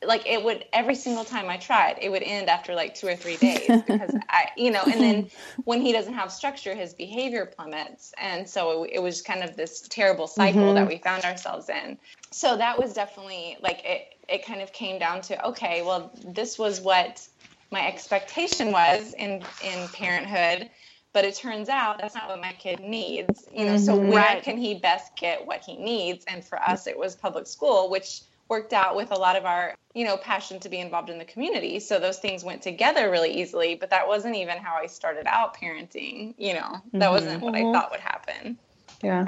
like 0.07 0.27
it 0.27 0.45
would 0.45 0.67
every 0.75 0.95
single 0.95 1.25
time 1.25 1.49
I 1.49 1.57
tried, 1.57 1.99
it 2.03 2.11
would 2.11 2.23
end 2.23 2.51
after 2.51 2.75
like 2.75 2.95
two 2.95 3.07
or 3.07 3.17
three 3.17 3.39
days 3.39 3.67
because 3.87 4.15
I, 4.29 4.49
you 4.59 4.71
know, 4.71 4.83
and 4.83 5.01
then 5.01 5.31
when 5.65 5.81
he 5.81 5.93
doesn't 5.93 6.13
have 6.13 6.31
structure, 6.31 6.75
his 6.75 6.93
behavior 6.93 7.47
plummets. 7.47 8.13
And 8.19 8.47
so 8.47 8.85
it, 8.85 8.91
it 8.97 9.03
was 9.03 9.23
kind 9.23 9.43
of 9.43 9.57
this 9.57 9.81
terrible 9.89 10.27
cycle 10.27 10.61
mm-hmm. 10.61 10.75
that 10.75 10.89
we 10.89 10.99
found 10.99 11.25
ourselves 11.25 11.71
in. 11.71 11.97
So 12.31 12.59
that 12.59 12.79
was 12.79 12.93
definitely 12.93 13.57
like 13.63 13.83
it, 13.85 14.17
it 14.29 14.45
kind 14.45 14.61
of 14.61 14.73
came 14.75 14.99
down 14.99 15.23
to, 15.23 15.47
okay, 15.49 15.83
well, 15.83 16.13
this 16.27 16.59
was 16.59 16.83
what 16.83 17.27
my 17.71 17.87
expectation 17.87 18.73
was 18.73 19.15
in, 19.15 19.43
in 19.65 19.89
parenthood 19.89 20.69
but 21.15 21.25
it 21.25 21.35
turns 21.35 21.71
out 21.71 21.99
that's 21.99 22.15
not 22.15 22.29
what 22.29 22.41
my 22.41 22.53
kid 22.59 22.81
needs 22.81 23.47
you 23.55 23.65
know 23.65 23.77
mm-hmm. 23.77 23.85
so 23.85 23.97
where 23.97 24.23
right. 24.23 24.43
can 24.43 24.59
he 24.59 24.75
best 24.75 25.17
get 25.17 25.47
what 25.47 25.65
he 25.65 25.77
needs 25.77 26.27
and 26.29 26.45
for 26.45 26.61
us 26.61 26.87
it 26.87 26.99
was 26.99 27.15
public 27.15 27.47
school 27.47 27.89
which 27.89 28.21
worked 28.51 28.75
out 28.75 28.95
with 28.95 29.11
a 29.11 29.15
lot 29.15 29.37
of 29.37 29.47
our 29.47 29.75
you 29.95 30.05
know 30.05 30.19
passion 30.19 30.61
to 30.61 30.69
be 30.69 30.79
involved 30.79 31.09
in 31.09 31.19
the 31.19 31.25
community 31.25 31.81
so 31.81 31.99
those 31.99 32.19
things 32.19 32.45
went 32.45 32.61
together 32.61 33.11
really 33.11 33.33
easily 33.33 33.75
but 33.75 33.89
that 33.89 34.07
wasn't 34.07 34.35
even 34.35 34.59
how 34.59 34.75
i 34.77 34.85
started 34.85 35.27
out 35.27 35.57
parenting 35.57 36.35
you 36.37 36.53
know 36.53 36.83
that 36.93 37.01
mm-hmm. 37.01 37.13
wasn't 37.13 37.41
what 37.41 37.55
mm-hmm. 37.55 37.69
i 37.69 37.73
thought 37.73 37.91
would 37.91 38.01
happen 38.01 38.59
yeah 39.03 39.27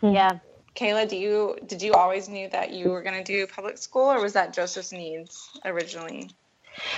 yeah 0.00 0.38
kayla 0.74 1.06
do 1.06 1.16
you 1.16 1.58
did 1.66 1.82
you 1.82 1.92
always 1.92 2.28
knew 2.28 2.48
that 2.48 2.72
you 2.72 2.88
were 2.88 3.02
going 3.02 3.22
to 3.22 3.24
do 3.24 3.46
public 3.46 3.76
school 3.76 4.06
or 4.06 4.20
was 4.20 4.32
that 4.32 4.54
joseph's 4.54 4.92
needs 4.92 5.50
originally 5.64 6.30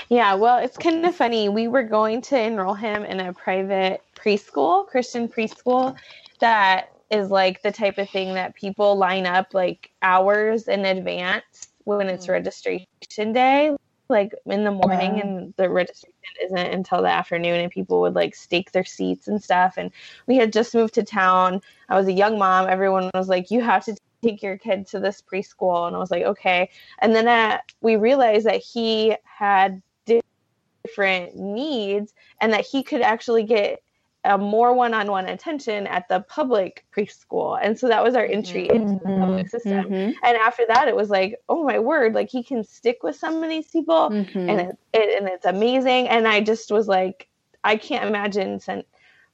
yeah 0.09 0.35
well 0.35 0.59
it's 0.59 0.77
kind 0.77 1.05
of 1.05 1.15
funny. 1.15 1.49
We 1.49 1.69
were 1.69 1.83
going 1.83 2.23
to 2.23 2.41
enroll 2.41 2.75
him 2.75 3.05
in 3.05 3.21
a 3.21 3.33
private 3.33 4.03
preschool 4.15 4.87
christian 4.87 5.29
preschool 5.29 5.97
that 6.41 6.93
is 7.11 7.31
like 7.31 7.63
the 7.63 7.71
type 7.71 7.99
of 7.99 8.11
thing 8.11 8.35
that 8.35 8.55
people 8.55 8.97
line 8.97 9.27
up 9.27 9.55
like 9.55 9.91
hours 10.03 10.69
in 10.69 10.85
advance 10.85 11.69
when 11.85 12.09
it's 12.09 12.27
mm. 12.27 12.31
registration 12.31 13.33
day 13.33 13.77
like 14.09 14.33
in 14.47 14.65
the 14.65 14.71
morning 14.71 15.21
and 15.21 15.55
the 15.57 15.69
registration 15.69 16.13
isn't 16.45 16.59
until 16.59 17.03
the 17.03 17.09
afternoon 17.09 17.61
and 17.61 17.73
people 17.73 18.01
would 18.01 18.15
like 18.15 18.35
stake 18.35 18.73
their 18.73 18.85
seats 18.85 19.29
and 19.29 19.43
stuff 19.43 19.75
and 19.77 19.91
we 20.27 20.37
had 20.37 20.53
just 20.53 20.75
moved 20.75 20.95
to 20.95 21.03
town. 21.03 21.61
I 21.89 21.97
was 21.97 22.07
a 22.07 22.13
young 22.13 22.39
mom. 22.39 22.69
Everyone 22.69 23.11
was 23.15 23.29
like 23.29 23.51
you 23.51 23.61
have 23.63 23.85
to 23.87 23.97
take 24.23 24.43
your 24.43 24.57
kid 24.57 24.87
to 24.87 25.01
this 25.01 25.23
preschool 25.23 25.87
and 25.87 25.97
i 25.97 25.99
was 25.99 26.11
like 26.11 26.25
okay 26.25 26.71
and 27.01 27.15
then 27.15 27.29
uh, 27.29 27.59
we 27.81 27.97
realized 27.97 28.47
that 28.47 28.61
he 28.61 29.15
had 29.25 29.83
different 30.85 31.37
needs 31.37 32.15
and 32.41 32.53
that 32.53 32.65
he 32.65 32.83
could 32.83 33.03
actually 33.03 33.43
get 33.43 33.83
a 34.27 34.37
more 34.37 34.73
one-on-one 34.73 35.27
attention 35.27 35.87
at 35.87 36.09
the 36.09 36.21
public 36.21 36.85
preschool 36.95 37.59
and 37.63 37.79
so 37.79 37.89
that 37.89 38.03
was 38.03 38.15
our 38.15 38.25
entry 38.25 38.69
mm-hmm. 38.69 38.83
into 38.83 39.05
the 39.05 39.17
public 39.19 39.49
system 39.49 39.85
mm-hmm. 39.85 40.11
and 40.25 40.37
after 40.37 40.65
that 40.67 40.89
it 40.89 40.97
was 40.97 41.11
like 41.11 41.41
oh 41.49 41.63
my 41.63 41.79
word 41.79 42.15
like 42.15 42.29
he 42.29 42.43
can 42.43 42.65
stick 42.65 43.03
with 43.03 43.17
some 43.17 43.43
of 43.43 43.49
these 43.49 43.69
people 43.69 44.11
mm-hmm. 44.11 44.51
and 44.51 44.61
it, 44.61 44.79
it, 44.93 45.19
and 45.19 45.29
it's 45.29 45.47
amazing 45.47 46.09
and 46.09 46.27
i 46.27 46.41
just 46.41 46.71
was 46.73 46.89
like 46.89 47.29
i 47.63 47.77
can't 47.77 48.09
imagine 48.09 48.59
send, 48.59 48.85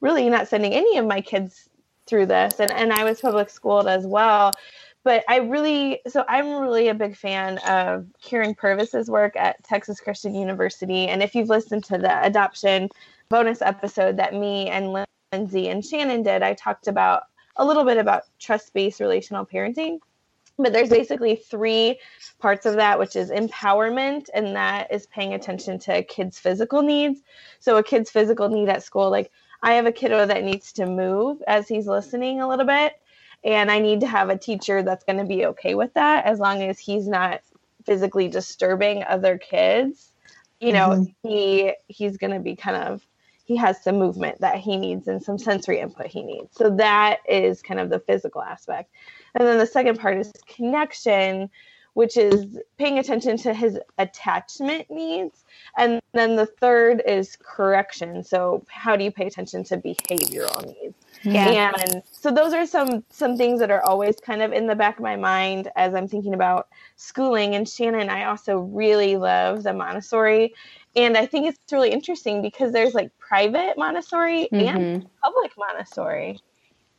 really 0.01 0.29
not 0.29 0.49
sending 0.49 0.75
any 0.75 0.99
of 0.99 1.07
my 1.07 1.21
kids 1.21 1.69
through 2.07 2.27
this 2.27 2.61
and, 2.61 2.73
and 2.73 2.93
i 2.93 3.05
was 3.05 3.21
public 3.21 3.49
schooled 3.49 3.87
as 3.87 4.07
well 4.07 4.53
but 5.05 5.25
I 5.29 5.39
really, 5.39 6.01
so 6.07 6.25
I'm 6.29 6.61
really 6.61 6.89
a 6.89 6.95
big 6.95 7.17
fan 7.17 7.59
of 7.59 8.07
Karyn 8.23 8.57
Purvis's 8.57 9.11
work 9.11 9.35
at 9.37 9.63
Texas 9.65 10.01
Christian 10.01 10.35
University. 10.35 11.09
And 11.09 11.23
if 11.23 11.35
you've 11.35 11.49
listened 11.49 11.85
to 11.85 11.99
the 11.99 12.25
adoption 12.25 12.89
bonus 13.29 13.63
episode 13.63 14.17
that 14.19 14.35
me 14.35 14.69
and 14.69 15.07
Lindsay 15.33 15.69
and 15.69 15.85
Shannon 15.85 16.23
did, 16.23 16.43
I 16.43 16.55
talked 16.55 16.87
about 16.87 17.25
a 17.57 17.65
little 17.65 17.85
bit 17.85 17.99
about 17.99 18.25
trust 18.39 18.73
based 18.75 19.01
relational 19.01 19.45
parenting. 19.45 19.99
But 20.59 20.73
there's 20.73 20.91
basically 20.91 21.35
three 21.35 21.99
parts 22.39 22.67
of 22.67 22.75
that, 22.75 22.99
which 22.99 23.17
is 23.17 23.31
empowerment, 23.31 24.29
and 24.35 24.55
that 24.55 24.93
is 24.93 25.07
paying 25.07 25.33
attention 25.33 25.79
to 25.81 26.03
kid's 26.05 26.39
physical 26.39 26.83
needs. 26.83 27.21
So, 27.59 27.79
a 27.79 27.83
kid's 27.83 28.11
physical 28.11 28.51
need 28.51 28.69
at 28.69 28.83
school, 28.83 29.11
like 29.11 29.33
I 29.63 29.75
have 29.75 29.87
a 29.87 29.93
kiddo 29.93 30.27
that 30.27 30.45
needs 30.45 30.73
to 30.75 30.87
move 30.87 31.43
as 31.47 31.69
he's 31.69 31.87
listening 31.87 32.41
a 32.41 32.49
little 32.49 32.67
bit, 32.67 32.95
and 33.45 33.71
I 33.71 33.79
need 33.79 34.01
to 34.01 34.07
have 34.07 34.29
a 34.29 34.39
teacher 34.39 34.83
that's 34.83 35.05
going 35.05 35.19
to 35.19 35.25
be 35.25 35.47
okay 35.47 35.75
with 35.75 35.95
that 35.95 36.25
as 36.25 36.39
long 36.39 36.63
as 36.63 36.79
he's 36.79 37.07
not 37.07 37.41
physically 37.85 38.29
disturbing 38.29 39.05
other 39.05 39.39
kids. 39.39 40.13
You 40.61 40.73
know, 40.73 40.91
mm-hmm. 40.91 41.29
he 41.29 41.75
he's 41.89 42.17
going 42.17 42.33
to 42.33 42.41
be 42.41 42.57
kind 42.57 42.77
of 42.77 43.05
he 43.45 43.57
has 43.57 43.83
some 43.83 43.99
movement 43.99 44.41
that 44.41 44.59
he 44.59 44.77
needs 44.77 45.09
and 45.09 45.23
some 45.23 45.39
sensory 45.39 45.81
input 45.81 46.07
he 46.07 46.23
needs. 46.23 46.57
So 46.57 46.71
that 46.77 47.19
is 47.29 47.61
kind 47.61 47.81
of 47.81 47.91
the 47.91 47.99
physical 48.01 48.41
aspect. 48.41 48.91
And 49.35 49.47
then 49.47 49.59
the 49.59 49.67
second 49.67 49.99
part 49.99 50.19
is 50.19 50.33
connection, 50.47 51.51
which 51.95 52.17
is 52.17 52.59
paying 52.79 52.99
attention 52.99 53.37
to 53.39 53.53
his 53.53 53.79
attachment 53.99 54.91
needs. 54.91 55.45
And 55.77 56.01
then 56.13 56.37
the 56.37 56.47
third 56.47 57.03
is 57.07 57.37
correction. 57.43 58.25
So 58.25 58.65
how 58.69 58.97
do 58.97 59.05
you 59.05 59.11
pay 59.11 59.27
attention 59.27 59.65
to 59.65 59.77
behavioral 59.77 60.67
needs? 60.67 60.95
Yeah. 61.23 61.73
And 61.79 62.03
so 62.11 62.31
those 62.31 62.53
are 62.53 62.67
some 62.67 63.05
some 63.11 63.37
things 63.37 63.61
that 63.61 63.71
are 63.71 63.85
always 63.85 64.17
kind 64.17 64.43
of 64.43 64.53
in 64.53 64.67
the 64.67 64.75
back 64.75 64.97
of 64.97 65.03
my 65.03 65.17
mind 65.17 65.71
as 65.77 65.95
I'm 65.95 66.09
thinking 66.09 66.35
about 66.35 66.69
schooling. 66.97 67.55
And 67.55 67.69
Shannon, 67.69 68.09
I 68.09 68.25
also 68.25 68.59
really 68.59 69.17
love 69.17 69.63
the 69.63 69.73
Montessori 69.73 70.55
and 70.95 71.17
I 71.17 71.27
think 71.27 71.47
it's 71.47 71.73
really 71.73 71.91
interesting 71.91 72.43
because 72.43 72.73
there's 72.73 72.95
like 72.95 73.17
private 73.19 73.75
Montessori 73.79 74.49
mm-hmm. 74.53 74.77
and 74.77 75.07
public 75.23 75.53
Montessori. 75.57 76.39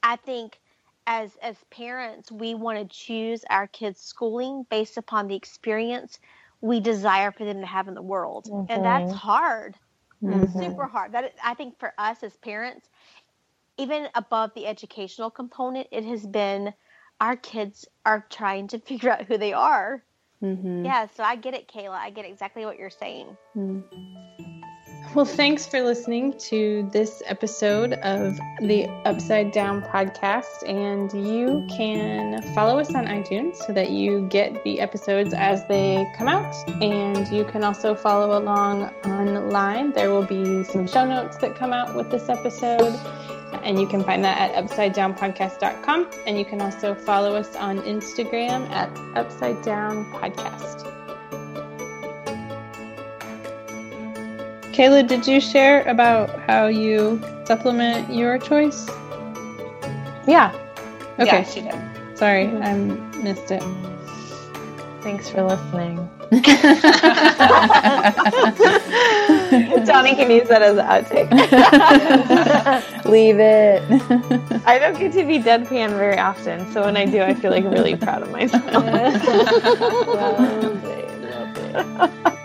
I 0.01 0.15
think 0.17 0.59
as 1.07 1.31
as 1.41 1.55
parents, 1.69 2.31
we 2.31 2.55
want 2.55 2.79
to 2.79 2.95
choose 2.95 3.43
our 3.49 3.67
kids' 3.67 3.99
schooling 3.99 4.65
based 4.69 4.97
upon 4.97 5.27
the 5.27 5.35
experience 5.35 6.19
we 6.61 6.79
desire 6.79 7.31
for 7.31 7.43
them 7.43 7.59
to 7.59 7.65
have 7.65 7.87
in 7.87 7.93
the 7.93 8.01
world, 8.01 8.45
mm-hmm. 8.45 8.71
and 8.71 8.85
that's 8.85 9.11
hard. 9.11 9.75
Mm-hmm. 10.23 10.59
Super 10.59 10.85
hard. 10.85 11.11
That 11.11 11.33
I 11.43 11.53
think 11.53 11.77
for 11.79 11.93
us 11.97 12.23
as 12.23 12.35
parents, 12.37 12.87
even 13.77 14.07
above 14.15 14.51
the 14.55 14.65
educational 14.65 15.29
component, 15.29 15.87
it 15.91 16.05
has 16.05 16.25
been 16.25 16.73
our 17.19 17.35
kids 17.35 17.85
are 18.05 18.25
trying 18.29 18.67
to 18.69 18.79
figure 18.87 19.11
out 19.11 19.25
who 19.25 19.37
they 19.37 19.53
are 19.53 20.03
Mm-hmm. 20.43 20.85
Yeah, 20.85 21.07
so 21.15 21.23
I 21.23 21.37
get 21.37 21.53
it, 21.53 21.69
Kayla. 21.69 21.91
I 21.91 22.09
get 22.09 22.25
exactly 22.25 22.65
what 22.65 22.77
you're 22.77 22.89
saying. 22.89 23.37
Well, 25.13 25.25
thanks 25.25 25.67
for 25.67 25.79
listening 25.83 26.33
to 26.49 26.89
this 26.91 27.21
episode 27.27 27.93
of 27.93 28.35
the 28.61 28.87
Upside 29.05 29.51
Down 29.51 29.83
podcast. 29.83 30.67
And 30.67 31.13
you 31.13 31.67
can 31.69 32.41
follow 32.55 32.79
us 32.79 32.95
on 32.95 33.05
iTunes 33.05 33.57
so 33.57 33.73
that 33.73 33.91
you 33.91 34.27
get 34.29 34.63
the 34.63 34.81
episodes 34.81 35.35
as 35.35 35.67
they 35.67 36.03
come 36.17 36.27
out. 36.27 36.55
And 36.81 37.27
you 37.27 37.45
can 37.45 37.63
also 37.63 37.93
follow 37.93 38.39
along 38.39 38.85
online. 39.05 39.91
There 39.91 40.09
will 40.09 40.25
be 40.25 40.63
some 40.63 40.87
show 40.87 41.05
notes 41.05 41.37
that 41.37 41.55
come 41.55 41.73
out 41.73 41.95
with 41.95 42.09
this 42.09 42.27
episode. 42.27 42.99
And 43.61 43.79
you 43.79 43.85
can 43.85 44.03
find 44.03 44.23
that 44.23 44.39
at 44.39 44.65
upsidedownpodcast.com. 44.65 46.09
And 46.25 46.39
you 46.39 46.45
can 46.45 46.59
also 46.59 46.95
follow 46.95 47.35
us 47.35 47.55
on 47.55 47.77
Instagram 47.81 48.67
at 48.71 48.89
Upside 49.15 49.61
Down 49.61 50.11
Podcast. 50.11 51.02
Kayla, 54.73 55.07
did 55.07 55.27
you 55.27 55.39
share 55.39 55.87
about 55.87 56.31
how 56.47 56.65
you 56.65 57.21
supplement 57.45 58.11
your 58.11 58.39
choice? 58.39 58.89
Yeah. 60.27 60.51
Okay. 61.19 61.25
Yeah, 61.25 61.43
she 61.43 61.61
did. 61.61 61.75
Sorry, 62.17 62.45
mm-hmm. 62.45 62.63
I 62.63 62.73
missed 63.21 63.51
it. 63.51 63.61
Thanks 65.03 65.29
for 65.29 65.43
listening. 65.43 66.09
Johnny 69.85 70.15
can 70.15 70.31
use 70.31 70.47
that 70.47 70.63
as 70.63 70.77
an 70.77 70.87
outtake. 70.87 71.29
Leave 73.05 73.39
it. 73.39 73.83
I 74.65 74.79
don't 74.79 74.97
get 74.97 75.13
to 75.13 75.23
be 75.23 75.37
deadpan 75.37 75.91
very 75.91 76.17
often, 76.17 76.71
so 76.71 76.85
when 76.85 76.97
I 76.97 77.05
do, 77.05 77.21
I 77.21 77.35
feel 77.35 77.51
like 77.51 77.63
really 77.65 77.95
proud 77.95 78.23
of 78.23 78.31
myself. 78.31 78.65
love 78.73 78.95
it, 80.83 81.21
love 81.21 81.55
it. 82.25 82.39